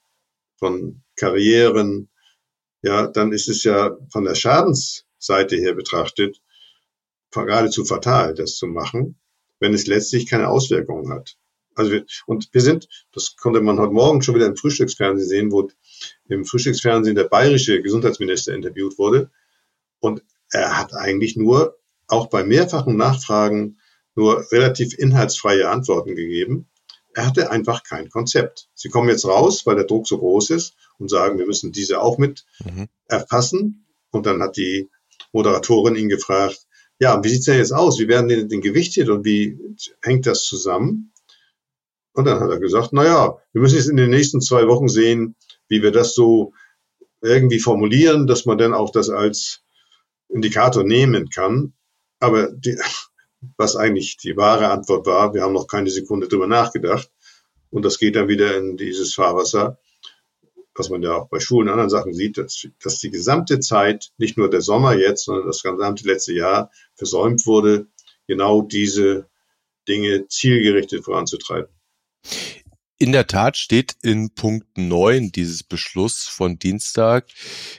von 0.57 1.03
Karrieren, 1.15 2.09
ja, 2.83 3.07
dann 3.07 3.33
ist 3.33 3.49
es 3.49 3.63
ja 3.63 3.97
von 4.11 4.25
der 4.25 4.35
Schadensseite 4.35 5.57
her 5.57 5.75
betrachtet 5.75 6.41
geradezu 7.31 7.85
fatal, 7.85 8.33
das 8.33 8.57
zu 8.57 8.67
machen, 8.67 9.21
wenn 9.61 9.75
es 9.75 9.87
letztlich 9.87 10.29
keine 10.29 10.49
Auswirkungen 10.49 11.13
hat. 11.13 11.37
Also 11.75 11.93
wir, 11.93 12.07
und 12.27 12.49
wir 12.53 12.63
sind, 12.63 12.89
das 13.13 13.37
konnte 13.37 13.61
man 13.61 13.79
heute 13.79 13.93
Morgen 13.93 14.23
schon 14.23 14.35
wieder 14.35 14.47
im 14.47 14.57
Frühstücksfernsehen 14.57 15.29
sehen, 15.29 15.53
wo 15.53 15.69
im 16.29 16.45
Frühstücksfernsehen 16.45 17.17
der 17.17 17.25
bayerische 17.25 17.83
Gesundheitsminister 17.83 18.55
interviewt 18.55 18.99
wurde. 18.99 19.31
Und 20.01 20.23
er 20.51 20.79
hat 20.79 20.95
eigentlich 20.95 21.37
nur 21.37 21.79
auch 22.09 22.29
bei 22.29 22.45
mehrfachen 22.45 22.97
Nachfragen 22.97 23.79
nur 24.15 24.51
relativ 24.51 24.95
inhaltsfreie 24.99 25.69
Antworten 25.69 26.15
gegeben. 26.15 26.69
Er 27.15 27.27
hatte 27.27 27.51
einfach 27.51 27.83
kein 27.83 28.09
Konzept. 28.09 28.69
Sie 28.75 28.89
kommen 28.89 29.09
jetzt 29.09 29.27
raus, 29.27 29.67
weil 29.67 29.77
der 29.77 29.87
Druck 29.87 30.07
so 30.07 30.19
groß 30.19 30.51
ist 30.51 30.75
und 30.99 31.11
sagen, 31.11 31.39
wir 31.39 31.47
müssen 31.47 31.73
diese 31.73 32.01
auch 32.01 32.19
mit 32.19 32.47
mhm. 32.65 32.89
erfassen. 33.07 33.87
Und 34.11 34.27
dann 34.27 34.43
hat 34.43 34.57
die 34.57 34.89
Moderatorin 35.33 35.97
ihn 35.97 36.09
gefragt, 36.09 36.66
ja, 36.99 37.23
wie 37.23 37.29
sieht's 37.29 37.47
denn 37.47 37.59
jetzt 37.59 37.73
aus? 37.73 37.99
Wie 37.99 38.09
werden 38.09 38.29
denn 38.29 38.61
gewichtet 38.61 39.09
und 39.09 39.25
wie 39.25 39.59
hängt 40.03 40.27
das 40.27 40.45
zusammen? 40.45 41.13
Und 42.13 42.25
dann 42.25 42.41
hat 42.41 42.51
er 42.51 42.59
gesagt, 42.59 42.91
na 42.93 43.05
ja, 43.05 43.37
wir 43.53 43.61
müssen 43.61 43.77
jetzt 43.77 43.91
in 43.91 43.97
den 43.97 44.11
nächsten 44.11 44.41
zwei 44.41 44.67
Wochen 44.69 44.89
sehen, 44.89 45.37
wie 45.69 45.83
wir 45.83 45.93
das 45.93 46.15
so 46.15 46.53
irgendwie 47.21 47.59
formulieren, 47.59 48.27
dass 48.27 48.47
man 48.47 48.57
dann 48.57 48.73
auch 48.73 48.91
das 48.91 49.11
als 49.11 49.63
Indikator 50.29 50.85
nehmen 50.85 51.29
kann. 51.29 51.75
Aber 52.19 52.51
die, 52.51 52.79
was 53.59 53.77
eigentlich 53.77 54.17
die 54.17 54.37
wahre 54.37 54.71
Antwort 54.71 55.07
war, 55.07 55.35
wir 55.35 55.43
haben 55.43 55.53
noch 55.53 55.67
keine 55.67 55.91
Sekunde 55.91 56.29
drüber 56.29 56.47
nachgedacht. 56.47 57.11
Und 57.71 57.85
das 57.85 57.99
geht 57.99 58.17
dann 58.17 58.29
wieder 58.29 58.57
in 58.57 58.79
dieses 58.79 59.13
Fahrwasser, 59.13 59.79
was 60.79 60.91
man 60.91 61.03
ja 61.03 61.15
auch 61.15 61.29
bei 61.29 61.41
Schulen 61.41 61.69
und 61.69 61.73
anderen 61.73 61.91
Sachen 61.91 62.13
sieht, 62.13 62.39
dass, 62.39 62.67
dass 62.83 62.99
die 62.99 63.11
gesamte 63.11 63.61
Zeit, 63.61 64.11
nicht 64.19 64.37
nur 64.37 64.51
der 64.51 64.61
Sommer 64.61 64.95
jetzt, 64.95 65.25
sondern 65.25 65.47
das 65.47 65.63
gesamte 65.63 66.07
letzte 66.07 66.35
Jahr 66.35 66.71
versäumt 66.95 67.47
wurde, 67.47 67.87
genau 68.27 68.63
diese 68.63 69.29
Dinge 69.89 70.27
zielgerichtet 70.29 71.05
voranzutreiben. 71.05 71.71
In 72.99 73.13
der 73.13 73.27
Tat 73.27 73.59
steht 73.59 73.95
in 74.01 74.31
Punkt 74.31 74.79
9 74.79 75.31
dieses 75.31 75.63
Beschluss 75.63 76.23
von 76.23 76.59
Dienstag, 76.59 77.27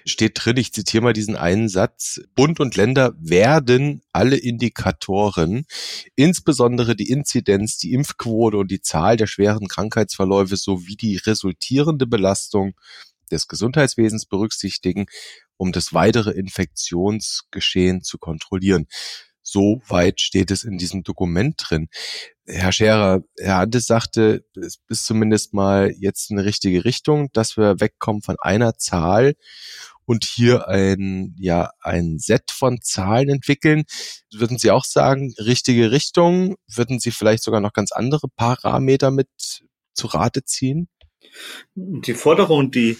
steht 0.05 0.33
drin, 0.35 0.57
ich 0.57 0.73
zitiere 0.73 1.03
mal 1.03 1.13
diesen 1.13 1.35
einen 1.35 1.69
Satz, 1.69 2.21
Bund 2.35 2.59
und 2.59 2.75
Länder 2.75 3.15
werden 3.17 4.03
alle 4.13 4.37
Indikatoren, 4.37 5.65
insbesondere 6.15 6.95
die 6.95 7.09
Inzidenz, 7.09 7.79
die 7.79 7.93
Impfquote 7.93 8.57
und 8.57 8.69
die 8.69 8.81
Zahl 8.81 9.17
der 9.17 9.25
schweren 9.25 9.67
Krankheitsverläufe 9.67 10.55
sowie 10.55 10.95
die 10.95 11.17
resultierende 11.17 12.05
Belastung 12.05 12.75
des 13.31 13.47
Gesundheitswesens 13.47 14.27
berücksichtigen, 14.27 15.07
um 15.57 15.71
das 15.71 15.95
weitere 15.95 16.29
Infektionsgeschehen 16.29 18.03
zu 18.03 18.19
kontrollieren. 18.19 18.85
So 19.49 19.81
weit 19.87 20.19
steht 20.19 20.51
es 20.51 20.65
in 20.65 20.77
diesem 20.77 21.03
Dokument 21.03 21.55
drin. 21.57 21.87
Herr 22.45 22.73
Scherer, 22.73 23.21
Herr 23.39 23.59
Andes 23.59 23.87
sagte, 23.87 24.43
es 24.57 24.79
ist 24.89 25.05
zumindest 25.05 25.53
mal 25.53 25.93
jetzt 25.97 26.31
eine 26.31 26.43
richtige 26.43 26.83
Richtung, 26.83 27.29
dass 27.31 27.55
wir 27.55 27.79
wegkommen 27.79 28.21
von 28.21 28.35
einer 28.41 28.77
Zahl 28.77 29.35
und 30.03 30.25
hier 30.25 30.67
ein, 30.67 31.33
ja, 31.39 31.69
ein 31.79 32.19
Set 32.19 32.51
von 32.51 32.81
Zahlen 32.81 33.29
entwickeln. 33.29 33.85
Würden 34.33 34.57
Sie 34.57 34.69
auch 34.69 34.83
sagen, 34.83 35.33
richtige 35.39 35.91
Richtung? 35.91 36.57
Würden 36.67 36.99
Sie 36.99 37.11
vielleicht 37.11 37.43
sogar 37.43 37.61
noch 37.61 37.71
ganz 37.71 37.93
andere 37.93 38.27
Parameter 38.27 39.11
mit 39.11 39.29
zu 39.93 40.07
Rate 40.07 40.43
ziehen? 40.43 40.89
Die 41.73 42.13
Forderung, 42.13 42.69
die 42.69 42.97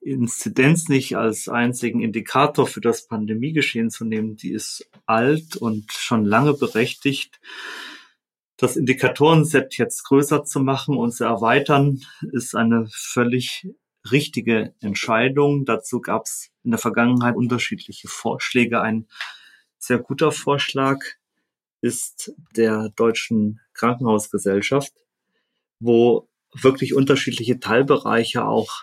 Inzidenz 0.00 0.88
nicht 0.88 1.16
als 1.16 1.48
einzigen 1.48 2.00
Indikator 2.00 2.66
für 2.66 2.80
das 2.80 3.06
Pandemiegeschehen 3.06 3.90
zu 3.90 4.04
nehmen, 4.04 4.36
die 4.36 4.52
ist 4.52 4.88
alt 5.06 5.56
und 5.56 5.92
schon 5.92 6.24
lange 6.24 6.54
berechtigt. 6.54 7.38
Das 8.56 8.76
Indikatorenset 8.76 9.76
jetzt 9.76 10.04
größer 10.04 10.44
zu 10.44 10.60
machen 10.60 10.96
und 10.96 11.12
zu 11.12 11.24
erweitern, 11.24 12.00
ist 12.32 12.54
eine 12.54 12.88
völlig 12.90 13.68
richtige 14.10 14.74
Entscheidung. 14.80 15.64
Dazu 15.64 16.00
gab 16.00 16.24
es 16.24 16.50
in 16.62 16.70
der 16.70 16.78
Vergangenheit 16.78 17.36
unterschiedliche 17.36 18.08
Vorschläge. 18.08 18.80
Ein 18.80 19.06
sehr 19.78 19.98
guter 19.98 20.32
Vorschlag 20.32 20.98
ist 21.80 22.32
der 22.56 22.90
Deutschen 22.96 23.60
Krankenhausgesellschaft, 23.72 24.92
wo 25.78 26.28
wirklich 26.54 26.94
unterschiedliche 26.94 27.60
Teilbereiche 27.60 28.44
auch 28.44 28.82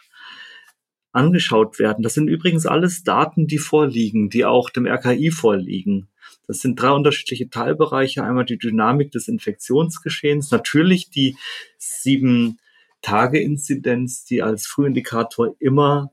angeschaut 1.11 1.79
werden. 1.79 2.03
Das 2.03 2.13
sind 2.13 2.27
übrigens 2.27 2.65
alles 2.65 3.03
Daten, 3.03 3.47
die 3.47 3.57
vorliegen, 3.57 4.29
die 4.29 4.45
auch 4.45 4.69
dem 4.69 4.85
RKI 4.85 5.31
vorliegen. 5.31 6.09
Das 6.47 6.59
sind 6.59 6.81
drei 6.81 6.91
unterschiedliche 6.91 7.49
Teilbereiche. 7.49 8.23
Einmal 8.23 8.45
die 8.45 8.57
Dynamik 8.57 9.11
des 9.11 9.27
Infektionsgeschehens, 9.27 10.51
natürlich 10.51 11.09
die 11.09 11.37
sieben 11.77 12.59
Tage 13.01 13.39
Inzidenz, 13.39 14.25
die 14.25 14.41
als 14.41 14.67
Frühindikator 14.67 15.55
immer 15.59 16.11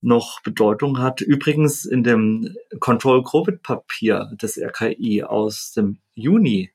noch 0.00 0.42
Bedeutung 0.42 0.98
hat. 0.98 1.20
Übrigens 1.20 1.84
in 1.84 2.04
dem 2.04 2.54
Control 2.78 3.22
Covid 3.24 3.62
Papier 3.62 4.30
des 4.40 4.58
RKI 4.58 5.22
aus 5.24 5.72
dem 5.72 5.98
Juni, 6.14 6.70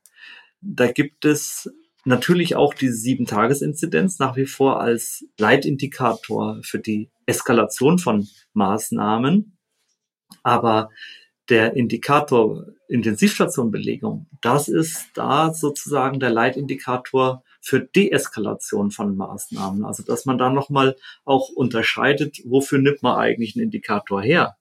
da 0.61 0.91
gibt 0.91 1.25
es 1.25 1.69
natürlich 2.05 2.55
auch 2.55 2.73
die 2.73 2.89
Sieben-Tages-Inzidenz 2.89 4.19
nach 4.19 4.35
wie 4.35 4.45
vor 4.45 4.79
als 4.79 5.25
Leitindikator 5.37 6.59
für 6.63 6.79
die 6.79 7.09
Eskalation 7.25 7.99
von 7.99 8.27
Maßnahmen. 8.53 9.57
Aber 10.43 10.89
der 11.49 11.75
Indikator 11.75 12.65
Intensivstationbelegung, 12.87 14.27
das 14.41 14.67
ist 14.67 15.09
da 15.13 15.53
sozusagen 15.53 16.19
der 16.19 16.31
Leitindikator 16.31 17.43
für 17.61 17.81
Deeskalation 17.81 18.91
von 18.91 19.15
Maßnahmen. 19.15 19.83
Also 19.85 20.03
dass 20.03 20.25
man 20.25 20.37
da 20.37 20.49
nochmal 20.49 20.95
auch 21.25 21.49
unterscheidet, 21.49 22.37
wofür 22.45 22.79
nimmt 22.79 23.03
man 23.03 23.17
eigentlich 23.17 23.55
einen 23.55 23.65
Indikator 23.65 24.21
her. 24.21 24.55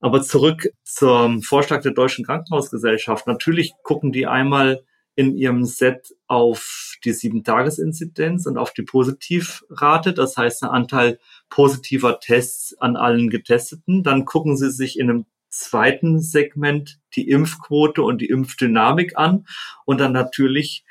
Aber 0.00 0.22
zurück 0.22 0.72
zum 0.82 1.42
Vorschlag 1.42 1.82
der 1.82 1.92
Deutschen 1.92 2.24
Krankenhausgesellschaft. 2.24 3.26
Natürlich 3.26 3.72
gucken 3.82 4.12
die 4.12 4.26
einmal 4.26 4.82
in 5.20 5.36
ihrem 5.36 5.66
Set 5.66 6.14
auf 6.28 6.96
die 7.04 7.12
Sieben-Tages-Inzidenz 7.12 8.46
und 8.46 8.56
auf 8.56 8.72
die 8.72 8.84
Positivrate, 8.84 10.14
das 10.14 10.38
heißt 10.38 10.62
der 10.62 10.72
Anteil 10.72 11.18
positiver 11.50 12.20
Tests 12.20 12.74
an 12.78 12.96
allen 12.96 13.28
Getesteten. 13.28 14.02
Dann 14.02 14.24
gucken 14.24 14.56
sie 14.56 14.70
sich 14.70 14.98
in 14.98 15.10
einem 15.10 15.26
zweiten 15.50 16.20
Segment 16.20 17.00
die 17.14 17.28
Impfquote 17.28 18.02
und 18.02 18.22
die 18.22 18.30
Impfdynamik 18.30 19.18
an 19.18 19.46
und 19.84 20.00
dann 20.00 20.12
natürlich 20.12 20.86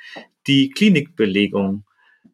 die 0.46 0.70
Klinikbelegung. 0.70 1.86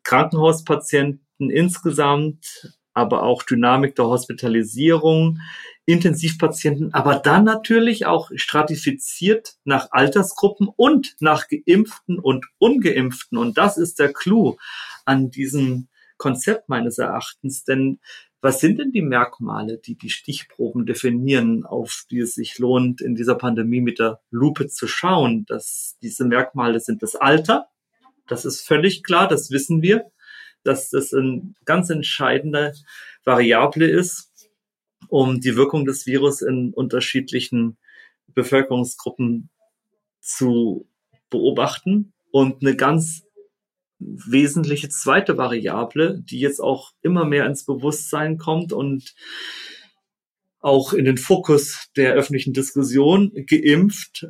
Krankenhauspatienten 0.03 1.49
insgesamt, 1.49 2.75
aber 2.93 3.23
auch 3.23 3.43
Dynamik 3.43 3.95
der 3.95 4.07
Hospitalisierung, 4.07 5.39
Intensivpatienten, 5.85 6.93
aber 6.93 7.15
dann 7.15 7.43
natürlich 7.43 8.05
auch 8.07 8.31
stratifiziert 8.35 9.55
nach 9.65 9.89
Altersgruppen 9.91 10.67
und 10.67 11.15
nach 11.19 11.47
Geimpften 11.47 12.17
und 12.17 12.45
Ungeimpften. 12.57 13.37
Und 13.37 13.57
das 13.57 13.77
ist 13.77 13.99
der 13.99 14.11
Clou 14.11 14.57
an 15.05 15.29
diesem 15.29 15.87
Konzept 16.17 16.69
meines 16.69 16.97
Erachtens. 16.97 17.63
Denn 17.65 17.99
was 18.41 18.59
sind 18.59 18.79
denn 18.79 18.91
die 18.91 19.03
Merkmale, 19.03 19.77
die 19.77 19.95
die 19.95 20.09
Stichproben 20.09 20.87
definieren, 20.87 21.65
auf 21.65 22.05
die 22.09 22.19
es 22.19 22.33
sich 22.33 22.57
lohnt, 22.57 23.01
in 23.01 23.15
dieser 23.15 23.35
Pandemie 23.35 23.81
mit 23.81 23.99
der 23.99 24.21
Lupe 24.31 24.67
zu 24.67 24.87
schauen? 24.87 25.45
Dass 25.45 25.97
diese 26.01 26.25
Merkmale 26.25 26.79
sind 26.79 27.03
das 27.03 27.15
Alter. 27.15 27.67
Das 28.27 28.43
ist 28.43 28.61
völlig 28.61 29.03
klar. 29.03 29.27
Das 29.27 29.51
wissen 29.51 29.83
wir, 29.83 30.11
dass 30.63 30.89
das 30.89 31.13
eine 31.13 31.53
ganz 31.65 31.91
entscheidende 31.91 32.73
Variable 33.23 33.87
ist 33.87 34.31
um 35.09 35.39
die 35.39 35.55
Wirkung 35.55 35.85
des 35.85 36.05
Virus 36.05 36.41
in 36.41 36.73
unterschiedlichen 36.73 37.77
Bevölkerungsgruppen 38.27 39.49
zu 40.21 40.87
beobachten. 41.29 42.13
Und 42.31 42.61
eine 42.61 42.75
ganz 42.75 43.23
wesentliche 43.99 44.89
zweite 44.89 45.37
Variable, 45.37 46.21
die 46.21 46.39
jetzt 46.39 46.59
auch 46.59 46.91
immer 47.01 47.25
mehr 47.25 47.45
ins 47.45 47.65
Bewusstsein 47.65 48.37
kommt 48.37 48.73
und 48.73 49.15
auch 50.59 50.93
in 50.93 51.05
den 51.05 51.17
Fokus 51.17 51.89
der 51.95 52.13
öffentlichen 52.13 52.53
Diskussion, 52.53 53.31
geimpft, 53.45 54.27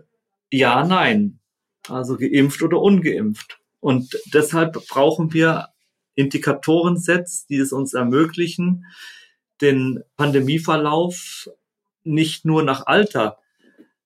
ja, 0.51 0.85
nein. 0.85 1.39
Also 1.87 2.17
geimpft 2.17 2.61
oder 2.61 2.79
ungeimpft. 2.81 3.59
Und 3.79 4.19
deshalb 4.33 4.73
brauchen 4.87 5.33
wir 5.33 5.69
Indikatorensets, 6.15 7.45
die 7.47 7.57
es 7.57 7.71
uns 7.71 7.93
ermöglichen, 7.93 8.85
den 9.61 10.03
Pandemieverlauf 10.17 11.49
nicht 12.03 12.45
nur 12.45 12.63
nach 12.63 12.85
Alter 12.85 13.39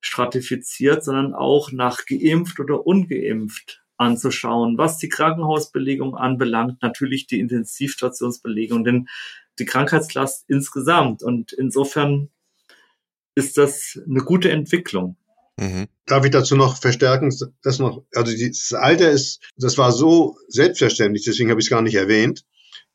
stratifiziert, 0.01 1.03
sondern 1.03 1.33
auch 1.33 1.71
nach 1.71 2.05
geimpft 2.05 2.59
oder 2.59 2.85
ungeimpft 2.85 3.83
anzuschauen, 3.97 4.77
was 4.77 4.97
die 4.97 5.09
Krankenhausbelegung 5.09 6.15
anbelangt, 6.15 6.81
natürlich 6.81 7.27
die 7.27 7.39
Intensivstationsbelegung, 7.39 8.85
denn 8.85 9.09
die 9.59 9.65
Krankheitslast 9.65 10.45
insgesamt. 10.47 11.21
Und 11.21 11.51
insofern 11.51 12.29
ist 13.35 13.57
das 13.57 13.99
eine 14.07 14.21
gute 14.21 14.51
Entwicklung. 14.51 15.17
Mhm. 15.57 15.87
Darf 16.05 16.23
ich 16.23 16.31
dazu 16.31 16.55
noch 16.55 16.77
verstärken, 16.77 17.35
dass 17.61 17.79
noch, 17.79 18.05
also 18.15 18.33
das 18.33 18.73
Alter 18.73 19.11
ist, 19.11 19.41
das 19.57 19.77
war 19.77 19.91
so 19.91 20.37
selbstverständlich, 20.47 21.25
deswegen 21.25 21.49
habe 21.49 21.59
ich 21.59 21.65
es 21.65 21.69
gar 21.69 21.81
nicht 21.81 21.95
erwähnt. 21.95 22.45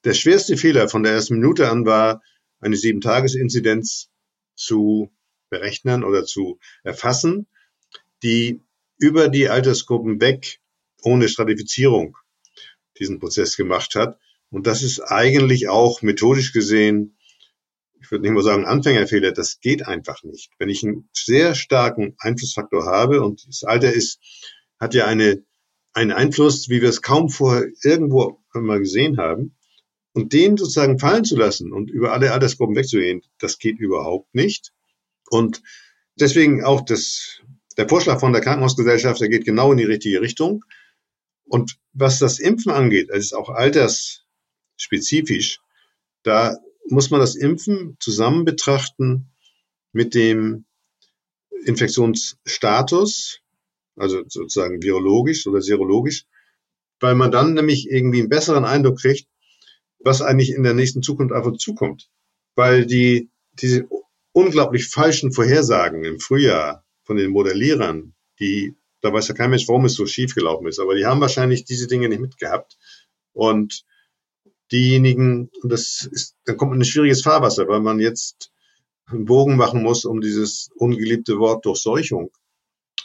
Der 0.04 0.14
schwerste 0.14 0.56
Fehler 0.56 0.88
von 0.88 1.02
der 1.02 1.12
ersten 1.12 1.34
Minute 1.34 1.70
an 1.70 1.84
war, 1.84 2.22
eine 2.64 2.76
Sieben-Tages-Inzidenz 2.76 4.10
zu 4.54 5.12
berechnen 5.50 6.02
oder 6.02 6.24
zu 6.24 6.58
erfassen, 6.82 7.46
die 8.22 8.62
über 8.98 9.28
die 9.28 9.48
Altersgruppen 9.48 10.20
weg, 10.20 10.60
ohne 11.02 11.28
Stratifizierung, 11.28 12.16
diesen 12.98 13.18
Prozess 13.18 13.56
gemacht 13.56 13.94
hat. 13.94 14.18
Und 14.50 14.66
das 14.66 14.82
ist 14.82 15.00
eigentlich 15.00 15.68
auch 15.68 16.00
methodisch 16.02 16.52
gesehen, 16.52 17.18
ich 18.00 18.10
würde 18.10 18.22
nicht 18.22 18.32
mal 18.32 18.42
sagen 18.42 18.66
Anfängerfehler, 18.66 19.32
das 19.32 19.60
geht 19.60 19.86
einfach 19.86 20.22
nicht. 20.22 20.50
Wenn 20.58 20.68
ich 20.68 20.84
einen 20.84 21.08
sehr 21.12 21.54
starken 21.54 22.14
Einflussfaktor 22.18 22.84
habe 22.84 23.22
und 23.22 23.46
das 23.48 23.64
Alter 23.64 23.92
ist, 23.92 24.20
hat 24.78 24.94
ja 24.94 25.06
eine, 25.06 25.42
einen 25.92 26.12
Einfluss, 26.12 26.68
wie 26.68 26.82
wir 26.82 26.88
es 26.88 27.02
kaum 27.02 27.30
vorher 27.30 27.66
irgendwo 27.82 28.42
mal 28.52 28.78
gesehen 28.78 29.16
haben. 29.16 29.56
Und 30.14 30.32
den 30.32 30.56
sozusagen 30.56 30.98
fallen 30.98 31.24
zu 31.24 31.36
lassen 31.36 31.72
und 31.72 31.90
über 31.90 32.12
alle 32.12 32.32
Altersgruppen 32.32 32.76
wegzugehen, 32.76 33.22
das 33.38 33.58
geht 33.58 33.80
überhaupt 33.80 34.32
nicht. 34.34 34.72
Und 35.28 35.62
deswegen 36.14 36.64
auch 36.64 36.82
das, 36.82 37.40
der 37.76 37.88
Vorschlag 37.88 38.20
von 38.20 38.32
der 38.32 38.40
Krankenhausgesellschaft, 38.40 39.20
der 39.20 39.28
geht 39.28 39.44
genau 39.44 39.72
in 39.72 39.78
die 39.78 39.84
richtige 39.84 40.20
Richtung. 40.20 40.64
Und 41.46 41.78
was 41.92 42.20
das 42.20 42.38
Impfen 42.38 42.70
angeht, 42.70 43.10
es 43.10 43.24
ist 43.24 43.34
auch 43.34 43.48
altersspezifisch, 43.48 45.58
da 46.22 46.58
muss 46.86 47.10
man 47.10 47.18
das 47.20 47.34
Impfen 47.34 47.96
zusammen 47.98 48.44
betrachten 48.44 49.32
mit 49.92 50.14
dem 50.14 50.64
Infektionsstatus, 51.64 53.40
also 53.96 54.22
sozusagen 54.28 54.80
virologisch 54.82 55.46
oder 55.46 55.60
serologisch, 55.60 56.24
weil 57.00 57.16
man 57.16 57.30
dann 57.30 57.54
nämlich 57.54 57.90
irgendwie 57.90 58.20
einen 58.20 58.28
besseren 58.28 58.64
Eindruck 58.64 59.00
kriegt, 59.00 59.26
was 60.04 60.22
eigentlich 60.22 60.52
in 60.52 60.62
der 60.62 60.74
nächsten 60.74 61.02
Zukunft 61.02 61.34
einfach 61.34 61.56
zukommt. 61.56 62.10
Weil 62.54 62.86
die, 62.86 63.30
diese 63.54 63.88
unglaublich 64.32 64.88
falschen 64.88 65.32
Vorhersagen 65.32 66.04
im 66.04 66.20
Frühjahr 66.20 66.84
von 67.04 67.16
den 67.16 67.30
Modellierern, 67.30 68.14
die, 68.40 68.74
da 69.00 69.12
weiß 69.12 69.28
ja 69.28 69.34
kein 69.34 69.50
Mensch, 69.50 69.68
warum 69.68 69.84
es 69.84 69.94
so 69.94 70.06
schief 70.06 70.34
gelaufen 70.34 70.66
ist, 70.66 70.78
aber 70.78 70.94
die 70.94 71.06
haben 71.06 71.20
wahrscheinlich 71.20 71.64
diese 71.64 71.86
Dinge 71.86 72.08
nicht 72.08 72.20
mitgehabt. 72.20 72.76
Und 73.32 73.84
diejenigen, 74.72 75.50
und 75.62 75.70
das 75.70 76.08
ist, 76.10 76.36
dann 76.44 76.56
kommt 76.56 76.70
man 76.70 76.78
in 76.78 76.82
ein 76.82 76.86
schwieriges 76.86 77.22
Fahrwasser, 77.22 77.68
weil 77.68 77.80
man 77.80 78.00
jetzt 78.00 78.52
einen 79.06 79.24
Bogen 79.24 79.56
machen 79.56 79.82
muss 79.82 80.04
um 80.04 80.20
dieses 80.20 80.70
ungeliebte 80.76 81.38
Wort 81.38 81.64
Durchseuchung. 81.64 82.30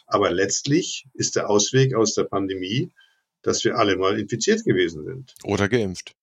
Aber 0.08 0.32
letztlich 0.32 1.06
ist 1.14 1.36
der 1.36 1.50
Ausweg 1.50 1.94
aus 1.94 2.16
der 2.16 2.24
Pandemie, 2.24 2.92
dass 3.42 3.64
wir 3.64 3.78
alle 3.78 3.96
mal 3.98 4.20
infiziert 4.20 4.66
gewesen 4.66 5.06
sind. 5.06 5.36
Oder 5.44 5.70
geimpft. 5.70 6.16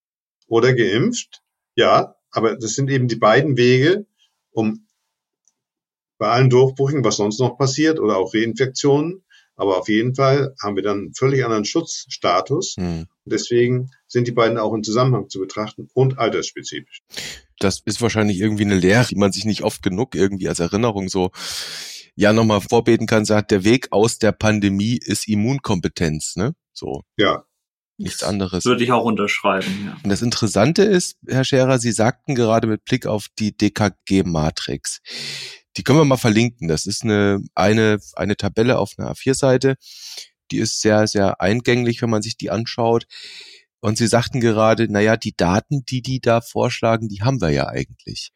Oder 0.47 0.75
geimpft, 0.75 1.43
ja, 1.75 2.15
aber 2.31 2.57
das 2.57 2.75
sind 2.75 2.91
eben 2.91 3.09
die 3.09 3.17
beiden 3.17 3.57
Wege, 3.57 4.07
um 4.51 4.87
bei 6.19 6.29
allen 6.29 6.51
Durchbrüchen, 6.51 7.05
was 7.05 7.17
sonst 7.17 7.41
noch 7.41 7.59
passiert, 7.59 8.01
oder 8.01 8.17
auch 8.17 8.33
Reinfektionen, 8.33 9.25
aber 9.57 9.79
auf 9.79 9.89
jeden 9.89 10.15
Fall 10.15 10.55
haben 10.63 10.77
wir 10.77 10.83
dann 10.83 10.99
einen 10.99 11.15
völlig 11.15 11.45
anderen 11.45 11.65
Schutzstatus. 11.65 12.77
Hm. 12.79 13.07
Deswegen 13.25 13.91
sind 14.07 14.29
die 14.29 14.33
beiden 14.33 14.59
auch 14.59 14.73
im 14.73 14.83
Zusammenhang 14.83 15.29
zu 15.29 15.41
betrachten 15.41 15.89
und 15.95 16.19
altersspezifisch. 16.19 17.03
Das 17.59 17.81
ist 17.85 18.03
wahrscheinlich 18.03 18.39
irgendwie 18.39 18.65
eine 18.65 18.79
Lehre, 18.79 19.07
die 19.07 19.17
man 19.17 19.33
sich 19.33 19.47
nicht 19.47 19.63
oft 19.63 19.83
genug 19.83 20.15
irgendwie 20.15 20.49
als 20.49 20.61
Erinnerung 20.61 21.09
so 21.09 21.31
ja 22.15 22.33
nochmal 22.33 22.61
vorbeten 22.61 23.07
kann, 23.07 23.25
sagt, 23.25 23.51
der 23.51 23.65
Weg 23.65 23.89
aus 23.93 24.19
der 24.19 24.33
Pandemie 24.33 24.99
ist 25.03 25.29
Immunkompetenz, 25.29 26.37
ne? 26.37 26.55
So. 26.73 27.03
Ja. 27.17 27.45
Nichts 27.99 28.23
anderes. 28.23 28.65
Würde 28.65 28.85
ich 28.85 28.93
auch 28.93 29.05
unterschreiben, 29.05 29.87
ja. 29.87 29.97
Und 30.03 30.11
das 30.11 30.21
Interessante 30.21 30.83
ist, 30.83 31.17
Herr 31.27 31.45
Scherer, 31.45 31.79
Sie 31.79 31.93
sagten 31.93 32.35
gerade 32.35 32.67
mit 32.67 32.85
Blick 32.85 33.07
auf 33.07 33.29
die 33.39 33.57
DKG-Matrix. 33.57 35.01
Die 35.77 35.83
können 35.83 36.01
wir 36.01 36.05
mal 36.05 36.17
verlinken. 36.17 36.69
Das 36.69 36.87
ist 36.87 37.05
eine, 37.05 37.41
eine, 37.55 37.99
eine 38.15 38.37
Tabelle 38.37 38.79
auf 38.79 38.93
einer 38.99 39.13
A4-Seite. 39.13 39.77
Die 40.51 40.59
ist 40.59 40.81
sehr, 40.81 41.07
sehr 41.07 41.41
eingänglich, 41.41 42.03
wenn 42.03 42.11
man 42.11 42.23
sich 42.23 42.37
die 42.37 42.51
anschaut. 42.51 43.07
Und 43.81 43.99
Sie 43.99 44.07
sagten 44.07 44.41
gerade, 44.41 44.91
naja, 44.91 45.17
die 45.17 45.37
Daten, 45.37 45.85
die 45.87 46.03
die 46.03 46.21
da 46.21 46.41
vorschlagen, 46.41 47.09
die 47.09 47.23
haben 47.23 47.41
wir 47.41 47.51
ja 47.51 47.69
eigentlich. 47.69 48.33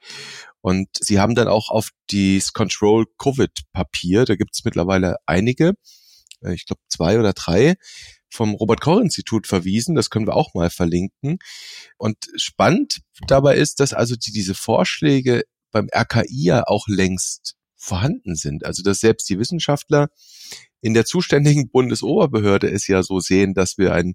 Und 0.60 0.88
Sie 0.98 1.18
haben 1.18 1.34
dann 1.34 1.48
auch 1.48 1.70
auf 1.70 1.90
das 2.12 2.52
Control 2.52 3.06
Covid 3.18 3.50
Papier, 3.72 4.24
da 4.24 4.36
gibt 4.36 4.54
es 4.54 4.64
mittlerweile 4.64 5.16
einige, 5.26 5.74
äh, 6.42 6.54
ich 6.54 6.66
glaube 6.66 6.82
zwei 6.88 7.18
oder 7.18 7.32
drei, 7.32 7.76
vom 8.30 8.54
Robert 8.54 8.80
Koch 8.80 9.00
Institut 9.00 9.46
verwiesen. 9.46 9.94
Das 9.94 10.10
können 10.10 10.26
wir 10.26 10.36
auch 10.36 10.54
mal 10.54 10.70
verlinken. 10.70 11.38
Und 11.98 12.16
spannend 12.36 13.00
dabei 13.26 13.56
ist, 13.56 13.80
dass 13.80 13.92
also 13.92 14.16
die, 14.16 14.32
diese 14.32 14.54
Vorschläge 14.54 15.44
beim 15.70 15.88
RKI 15.94 16.44
ja 16.44 16.62
auch 16.66 16.86
längst 16.88 17.56
vorhanden 17.76 18.36
sind. 18.36 18.64
Also 18.64 18.82
dass 18.82 19.00
selbst 19.00 19.28
die 19.28 19.38
Wissenschaftler 19.38 20.08
in 20.82 20.94
der 20.94 21.04
zuständigen 21.04 21.70
Bundesoberbehörde 21.70 22.70
es 22.70 22.86
ja 22.86 23.02
so 23.02 23.20
sehen, 23.20 23.54
dass 23.54 23.76
wir 23.76 23.92
ein, 23.92 24.14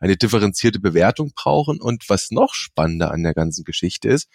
eine 0.00 0.16
differenzierte 0.16 0.80
Bewertung 0.80 1.32
brauchen. 1.34 1.80
Und 1.80 2.08
was 2.08 2.30
noch 2.30 2.54
spannender 2.54 3.10
an 3.10 3.22
der 3.22 3.34
ganzen 3.34 3.64
Geschichte 3.64 4.08
ist, 4.08 4.28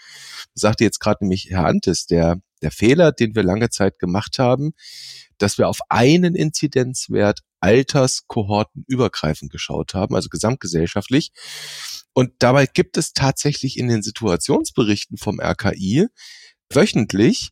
sagte 0.54 0.84
jetzt 0.84 1.00
gerade 1.00 1.24
nämlich 1.24 1.48
Herr 1.50 1.66
Antes, 1.66 2.06
der, 2.08 2.42
der 2.62 2.72
Fehler, 2.72 3.12
den 3.12 3.36
wir 3.36 3.44
lange 3.44 3.70
Zeit 3.70 4.00
gemacht 4.00 4.40
haben, 4.40 4.72
dass 5.38 5.58
wir 5.58 5.68
auf 5.68 5.80
einen 5.90 6.36
Inzidenzwert 6.36 7.42
Alterskohorten 7.60 8.84
übergreifend 8.88 9.52
geschaut 9.52 9.94
haben, 9.94 10.16
also 10.16 10.30
gesamtgesellschaftlich. 10.30 11.32
Und 12.14 12.32
dabei 12.40 12.66
gibt 12.66 12.98
es 12.98 13.14
tatsächlich 13.14 13.78
in 13.78 13.88
den 13.88 14.04
Situationsberichten 14.04 15.18
vom 15.18 15.40
RKI 15.40 16.08
wöchentlich 16.72 17.52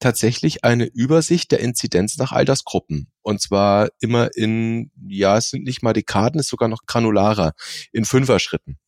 tatsächlich 0.00 0.64
eine 0.64 0.84
Übersicht 0.86 1.52
der 1.52 1.60
Inzidenz 1.60 2.18
nach 2.18 2.32
Altersgruppen. 2.32 3.10
Und 3.22 3.40
zwar 3.40 3.88
immer 4.00 4.30
in, 4.34 4.90
ja, 5.06 5.36
es 5.36 5.50
sind 5.50 5.64
nicht 5.64 5.82
mal 5.82 5.92
Dekaden, 5.92 6.40
es 6.40 6.46
ist 6.46 6.50
sogar 6.50 6.68
noch 6.68 6.86
granularer, 6.86 7.52
in 7.92 8.04
Fünfer-Schritten. 8.04 8.78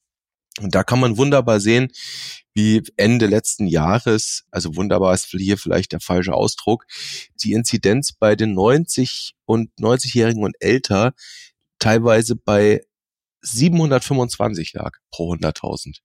Und 0.60 0.74
da 0.74 0.84
kann 0.84 1.00
man 1.00 1.16
wunderbar 1.16 1.60
sehen, 1.60 1.88
wie 2.54 2.82
Ende 2.96 3.26
letzten 3.26 3.66
Jahres, 3.66 4.44
also 4.52 4.76
wunderbar 4.76 5.12
ist 5.12 5.26
hier 5.26 5.58
vielleicht 5.58 5.92
der 5.92 6.00
falsche 6.00 6.34
Ausdruck, 6.34 6.86
die 7.42 7.52
Inzidenz 7.52 8.12
bei 8.12 8.36
den 8.36 8.54
90 8.54 9.34
und 9.44 9.70
90-Jährigen 9.80 10.44
und 10.44 10.54
älter 10.60 11.14
teilweise 11.80 12.36
bei 12.36 12.82
725 13.42 14.72
lag 14.74 14.92
pro 15.10 15.34
100.000 15.34 15.98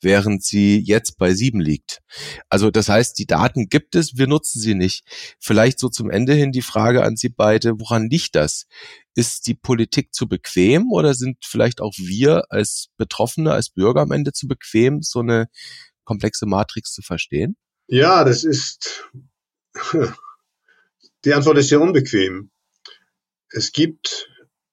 während 0.00 0.42
sie 0.44 0.78
jetzt 0.78 1.18
bei 1.18 1.32
sieben 1.34 1.60
liegt. 1.60 2.00
Also 2.48 2.70
das 2.70 2.88
heißt, 2.88 3.18
die 3.18 3.26
Daten 3.26 3.68
gibt 3.68 3.94
es, 3.94 4.16
wir 4.16 4.26
nutzen 4.26 4.60
sie 4.60 4.74
nicht. 4.74 5.04
Vielleicht 5.40 5.78
so 5.78 5.88
zum 5.88 6.10
Ende 6.10 6.34
hin 6.34 6.52
die 6.52 6.62
Frage 6.62 7.02
an 7.02 7.16
Sie 7.16 7.28
beide, 7.28 7.78
woran 7.78 8.08
liegt 8.08 8.34
das? 8.34 8.66
Ist 9.14 9.46
die 9.46 9.54
Politik 9.54 10.14
zu 10.14 10.28
bequem 10.28 10.92
oder 10.92 11.14
sind 11.14 11.38
vielleicht 11.44 11.80
auch 11.80 11.94
wir 11.96 12.44
als 12.50 12.88
Betroffene, 12.96 13.52
als 13.52 13.70
Bürger 13.70 14.02
am 14.02 14.12
Ende 14.12 14.32
zu 14.32 14.46
bequem, 14.46 15.02
so 15.02 15.20
eine 15.20 15.48
komplexe 16.04 16.46
Matrix 16.46 16.92
zu 16.92 17.02
verstehen? 17.02 17.56
Ja, 17.88 18.24
das 18.24 18.44
ist, 18.44 19.10
die 21.24 21.32
Antwort 21.32 21.58
ist 21.58 21.68
sehr 21.68 21.80
unbequem. 21.80 22.50
Es 23.50 23.72
gibt 23.72 24.28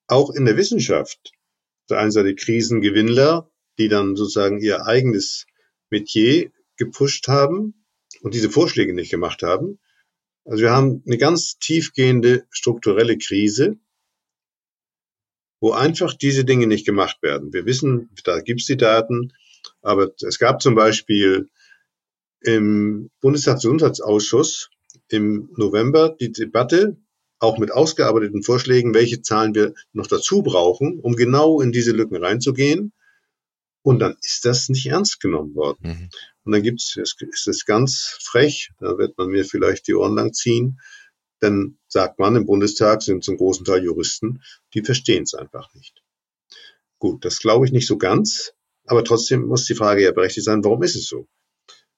auch 0.06 0.30
in 0.30 0.44
der 0.44 0.56
Wissenschaft 0.56 1.32
auf 1.82 1.86
der 1.90 1.98
einen 1.98 2.10
Seite 2.10 2.34
Krisengewinnler 2.34 3.50
die 3.78 3.88
dann 3.88 4.16
sozusagen 4.16 4.60
ihr 4.60 4.86
eigenes 4.86 5.46
Metier 5.90 6.50
gepusht 6.76 7.28
haben 7.28 7.84
und 8.22 8.34
diese 8.34 8.50
Vorschläge 8.50 8.94
nicht 8.94 9.10
gemacht 9.10 9.42
haben. 9.42 9.78
Also 10.44 10.62
wir 10.62 10.70
haben 10.72 11.02
eine 11.06 11.18
ganz 11.18 11.58
tiefgehende 11.58 12.46
strukturelle 12.50 13.16
Krise, 13.16 13.78
wo 15.60 15.72
einfach 15.72 16.12
diese 16.12 16.44
Dinge 16.44 16.66
nicht 16.66 16.84
gemacht 16.84 17.22
werden. 17.22 17.52
Wir 17.52 17.64
wissen, 17.64 18.10
da 18.24 18.40
gibt's 18.40 18.66
die 18.66 18.76
Daten, 18.76 19.32
aber 19.80 20.12
es 20.20 20.38
gab 20.38 20.60
zum 20.60 20.74
Beispiel 20.74 21.48
im 22.40 23.10
Bundestagsgesundheitsausschuss 23.20 24.68
im 25.08 25.48
November 25.56 26.14
die 26.20 26.32
Debatte, 26.32 26.98
auch 27.38 27.58
mit 27.58 27.72
ausgearbeiteten 27.72 28.42
Vorschlägen, 28.42 28.94
welche 28.94 29.22
Zahlen 29.22 29.54
wir 29.54 29.74
noch 29.92 30.06
dazu 30.06 30.42
brauchen, 30.42 31.00
um 31.00 31.16
genau 31.16 31.60
in 31.60 31.72
diese 31.72 31.92
Lücken 31.92 32.16
reinzugehen. 32.16 32.92
Und 33.84 33.98
dann 33.98 34.16
ist 34.22 34.46
das 34.46 34.70
nicht 34.70 34.86
ernst 34.86 35.20
genommen 35.20 35.54
worden. 35.54 35.78
Mhm. 35.82 36.08
Und 36.44 36.52
dann 36.52 36.62
gibt's, 36.62 36.96
ist 36.96 37.46
es 37.46 37.66
ganz 37.66 38.18
frech, 38.22 38.70
da 38.80 38.96
wird 38.96 39.18
man 39.18 39.28
mir 39.28 39.44
vielleicht 39.44 39.86
die 39.86 39.94
Ohren 39.94 40.14
lang 40.14 40.32
ziehen, 40.32 40.80
dann 41.40 41.76
sagt 41.86 42.18
man, 42.18 42.34
im 42.34 42.46
Bundestag 42.46 43.02
sind 43.02 43.22
zum 43.22 43.36
großen 43.36 43.66
Teil 43.66 43.84
Juristen, 43.84 44.42
die 44.72 44.82
verstehen 44.82 45.24
es 45.24 45.34
einfach 45.34 45.72
nicht. 45.74 46.02
Gut, 46.98 47.26
das 47.26 47.40
glaube 47.40 47.66
ich 47.66 47.72
nicht 47.72 47.86
so 47.86 47.98
ganz, 47.98 48.54
aber 48.86 49.04
trotzdem 49.04 49.42
muss 49.42 49.66
die 49.66 49.74
Frage 49.74 50.02
ja 50.02 50.12
berechtigt 50.12 50.46
sein, 50.46 50.64
warum 50.64 50.82
ist 50.82 50.96
es 50.96 51.06
so? 51.06 51.28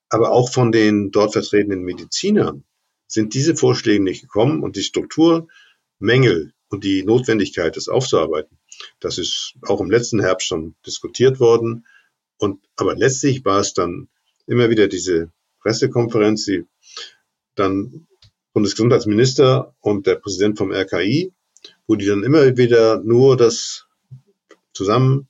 Aber 0.08 0.32
auch 0.32 0.50
von 0.52 0.72
den 0.72 1.12
dort 1.12 1.34
vertretenen 1.34 1.82
Medizinern 1.82 2.64
sind 3.06 3.34
diese 3.34 3.54
Vorschläge 3.54 4.02
nicht 4.02 4.22
gekommen 4.22 4.64
und 4.64 4.74
die 4.74 4.82
Strukturmängel 4.82 6.52
und 6.68 6.82
die 6.82 7.04
Notwendigkeit, 7.04 7.76
das 7.76 7.86
aufzuarbeiten, 7.86 8.58
das 9.00 9.18
ist 9.18 9.54
auch 9.62 9.80
im 9.80 9.90
letzten 9.90 10.20
Herbst 10.20 10.48
schon 10.48 10.74
diskutiert 10.84 11.40
worden. 11.40 11.86
Und, 12.38 12.60
aber 12.76 12.94
letztlich 12.96 13.44
war 13.44 13.60
es 13.60 13.72
dann 13.72 14.08
immer 14.46 14.70
wieder 14.70 14.88
diese 14.88 15.30
Pressekonferenz, 15.60 16.44
die 16.44 16.64
dann 17.54 18.06
Bundesgesundheitsminister 18.52 19.74
und 19.80 20.06
der 20.06 20.16
Präsident 20.16 20.58
vom 20.58 20.72
RKI 20.72 21.32
wo 21.86 21.94
die 21.94 22.06
dann 22.06 22.24
immer 22.24 22.56
wieder 22.56 23.02
nur 23.02 23.36
das 23.36 23.86
zusammen 24.72 25.28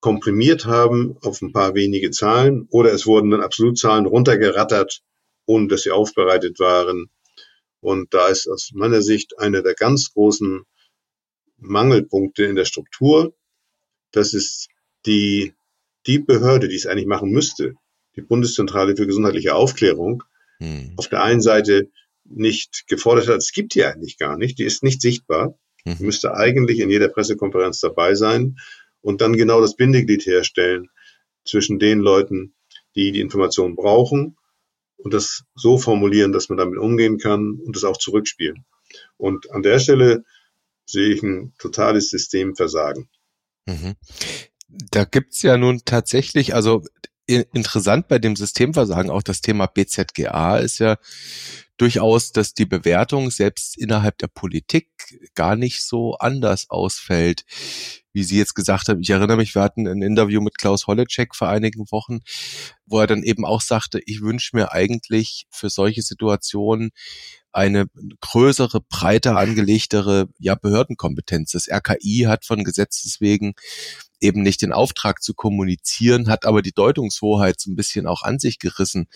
komprimiert 0.00 0.66
haben 0.66 1.16
auf 1.22 1.40
ein 1.40 1.52
paar 1.52 1.74
wenige 1.74 2.10
Zahlen 2.10 2.66
oder 2.70 2.92
es 2.92 3.06
wurden 3.06 3.30
dann 3.30 3.40
Absolutzahlen 3.40 4.06
runtergerattert, 4.06 5.02
ohne 5.46 5.68
dass 5.68 5.82
sie 5.82 5.90
aufbereitet 5.90 6.58
waren. 6.58 7.10
Und 7.80 8.12
da 8.12 8.28
ist 8.28 8.48
aus 8.48 8.70
meiner 8.74 9.02
Sicht 9.02 9.38
einer 9.38 9.62
der 9.62 9.74
ganz 9.74 10.12
großen 10.12 10.64
Mangelpunkte 11.64 12.44
in 12.44 12.56
der 12.56 12.64
Struktur. 12.64 13.34
Das 14.12 14.34
ist 14.34 14.68
die, 15.06 15.54
die 16.06 16.18
Behörde, 16.18 16.68
die 16.68 16.76
es 16.76 16.86
eigentlich 16.86 17.06
machen 17.06 17.30
müsste, 17.30 17.74
die 18.16 18.22
Bundeszentrale 18.22 18.96
für 18.96 19.06
gesundheitliche 19.06 19.54
Aufklärung, 19.54 20.22
hm. 20.58 20.94
auf 20.96 21.08
der 21.08 21.22
einen 21.22 21.40
Seite 21.40 21.90
nicht 22.24 22.86
gefordert 22.86 23.28
hat. 23.28 23.38
Es 23.38 23.52
gibt 23.52 23.74
die 23.74 23.84
eigentlich 23.84 24.18
gar 24.18 24.36
nicht. 24.36 24.58
Die 24.58 24.64
ist 24.64 24.82
nicht 24.82 25.00
sichtbar. 25.00 25.58
Mhm. 25.84 25.98
Die 25.98 26.04
müsste 26.04 26.34
eigentlich 26.34 26.80
in 26.80 26.90
jeder 26.90 27.08
Pressekonferenz 27.08 27.80
dabei 27.80 28.14
sein 28.14 28.56
und 29.00 29.20
dann 29.20 29.36
genau 29.36 29.60
das 29.60 29.76
Bindeglied 29.76 30.24
herstellen 30.26 30.88
zwischen 31.44 31.78
den 31.78 32.00
Leuten, 32.00 32.54
die 32.94 33.12
die 33.12 33.20
Information 33.20 33.76
brauchen 33.76 34.36
und 34.96 35.12
das 35.12 35.44
so 35.54 35.76
formulieren, 35.76 36.32
dass 36.32 36.48
man 36.48 36.58
damit 36.58 36.78
umgehen 36.78 37.18
kann 37.18 37.60
und 37.64 37.76
das 37.76 37.84
auch 37.84 37.98
zurückspielen. 37.98 38.64
Und 39.16 39.50
an 39.50 39.62
der 39.62 39.78
Stelle 39.78 40.24
sehe 40.86 41.14
ich 41.14 41.22
ein 41.22 41.54
totales 41.58 42.10
Systemversagen. 42.10 43.08
Mhm. 43.66 43.94
Da 44.68 45.04
gibt's 45.04 45.42
ja 45.42 45.56
nun 45.56 45.82
tatsächlich, 45.84 46.54
also 46.54 46.82
interessant 47.26 48.08
bei 48.08 48.18
dem 48.18 48.36
Systemversagen 48.36 49.10
auch 49.10 49.22
das 49.22 49.40
Thema 49.40 49.66
BZGA 49.66 50.58
ist 50.58 50.78
ja 50.78 50.98
durchaus, 51.76 52.32
dass 52.32 52.54
die 52.54 52.66
Bewertung 52.66 53.30
selbst 53.30 53.78
innerhalb 53.78 54.18
der 54.18 54.28
Politik 54.28 54.88
gar 55.34 55.56
nicht 55.56 55.82
so 55.82 56.14
anders 56.16 56.66
ausfällt, 56.68 57.44
wie 58.12 58.22
Sie 58.22 58.38
jetzt 58.38 58.54
gesagt 58.54 58.88
haben. 58.88 59.00
Ich 59.00 59.10
erinnere 59.10 59.38
mich, 59.38 59.54
wir 59.54 59.62
hatten 59.62 59.88
ein 59.88 60.02
Interview 60.02 60.40
mit 60.40 60.58
Klaus 60.58 60.86
Holleczek 60.86 61.34
vor 61.34 61.48
einigen 61.48 61.90
Wochen, 61.90 62.20
wo 62.86 63.00
er 63.00 63.06
dann 63.06 63.22
eben 63.22 63.44
auch 63.44 63.60
sagte, 63.60 64.00
ich 64.06 64.20
wünsche 64.20 64.54
mir 64.54 64.72
eigentlich 64.72 65.46
für 65.50 65.70
solche 65.70 66.02
Situationen 66.02 66.90
eine 67.54 67.86
größere, 68.20 68.80
breiter 68.80 69.36
angelegtere 69.36 70.28
ja, 70.38 70.56
Behördenkompetenz. 70.56 71.52
Das 71.52 71.68
RKI 71.70 72.24
hat 72.26 72.44
von 72.44 72.64
Gesetzes 72.64 73.20
wegen 73.20 73.54
eben 74.20 74.42
nicht 74.42 74.62
den 74.62 74.72
Auftrag 74.72 75.22
zu 75.22 75.34
kommunizieren, 75.34 76.28
hat 76.28 76.46
aber 76.46 76.62
die 76.62 76.72
Deutungshoheit 76.72 77.60
so 77.60 77.70
ein 77.70 77.76
bisschen 77.76 78.06
auch 78.06 78.22
an 78.22 78.38
sich 78.38 78.58
gerissen 78.58 79.06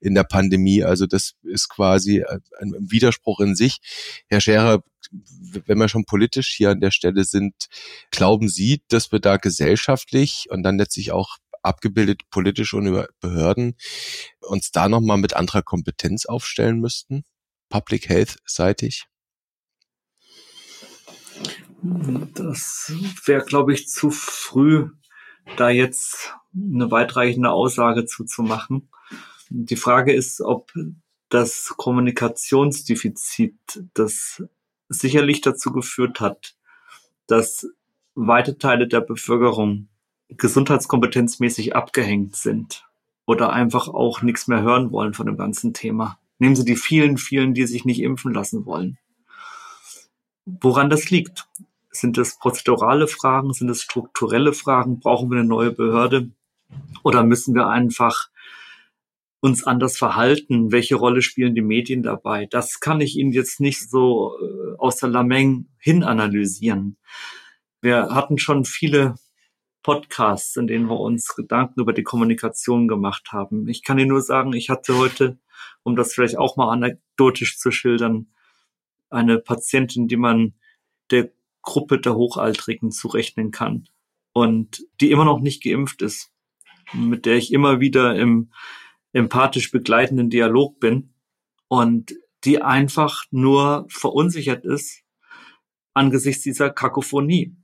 in 0.00 0.14
der 0.14 0.24
Pandemie. 0.24 0.84
Also 0.84 1.06
das 1.06 1.32
ist 1.42 1.68
quasi 1.68 2.22
ein 2.60 2.74
Widerspruch 2.78 3.40
in 3.40 3.56
sich. 3.56 3.78
Herr 4.28 4.40
Scherer, 4.40 4.84
wenn 5.66 5.78
wir 5.78 5.88
schon 5.88 6.04
politisch 6.04 6.54
hier 6.56 6.70
an 6.70 6.80
der 6.80 6.92
Stelle 6.92 7.24
sind, 7.24 7.54
glauben 8.12 8.48
Sie, 8.48 8.82
dass 8.88 9.10
wir 9.10 9.18
da 9.18 9.36
gesellschaftlich 9.36 10.46
und 10.50 10.62
dann 10.62 10.78
letztlich 10.78 11.10
auch 11.10 11.38
abgebildet 11.62 12.22
politisch 12.30 12.72
und 12.72 12.86
über 12.86 13.08
Behörden 13.20 13.74
uns 14.40 14.70
da 14.70 14.88
nochmal 14.88 15.18
mit 15.18 15.34
anderer 15.34 15.62
Kompetenz 15.62 16.26
aufstellen 16.26 16.78
müssten? 16.80 17.24
Public 17.70 18.08
Health 18.08 18.36
seitig? 18.44 19.06
Das 22.34 22.92
wäre, 23.24 23.44
glaube 23.44 23.72
ich, 23.72 23.88
zu 23.88 24.10
früh, 24.10 24.90
da 25.56 25.70
jetzt 25.70 26.34
eine 26.54 26.90
weitreichende 26.90 27.50
Aussage 27.50 28.04
zuzumachen. 28.04 28.90
Die 29.48 29.76
Frage 29.76 30.12
ist, 30.12 30.42
ob 30.42 30.72
das 31.30 31.72
Kommunikationsdefizit, 31.76 33.56
das 33.94 34.42
sicherlich 34.88 35.40
dazu 35.40 35.72
geführt 35.72 36.20
hat, 36.20 36.56
dass 37.26 37.66
weite 38.14 38.58
Teile 38.58 38.88
der 38.88 39.00
Bevölkerung 39.00 39.88
gesundheitskompetenzmäßig 40.28 41.74
abgehängt 41.74 42.36
sind 42.36 42.84
oder 43.26 43.52
einfach 43.52 43.88
auch 43.88 44.22
nichts 44.22 44.48
mehr 44.48 44.62
hören 44.62 44.92
wollen 44.92 45.14
von 45.14 45.26
dem 45.26 45.36
ganzen 45.36 45.72
Thema. 45.72 46.18
Nehmen 46.40 46.56
Sie 46.56 46.64
die 46.64 46.76
vielen, 46.76 47.18
vielen, 47.18 47.52
die 47.52 47.66
sich 47.66 47.84
nicht 47.84 48.00
impfen 48.00 48.32
lassen 48.32 48.64
wollen. 48.64 48.98
Woran 50.46 50.88
das 50.90 51.10
liegt? 51.10 51.46
Sind 51.90 52.16
es 52.16 52.38
prozedurale 52.38 53.06
Fragen? 53.06 53.52
Sind 53.52 53.68
es 53.68 53.82
strukturelle 53.82 54.54
Fragen? 54.54 55.00
Brauchen 55.00 55.30
wir 55.30 55.38
eine 55.38 55.48
neue 55.48 55.70
Behörde? 55.70 56.30
Oder 57.02 57.24
müssen 57.24 57.54
wir 57.54 57.68
einfach 57.68 58.30
uns 59.40 59.64
anders 59.64 59.98
verhalten? 59.98 60.72
Welche 60.72 60.96
Rolle 60.96 61.20
spielen 61.20 61.54
die 61.54 61.62
Medien 61.62 62.02
dabei? 62.02 62.46
Das 62.46 62.80
kann 62.80 63.02
ich 63.02 63.16
Ihnen 63.16 63.32
jetzt 63.32 63.60
nicht 63.60 63.90
so 63.90 64.34
äh, 64.40 64.78
aus 64.78 64.96
der 64.96 65.10
Lameng 65.10 65.68
hin 65.78 66.02
analysieren. 66.02 66.96
Wir 67.82 68.14
hatten 68.14 68.38
schon 68.38 68.64
viele 68.64 69.16
Podcasts, 69.82 70.56
in 70.56 70.66
denen 70.66 70.86
wir 70.86 71.00
uns 71.00 71.34
Gedanken 71.34 71.80
über 71.80 71.92
die 71.92 72.02
Kommunikation 72.02 72.88
gemacht 72.88 73.32
haben. 73.32 73.68
Ich 73.68 73.82
kann 73.82 73.98
Ihnen 73.98 74.10
nur 74.10 74.22
sagen, 74.22 74.52
ich 74.52 74.70
hatte 74.70 74.96
heute, 74.96 75.38
um 75.82 75.96
das 75.96 76.12
vielleicht 76.12 76.38
auch 76.38 76.56
mal 76.56 76.70
anekdotisch 76.70 77.58
zu 77.58 77.70
schildern, 77.70 78.28
eine 79.08 79.38
Patientin, 79.38 80.08
die 80.08 80.16
man 80.16 80.54
der 81.10 81.30
Gruppe 81.62 81.98
der 81.98 82.14
Hochaltrigen 82.14 82.90
zurechnen 82.90 83.50
kann 83.50 83.88
und 84.32 84.86
die 85.00 85.10
immer 85.10 85.24
noch 85.24 85.40
nicht 85.40 85.62
geimpft 85.62 86.02
ist, 86.02 86.32
mit 86.92 87.26
der 87.26 87.36
ich 87.36 87.52
immer 87.52 87.80
wieder 87.80 88.16
im 88.16 88.52
empathisch 89.12 89.70
begleitenden 89.70 90.30
Dialog 90.30 90.78
bin 90.80 91.14
und 91.68 92.14
die 92.44 92.62
einfach 92.62 93.24
nur 93.30 93.86
verunsichert 93.88 94.64
ist 94.64 95.02
angesichts 95.94 96.42
dieser 96.42 96.70
Kakophonie. 96.70 97.56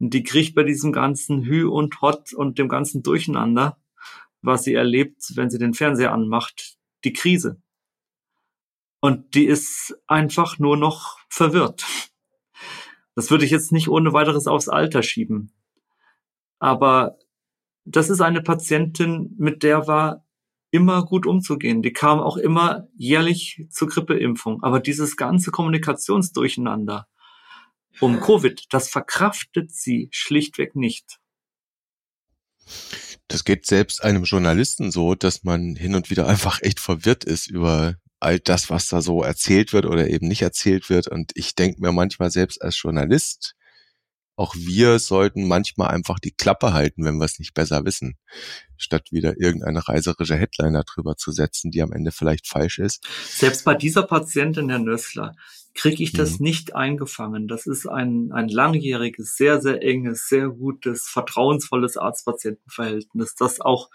Und 0.00 0.14
die 0.14 0.22
kriegt 0.22 0.54
bei 0.54 0.64
diesem 0.64 0.92
ganzen 0.92 1.44
Hü 1.44 1.68
und 1.68 2.00
Hot 2.00 2.32
und 2.32 2.58
dem 2.58 2.68
ganzen 2.68 3.02
Durcheinander, 3.02 3.76
was 4.40 4.64
sie 4.64 4.74
erlebt, 4.74 5.36
wenn 5.36 5.50
sie 5.50 5.58
den 5.58 5.74
Fernseher 5.74 6.12
anmacht, 6.12 6.78
die 7.04 7.12
Krise. 7.12 7.60
Und 9.00 9.34
die 9.34 9.44
ist 9.44 9.96
einfach 10.06 10.58
nur 10.58 10.76
noch 10.76 11.18
verwirrt. 11.28 11.86
Das 13.14 13.30
würde 13.30 13.44
ich 13.44 13.50
jetzt 13.50 13.72
nicht 13.72 13.88
ohne 13.88 14.12
weiteres 14.12 14.46
aufs 14.46 14.68
Alter 14.68 15.02
schieben. 15.02 15.52
Aber 16.58 17.18
das 17.84 18.08
ist 18.08 18.20
eine 18.20 18.42
Patientin, 18.42 19.34
mit 19.38 19.62
der 19.62 19.86
war 19.86 20.24
immer 20.70 21.04
gut 21.04 21.26
umzugehen. 21.26 21.82
Die 21.82 21.92
kam 21.92 22.20
auch 22.20 22.36
immer 22.36 22.88
jährlich 22.96 23.66
zur 23.70 23.88
Grippeimpfung. 23.88 24.62
Aber 24.62 24.80
dieses 24.80 25.16
ganze 25.16 25.50
Kommunikationsdurcheinander 25.50 27.08
um 28.00 28.20
Covid, 28.20 28.66
das 28.70 28.88
verkraftet 28.88 29.72
sie 29.72 30.08
schlichtweg 30.10 30.74
nicht. 30.74 31.18
Das 33.28 33.44
geht 33.44 33.66
selbst 33.66 34.02
einem 34.02 34.24
Journalisten 34.24 34.90
so, 34.90 35.14
dass 35.14 35.44
man 35.44 35.76
hin 35.76 35.94
und 35.94 36.10
wieder 36.10 36.26
einfach 36.26 36.60
echt 36.62 36.80
verwirrt 36.80 37.24
ist 37.24 37.46
über 37.48 37.96
all 38.18 38.38
das, 38.38 38.70
was 38.70 38.88
da 38.88 39.00
so 39.00 39.22
erzählt 39.22 39.72
wird 39.72 39.86
oder 39.86 40.08
eben 40.08 40.28
nicht 40.28 40.42
erzählt 40.42 40.90
wird. 40.90 41.08
Und 41.08 41.32
ich 41.34 41.54
denke 41.54 41.80
mir 41.80 41.92
manchmal 41.92 42.30
selbst 42.30 42.60
als 42.60 42.80
Journalist, 42.80 43.54
auch 44.36 44.54
wir 44.54 44.98
sollten 44.98 45.46
manchmal 45.46 45.88
einfach 45.88 46.18
die 46.18 46.32
Klappe 46.32 46.72
halten, 46.72 47.04
wenn 47.04 47.18
wir 47.18 47.26
es 47.26 47.38
nicht 47.38 47.52
besser 47.52 47.84
wissen, 47.84 48.16
statt 48.78 49.08
wieder 49.10 49.38
irgendeine 49.38 49.86
reiserische 49.86 50.36
Headliner 50.36 50.82
drüber 50.84 51.16
zu 51.16 51.30
setzen, 51.30 51.70
die 51.70 51.82
am 51.82 51.92
Ende 51.92 52.10
vielleicht 52.10 52.46
falsch 52.46 52.78
ist. 52.78 53.06
Selbst 53.28 53.64
bei 53.64 53.74
dieser 53.74 54.02
Patientin, 54.04 54.70
Herr 54.70 54.78
Nössler, 54.78 55.36
kriege 55.74 56.02
ich 56.02 56.12
das 56.12 56.38
mhm. 56.38 56.44
nicht 56.44 56.74
eingefangen. 56.74 57.48
Das 57.48 57.66
ist 57.66 57.86
ein, 57.86 58.32
ein 58.32 58.48
langjähriges, 58.48 59.36
sehr, 59.36 59.60
sehr 59.60 59.82
enges, 59.82 60.28
sehr 60.28 60.48
gutes, 60.48 61.08
vertrauensvolles 61.08 61.96
Arzt-Patienten-Verhältnis, 61.96 63.34
das 63.36 63.60
auch 63.60 63.90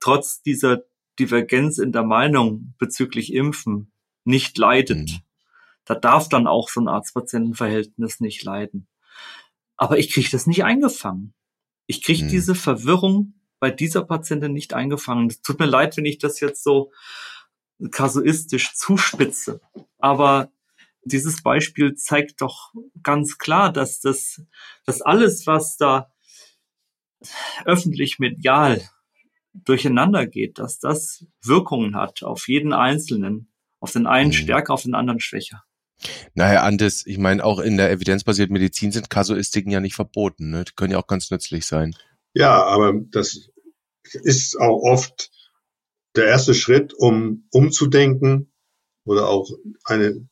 trotz 0.00 0.42
dieser 0.42 0.82
Divergenz 1.18 1.78
in 1.78 1.92
der 1.92 2.04
Meinung 2.04 2.74
bezüglich 2.78 3.32
Impfen 3.32 3.90
nicht 4.24 4.58
leidet. 4.58 5.10
Mhm. 5.10 5.20
Da 5.84 5.94
darf 5.94 6.28
dann 6.28 6.46
auch 6.46 6.68
so 6.68 6.80
ein 6.80 6.88
Arzt-Patienten-Verhältnis 6.88 8.20
nicht 8.20 8.42
leiden. 8.44 8.86
Aber 9.76 9.98
ich 9.98 10.12
kriege 10.12 10.28
das 10.30 10.46
nicht 10.46 10.64
eingefangen. 10.64 11.34
Ich 11.86 12.02
kriege 12.02 12.24
mhm. 12.24 12.28
diese 12.28 12.54
Verwirrung 12.54 13.34
bei 13.60 13.70
dieser 13.70 14.04
Patientin 14.04 14.52
nicht 14.52 14.74
eingefangen. 14.74 15.28
Es 15.28 15.42
tut 15.42 15.58
mir 15.58 15.66
leid, 15.66 15.96
wenn 15.96 16.04
ich 16.04 16.18
das 16.18 16.40
jetzt 16.40 16.62
so 16.62 16.92
kasuistisch 17.90 18.74
zuspitze. 18.74 19.60
Aber 19.98 20.50
dieses 21.06 21.42
Beispiel 21.42 21.94
zeigt 21.94 22.40
doch 22.40 22.72
ganz 23.02 23.38
klar, 23.38 23.72
dass 23.72 24.00
das, 24.00 24.42
dass 24.84 25.02
alles, 25.02 25.46
was 25.46 25.76
da 25.76 26.12
öffentlich 27.64 28.18
medial 28.18 28.82
durcheinander 29.52 30.26
geht, 30.26 30.58
dass 30.58 30.78
das 30.78 31.24
Wirkungen 31.42 31.96
hat 31.96 32.22
auf 32.22 32.48
jeden 32.48 32.72
Einzelnen, 32.72 33.48
auf 33.80 33.92
den 33.92 34.06
einen 34.06 34.28
mhm. 34.28 34.34
stärker, 34.34 34.74
auf 34.74 34.82
den 34.82 34.94
anderen 34.94 35.20
schwächer. 35.20 35.64
Naja, 36.34 36.62
Andes, 36.62 37.06
ich 37.06 37.18
meine, 37.18 37.42
auch 37.42 37.58
in 37.58 37.78
der 37.78 37.90
evidenzbasierten 37.90 38.52
Medizin 38.52 38.92
sind 38.92 39.08
Kasuistiken 39.08 39.72
ja 39.72 39.80
nicht 39.80 39.94
verboten. 39.94 40.50
Ne? 40.50 40.64
Die 40.64 40.72
können 40.72 40.92
ja 40.92 40.98
auch 40.98 41.06
ganz 41.06 41.30
nützlich 41.30 41.64
sein. 41.64 41.96
Ja, 42.34 42.64
aber 42.64 42.92
das 43.10 43.48
ist 44.12 44.60
auch 44.60 44.82
oft 44.82 45.30
der 46.16 46.26
erste 46.26 46.54
Schritt, 46.54 46.92
um 46.92 47.48
umzudenken 47.50 48.52
oder 49.04 49.28
auch 49.28 49.50
eine 49.84 50.28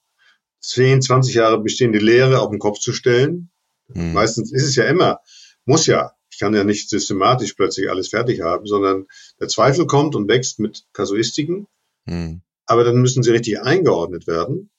10, 0.69 1.03
20 1.03 1.35
Jahre 1.35 1.61
bestehende 1.61 1.99
Lehre 1.99 2.41
auf 2.41 2.51
den 2.51 2.59
Kopf 2.59 2.79
zu 2.79 2.93
stellen. 2.93 3.51
Mhm. 3.89 4.13
Meistens 4.13 4.53
ist 4.53 4.65
es 4.65 4.77
ja 4.77 4.85
immer, 4.85 5.21
muss 5.65 5.87
ja. 5.87 6.13
Ich 6.31 6.41
kann 6.41 6.55
ja 6.55 6.65
nicht 6.65 6.91
systematisch 6.91 7.53
plötzlich 7.55 7.89
alles 7.89 8.09
fertig 8.09 8.41
haben, 8.41 8.67
sondern 8.67 9.07
der 9.39 9.47
Zweifel 9.47 9.87
kommt 9.87 10.17
und 10.17 10.29
wächst 10.29 10.59
mit 10.59 10.85
Kasuistiken. 10.93 11.69
Mhm. 12.07 12.43
Aber 12.67 12.83
dann 12.83 12.97
müssen 12.97 13.23
sie 13.23 13.31
richtig 13.31 13.61
eingeordnet 13.61 14.27
werden. 14.27 14.71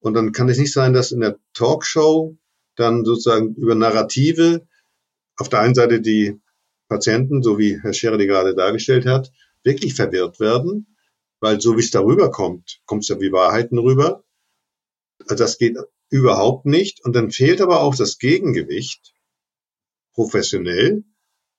Und 0.00 0.14
dann 0.14 0.32
kann 0.32 0.48
es 0.48 0.58
nicht 0.58 0.72
sein, 0.72 0.94
dass 0.94 1.12
in 1.12 1.20
der 1.20 1.38
Talkshow 1.52 2.36
dann 2.76 3.04
sozusagen 3.04 3.54
über 3.56 3.74
Narrative 3.74 4.66
auf 5.36 5.48
der 5.48 5.60
einen 5.60 5.74
Seite 5.74 6.00
die 6.00 6.40
Patienten, 6.88 7.42
so 7.42 7.58
wie 7.58 7.80
Herr 7.80 7.92
Scherer 7.92 8.18
die 8.18 8.26
gerade 8.26 8.54
dargestellt 8.54 9.06
hat, 9.06 9.30
wirklich 9.62 9.94
verwirrt 9.94 10.40
werden, 10.40 10.96
weil 11.40 11.60
so 11.60 11.76
wie 11.76 11.80
es 11.80 11.90
darüber 11.90 12.30
kommt, 12.30 12.80
kommt 12.86 13.02
es 13.02 13.08
ja 13.08 13.20
wie 13.20 13.32
Wahrheiten 13.32 13.78
rüber. 13.78 14.24
Also 15.28 15.44
das 15.44 15.58
geht 15.58 15.76
überhaupt 16.10 16.66
nicht. 16.66 17.04
Und 17.04 17.14
dann 17.14 17.30
fehlt 17.30 17.60
aber 17.60 17.80
auch 17.80 17.94
das 17.94 18.18
Gegengewicht 18.18 19.14
professionell, 20.14 21.04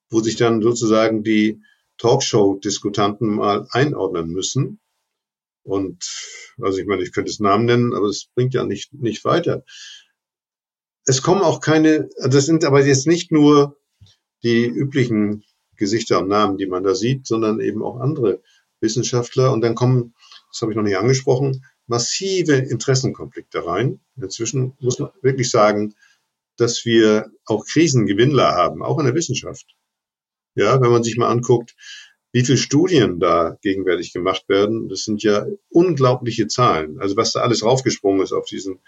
wo 0.10 0.22
sich 0.22 0.36
dann 0.36 0.62
sozusagen 0.62 1.24
die 1.24 1.62
Talkshow-Diskutanten 1.98 3.36
mal 3.36 3.68
einordnen 3.72 4.30
müssen. 4.30 4.80
Und 5.64 6.04
also 6.62 6.80
ich 6.80 6.88
meine, 6.88 7.04
ich 7.04 7.14
könnte 7.14 7.32
es 7.32 7.40
Namen 7.40 7.66
nennen, 7.66 7.94
aber 7.94 8.08
es 8.08 8.28
bringt 8.34 8.54
ja 8.54 8.64
nicht, 8.64 8.94
nicht 8.94 9.24
weiter. 9.24 9.64
Es 11.06 11.22
kommen 11.22 11.42
auch 11.42 11.62
keine, 11.62 12.10
das 12.24 12.46
sind 12.46 12.64
aber 12.66 12.86
jetzt 12.86 13.08
nicht 13.08 13.32
nur 13.32 13.78
die 14.44 14.66
üblichen 14.66 15.44
Gesichter 15.76 16.20
und 16.20 16.28
Namen, 16.28 16.58
die 16.58 16.68
man 16.68 16.84
da 16.84 16.96
sieht, 16.96 17.28
sondern 17.28 17.60
eben 17.60 17.84
auch 17.84 18.00
andere 18.00 18.42
Wissenschaftler. 18.80 19.52
Und 19.52 19.62
dann 19.62 19.76
kommen, 19.76 20.14
das 20.52 20.62
habe 20.62 20.72
ich 20.72 20.76
noch 20.76 20.84
nicht 20.84 20.98
angesprochen, 20.98 21.66
massive 21.90 22.54
Interessenkonflikte 22.54 23.66
rein. 23.66 24.00
Inzwischen 24.16 24.74
muss 24.80 25.00
man 25.00 25.10
wirklich 25.22 25.50
sagen, 25.50 25.96
dass 26.56 26.86
wir 26.86 27.32
auch 27.46 27.66
Krisengewinnler 27.66 28.52
haben, 28.52 28.84
auch 28.84 29.00
in 29.00 29.06
der 29.06 29.16
Wissenschaft. 29.16 29.76
Ja, 30.56 30.82
wenn 30.82 30.92
man 30.92 31.04
sich 31.04 31.18
mal 31.18 31.30
anguckt, 31.30 31.76
wie 32.32 32.46
viele 32.46 32.58
Studien 32.58 33.20
da 33.20 33.58
gegenwärtig 33.62 34.14
gemacht 34.14 34.48
werden, 34.50 34.88
das 34.88 35.04
sind 35.04 35.24
ja 35.24 35.46
unglaubliche 35.70 36.48
Zahlen. 36.48 37.00
Also 37.00 37.18
was 37.18 37.32
da 37.32 37.42
alles 37.42 37.64
raufgesprungen 37.64 38.22
ist 38.22 38.34
auf 38.34 38.46
diesen, 38.46 38.80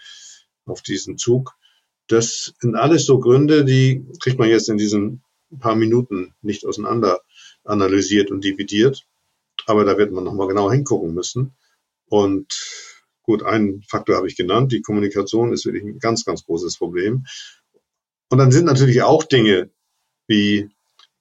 auf 0.64 0.82
diesen 0.82 1.18
Zug, 1.18 1.54
das 2.06 2.54
sind 2.60 2.76
alles 2.76 3.04
so 3.04 3.18
Gründe, 3.18 3.64
die 3.64 4.04
kriegt 4.20 4.38
man 4.38 4.48
jetzt 4.48 4.68
in 4.68 4.76
diesen 4.76 5.22
paar 5.58 5.74
Minuten 5.74 6.34
nicht 6.42 6.66
auseinander 6.66 7.20
analysiert 7.64 8.30
und 8.30 8.44
dividiert. 8.44 9.06
Aber 9.66 9.84
da 9.84 9.96
wird 9.98 10.12
man 10.12 10.24
nochmal 10.24 10.48
genau 10.48 10.70
hingucken 10.70 11.14
müssen. 11.14 11.54
Und 12.06 12.46
gut, 13.32 13.42
einen 13.42 13.82
Faktor 13.88 14.16
habe 14.16 14.28
ich 14.28 14.36
genannt. 14.36 14.72
Die 14.72 14.82
Kommunikation 14.82 15.52
ist 15.52 15.64
wirklich 15.64 15.84
ein 15.84 15.98
ganz, 15.98 16.26
ganz 16.26 16.44
großes 16.44 16.76
Problem. 16.76 17.24
Und 18.28 18.38
dann 18.38 18.52
sind 18.52 18.66
natürlich 18.66 19.02
auch 19.02 19.24
Dinge 19.24 19.70
wie 20.26 20.68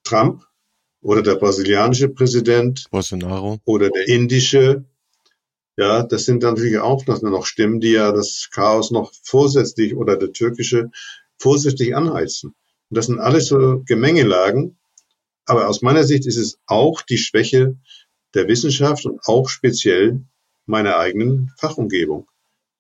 Trump 0.04 0.44
oder 1.02 1.22
der 1.22 1.36
brasilianische 1.36 2.10
Präsident 2.10 2.86
Bolsonaro 2.92 3.60
oder 3.64 3.90
der 3.90 4.08
indische. 4.10 4.84
Ja, 5.78 6.04
das 6.04 6.26
sind 6.26 6.44
natürlich 6.44 6.80
auch 6.80 7.06
noch 7.08 7.46
Stimmen, 7.46 7.80
die 7.80 7.92
ja 7.92 8.12
das 8.12 8.50
Chaos 8.52 8.92
noch 8.92 9.14
vorsätzlich 9.24 9.96
oder 9.96 10.18
der 10.18 10.34
türkische 10.34 10.92
vorsätzlich 11.40 11.96
anheizen. 11.96 12.56
Und 12.90 12.98
das 12.98 13.06
sind 13.06 13.20
alles 13.20 13.48
so 13.48 13.84
Gemengelagen. 13.86 14.78
Aber 15.46 15.70
aus 15.70 15.82
meiner 15.82 16.04
Sicht 16.04 16.26
ist 16.28 16.38
es 16.38 16.60
auch 16.66 17.02
die 17.02 17.18
Schwäche 17.18 17.78
der 18.34 18.48
Wissenschaft 18.50 19.06
und 19.06 19.22
auch 19.26 19.48
speziell 19.48 20.26
meiner 20.72 20.98
eigenen 20.98 21.52
Fachumgebung, 21.58 22.28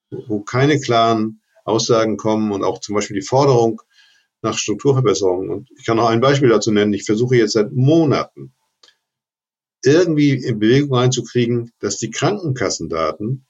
wo 0.09 0.41
keine 0.41 0.79
klaren 0.79 1.41
Aussagen 1.63 2.17
kommen 2.17 2.51
und 2.51 2.63
auch 2.63 2.79
zum 2.79 2.95
Beispiel 2.95 3.19
die 3.19 3.25
Forderung 3.25 3.81
nach 4.41 4.57
Strukturverbesserungen. 4.57 5.49
Und 5.49 5.69
ich 5.77 5.85
kann 5.85 5.97
noch 5.97 6.09
ein 6.09 6.21
Beispiel 6.21 6.49
dazu 6.49 6.71
nennen. 6.71 6.93
Ich 6.93 7.05
versuche 7.05 7.35
jetzt 7.35 7.53
seit 7.53 7.71
Monaten 7.71 8.53
irgendwie 9.83 10.31
in 10.31 10.59
Bewegung 10.59 10.95
reinzukriegen, 10.95 11.71
dass 11.79 11.97
die 11.97 12.11
Krankenkassendaten 12.11 13.45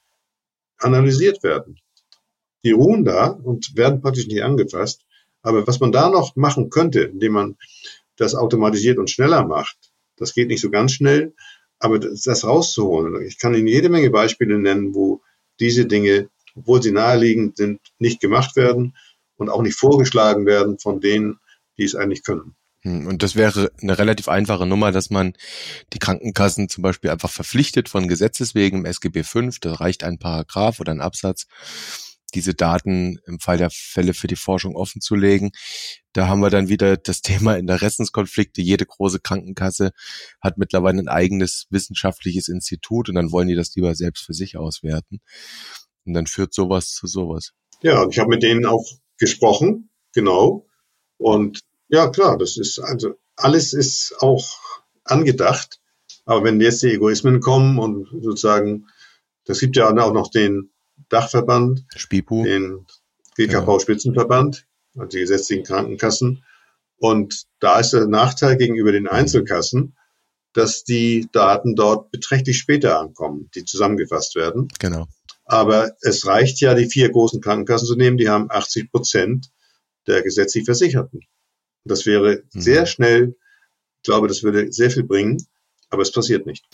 analysiert 0.77 1.43
werden. 1.43 1.79
Die 2.63 2.71
ruhen 2.71 3.05
da 3.05 3.27
und 3.27 3.75
werden 3.75 4.01
praktisch 4.01 4.27
nicht 4.27 4.43
angefasst. 4.43 5.05
Aber 5.41 5.65
was 5.65 5.79
man 5.79 5.91
da 5.91 6.09
noch 6.09 6.35
machen 6.35 6.69
könnte, 6.69 7.01
indem 7.01 7.33
man 7.33 7.57
das 8.17 8.35
automatisiert 8.35 8.97
und 8.97 9.09
schneller 9.09 9.45
macht, 9.45 9.77
das 10.17 10.33
geht 10.33 10.49
nicht 10.49 10.61
so 10.61 10.69
ganz 10.69 10.93
schnell, 10.93 11.33
aber 11.81 11.99
das, 11.99 12.21
das 12.21 12.45
rauszuholen. 12.45 13.25
Ich 13.25 13.39
kann 13.39 13.53
Ihnen 13.53 13.67
jede 13.67 13.89
Menge 13.89 14.09
Beispiele 14.09 14.57
nennen, 14.59 14.93
wo 14.93 15.21
diese 15.59 15.85
Dinge, 15.85 16.29
obwohl 16.55 16.81
sie 16.81 16.91
naheliegend 16.91 17.57
sind, 17.57 17.79
nicht 17.99 18.19
gemacht 18.19 18.55
werden 18.55 18.95
und 19.35 19.49
auch 19.49 19.61
nicht 19.61 19.77
vorgeschlagen 19.77 20.45
werden 20.45 20.79
von 20.79 20.99
denen, 20.99 21.39
die 21.77 21.83
es 21.83 21.95
eigentlich 21.95 22.23
können. 22.23 22.55
Hm, 22.83 23.07
und 23.07 23.23
das 23.23 23.35
wäre 23.35 23.71
eine 23.81 23.97
relativ 23.97 24.27
einfache 24.27 24.65
Nummer, 24.65 24.91
dass 24.91 25.09
man 25.09 25.33
die 25.93 25.99
Krankenkassen 25.99 26.69
zum 26.69 26.81
Beispiel 26.81 27.09
einfach 27.09 27.29
verpflichtet 27.29 27.89
von 27.89 28.07
Gesetzes 28.07 28.55
wegen 28.55 28.79
im 28.79 28.85
SGB 28.85 29.23
V, 29.23 29.49
da 29.61 29.73
reicht 29.73 30.03
ein 30.03 30.19
Paragraph 30.19 30.79
oder 30.79 30.91
ein 30.91 31.01
Absatz, 31.01 31.47
diese 32.33 32.53
Daten 32.53 33.19
im 33.25 33.39
Fall 33.39 33.57
der 33.57 33.69
Fälle 33.71 34.13
für 34.13 34.27
die 34.27 34.35
Forschung 34.35 34.75
offen 34.75 35.01
zu 35.01 35.15
legen. 35.15 35.51
Da 36.13 36.27
haben 36.27 36.41
wir 36.41 36.49
dann 36.49 36.69
wieder 36.69 36.97
das 36.97 37.21
Thema 37.21 37.57
Interessenskonflikte. 37.57 38.61
Jede 38.61 38.85
große 38.85 39.19
Krankenkasse 39.19 39.91
hat 40.41 40.57
mittlerweile 40.57 40.99
ein 40.99 41.07
eigenes 41.07 41.67
wissenschaftliches 41.69 42.47
Institut 42.47 43.09
und 43.09 43.15
dann 43.15 43.31
wollen 43.31 43.47
die 43.47 43.55
das 43.55 43.75
lieber 43.75 43.95
selbst 43.95 44.25
für 44.25 44.33
sich 44.33 44.57
auswerten. 44.57 45.19
Und 46.05 46.13
dann 46.13 46.27
führt 46.27 46.53
sowas 46.53 46.93
zu 46.93 47.07
sowas. 47.07 47.51
Ja, 47.81 48.07
ich 48.07 48.19
habe 48.19 48.29
mit 48.29 48.43
denen 48.43 48.65
auch 48.65 48.85
gesprochen, 49.17 49.89
genau. 50.13 50.65
Und 51.17 51.61
ja, 51.87 52.09
klar, 52.09 52.37
das 52.37 52.57
ist 52.57 52.79
also 52.79 53.15
alles 53.35 53.73
ist 53.73 54.15
auch 54.19 54.59
angedacht. 55.03 55.79
Aber 56.25 56.43
wenn 56.43 56.61
jetzt 56.61 56.83
die 56.83 56.93
Egoismen 56.93 57.39
kommen 57.39 57.79
und 57.79 58.07
sozusagen, 58.21 58.87
das 59.45 59.59
gibt 59.59 59.75
ja 59.75 59.89
auch 59.89 60.13
noch 60.13 60.29
den 60.29 60.71
Dachverband, 61.09 61.85
Spipu. 61.95 62.43
den 62.43 62.85
GKV-Spitzenverband, 63.37 64.65
also 64.95 65.07
die 65.07 65.19
gesetzlichen 65.19 65.63
Krankenkassen. 65.63 66.43
Und 66.97 67.45
da 67.59 67.79
ist 67.79 67.91
der 67.93 68.07
Nachteil 68.07 68.57
gegenüber 68.57 68.91
den 68.91 69.07
Einzelkassen, 69.07 69.95
dass 70.53 70.83
die 70.83 71.27
Daten 71.31 71.75
dort 71.75 72.11
beträchtlich 72.11 72.57
später 72.57 72.99
ankommen, 72.99 73.49
die 73.55 73.65
zusammengefasst 73.65 74.35
werden. 74.35 74.67
Genau. 74.79 75.07
Aber 75.45 75.91
es 76.01 76.25
reicht 76.25 76.61
ja, 76.61 76.75
die 76.75 76.89
vier 76.89 77.09
großen 77.09 77.41
Krankenkassen 77.41 77.87
zu 77.87 77.95
nehmen, 77.95 78.17
die 78.17 78.29
haben 78.29 78.49
80 78.49 78.91
Prozent 78.91 79.49
der 80.07 80.21
gesetzlich 80.21 80.65
Versicherten. 80.65 81.21
Das 81.83 82.05
wäre 82.05 82.43
mhm. 82.53 82.61
sehr 82.61 82.85
schnell, 82.85 83.35
ich 83.97 84.03
glaube, 84.03 84.27
das 84.27 84.43
würde 84.43 84.71
sehr 84.71 84.91
viel 84.91 85.03
bringen, 85.03 85.37
aber 85.89 86.01
es 86.01 86.11
passiert 86.11 86.45
nicht. 86.45 86.65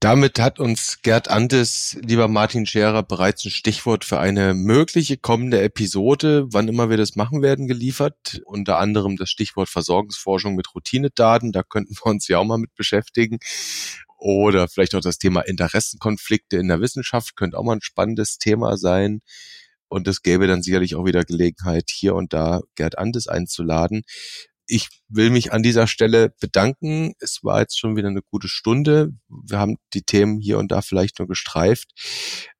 Damit 0.00 0.38
hat 0.38 0.60
uns 0.60 0.98
Gerd 1.00 1.28
Antes, 1.28 1.96
lieber 2.02 2.28
Martin 2.28 2.66
Scherer, 2.66 3.02
bereits 3.02 3.46
ein 3.46 3.50
Stichwort 3.50 4.04
für 4.04 4.20
eine 4.20 4.52
mögliche 4.52 5.16
kommende 5.16 5.62
Episode, 5.62 6.46
wann 6.52 6.68
immer 6.68 6.90
wir 6.90 6.98
das 6.98 7.16
machen 7.16 7.40
werden, 7.40 7.66
geliefert. 7.66 8.42
Unter 8.44 8.78
anderem 8.78 9.16
das 9.16 9.30
Stichwort 9.30 9.70
Versorgungsforschung 9.70 10.54
mit 10.54 10.74
Routinedaten. 10.74 11.50
Da 11.50 11.62
könnten 11.62 11.94
wir 11.94 12.06
uns 12.10 12.28
ja 12.28 12.38
auch 12.38 12.44
mal 12.44 12.58
mit 12.58 12.74
beschäftigen. 12.74 13.38
Oder 14.18 14.68
vielleicht 14.68 14.94
auch 14.94 15.00
das 15.00 15.16
Thema 15.16 15.40
Interessenkonflikte 15.40 16.58
in 16.58 16.68
der 16.68 16.82
Wissenschaft 16.82 17.34
könnte 17.34 17.56
auch 17.56 17.64
mal 17.64 17.76
ein 17.76 17.82
spannendes 17.82 18.36
Thema 18.36 18.76
sein. 18.76 19.20
Und 19.88 20.08
es 20.08 20.20
gäbe 20.20 20.46
dann 20.46 20.62
sicherlich 20.62 20.94
auch 20.94 21.06
wieder 21.06 21.24
Gelegenheit, 21.24 21.88
hier 21.90 22.14
und 22.14 22.34
da 22.34 22.60
Gerd 22.74 22.98
Antes 22.98 23.28
einzuladen 23.28 24.02
ich 24.66 24.88
will 25.08 25.30
mich 25.30 25.52
an 25.52 25.62
dieser 25.62 25.86
Stelle 25.86 26.34
bedanken. 26.40 27.14
Es 27.20 27.40
war 27.42 27.60
jetzt 27.60 27.78
schon 27.78 27.96
wieder 27.96 28.08
eine 28.08 28.22
gute 28.22 28.48
Stunde. 28.48 29.12
Wir 29.28 29.58
haben 29.58 29.76
die 29.94 30.02
Themen 30.02 30.40
hier 30.40 30.58
und 30.58 30.72
da 30.72 30.82
vielleicht 30.82 31.18
nur 31.18 31.28
gestreift. 31.28 31.90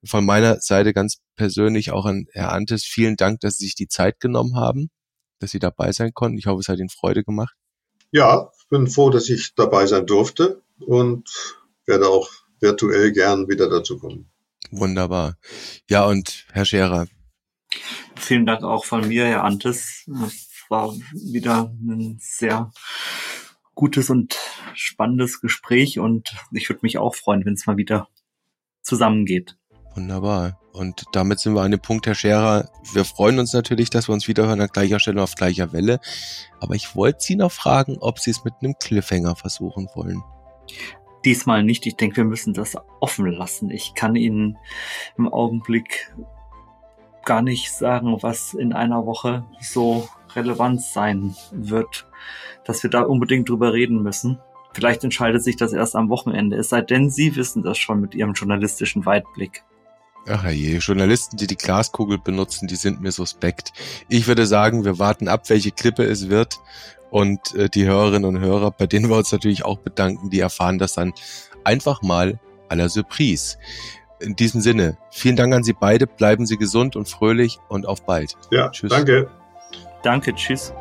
Von 0.04 0.24
meiner 0.24 0.60
Seite 0.60 0.92
ganz 0.92 1.18
persönlich 1.36 1.90
auch 1.90 2.06
an 2.06 2.26
Herr 2.32 2.52
Antes 2.52 2.84
vielen 2.84 3.16
Dank, 3.16 3.40
dass 3.40 3.56
Sie 3.56 3.64
sich 3.66 3.74
die 3.74 3.88
Zeit 3.88 4.20
genommen 4.20 4.56
haben, 4.56 4.90
dass 5.40 5.50
Sie 5.50 5.58
dabei 5.58 5.92
sein 5.92 6.12
konnten. 6.14 6.38
Ich 6.38 6.46
hoffe, 6.46 6.60
es 6.60 6.68
hat 6.68 6.78
Ihnen 6.78 6.88
Freude 6.88 7.24
gemacht. 7.24 7.54
Ja, 8.12 8.50
ich 8.58 8.68
bin 8.68 8.86
froh, 8.86 9.10
dass 9.10 9.28
ich 9.28 9.54
dabei 9.54 9.86
sein 9.86 10.06
durfte 10.06 10.62
und 10.78 11.28
werde 11.86 12.08
auch 12.08 12.30
virtuell 12.60 13.12
gern 13.12 13.48
wieder 13.48 13.68
dazu 13.68 13.98
kommen. 13.98 14.30
Wunderbar. 14.70 15.36
Ja, 15.88 16.06
und 16.06 16.46
Herr 16.52 16.64
Scherer. 16.64 17.06
Vielen 18.16 18.46
Dank 18.46 18.62
auch 18.62 18.84
von 18.84 19.06
mir, 19.06 19.26
Herr 19.26 19.44
Antes 19.44 20.04
war 20.68 20.92
wieder 21.12 21.72
ein 21.80 22.18
sehr 22.20 22.70
gutes 23.74 24.10
und 24.10 24.36
spannendes 24.74 25.40
Gespräch 25.40 25.98
und 25.98 26.34
ich 26.50 26.68
würde 26.68 26.80
mich 26.82 26.98
auch 26.98 27.14
freuen, 27.14 27.44
wenn 27.44 27.54
es 27.54 27.66
mal 27.66 27.76
wieder 27.76 28.08
zusammengeht. 28.82 29.56
Wunderbar. 29.94 30.60
Und 30.72 31.04
damit 31.12 31.40
sind 31.40 31.54
wir 31.54 31.62
an 31.62 31.70
dem 31.70 31.80
Punkt, 31.80 32.06
Herr 32.06 32.14
Scherer. 32.14 32.70
Wir 32.92 33.06
freuen 33.06 33.38
uns 33.38 33.54
natürlich, 33.54 33.88
dass 33.88 34.08
wir 34.08 34.12
uns 34.12 34.28
wiederhören 34.28 34.60
an 34.60 34.68
gleicher 34.68 35.00
Stelle 35.00 35.22
auf 35.22 35.34
gleicher 35.34 35.72
Welle. 35.72 36.00
Aber 36.60 36.74
ich 36.74 36.94
wollte 36.94 37.20
Sie 37.20 37.34
noch 37.34 37.50
fragen, 37.50 37.96
ob 38.00 38.18
Sie 38.18 38.30
es 38.30 38.44
mit 38.44 38.52
einem 38.60 38.74
Cliffhanger 38.78 39.36
versuchen 39.36 39.88
wollen. 39.94 40.22
Diesmal 41.24 41.64
nicht. 41.64 41.86
Ich 41.86 41.96
denke, 41.96 42.18
wir 42.18 42.24
müssen 42.24 42.52
das 42.52 42.76
offen 43.00 43.26
lassen. 43.26 43.70
Ich 43.70 43.94
kann 43.94 44.16
Ihnen 44.16 44.58
im 45.16 45.32
Augenblick 45.32 46.14
gar 47.24 47.40
nicht 47.40 47.72
sagen, 47.72 48.22
was 48.22 48.52
in 48.52 48.74
einer 48.74 49.06
Woche 49.06 49.46
so 49.62 50.08
relevant 50.36 50.82
sein 50.82 51.34
wird, 51.52 52.06
dass 52.64 52.82
wir 52.82 52.90
da 52.90 53.02
unbedingt 53.02 53.48
drüber 53.48 53.72
reden 53.72 54.02
müssen. 54.02 54.38
Vielleicht 54.72 55.04
entscheidet 55.04 55.42
sich 55.42 55.56
das 55.56 55.72
erst 55.72 55.96
am 55.96 56.10
Wochenende, 56.10 56.56
es 56.56 56.68
sei 56.68 56.82
denn, 56.82 57.10
Sie 57.10 57.34
wissen 57.34 57.62
das 57.62 57.78
schon 57.78 58.00
mit 58.00 58.14
Ihrem 58.14 58.34
journalistischen 58.34 59.06
Weitblick. 59.06 59.64
Ach 60.28 60.44
je, 60.48 60.78
Journalisten, 60.78 61.36
die 61.36 61.46
die 61.46 61.56
Glaskugel 61.56 62.18
benutzen, 62.18 62.66
die 62.66 62.76
sind 62.76 63.00
mir 63.00 63.12
suspekt. 63.12 63.72
Ich 64.08 64.26
würde 64.26 64.44
sagen, 64.46 64.84
wir 64.84 64.98
warten 64.98 65.28
ab, 65.28 65.48
welche 65.48 65.70
Klippe 65.70 66.04
es 66.04 66.28
wird. 66.28 66.58
Und 67.10 67.54
äh, 67.54 67.68
die 67.68 67.86
Hörerinnen 67.86 68.24
und 68.24 68.40
Hörer, 68.40 68.72
bei 68.72 68.86
denen 68.86 69.08
wir 69.08 69.16
uns 69.16 69.30
natürlich 69.30 69.64
auch 69.64 69.78
bedanken, 69.78 70.28
die 70.28 70.40
erfahren 70.40 70.78
das 70.78 70.94
dann 70.94 71.14
einfach 71.62 72.02
mal 72.02 72.40
à 72.68 72.74
la 72.74 72.88
Surprise. 72.88 73.56
In 74.18 74.34
diesem 74.34 74.60
Sinne, 74.60 74.98
vielen 75.10 75.36
Dank 75.36 75.54
an 75.54 75.62
Sie 75.62 75.74
beide, 75.74 76.06
bleiben 76.06 76.46
Sie 76.46 76.56
gesund 76.56 76.96
und 76.96 77.08
fröhlich 77.08 77.58
und 77.68 77.86
auf 77.86 78.04
bald. 78.04 78.36
Ja, 78.50 78.70
Tschüss. 78.70 78.90
danke. 78.90 79.30
Danke, 80.06 80.32
tschüss. 80.32 80.72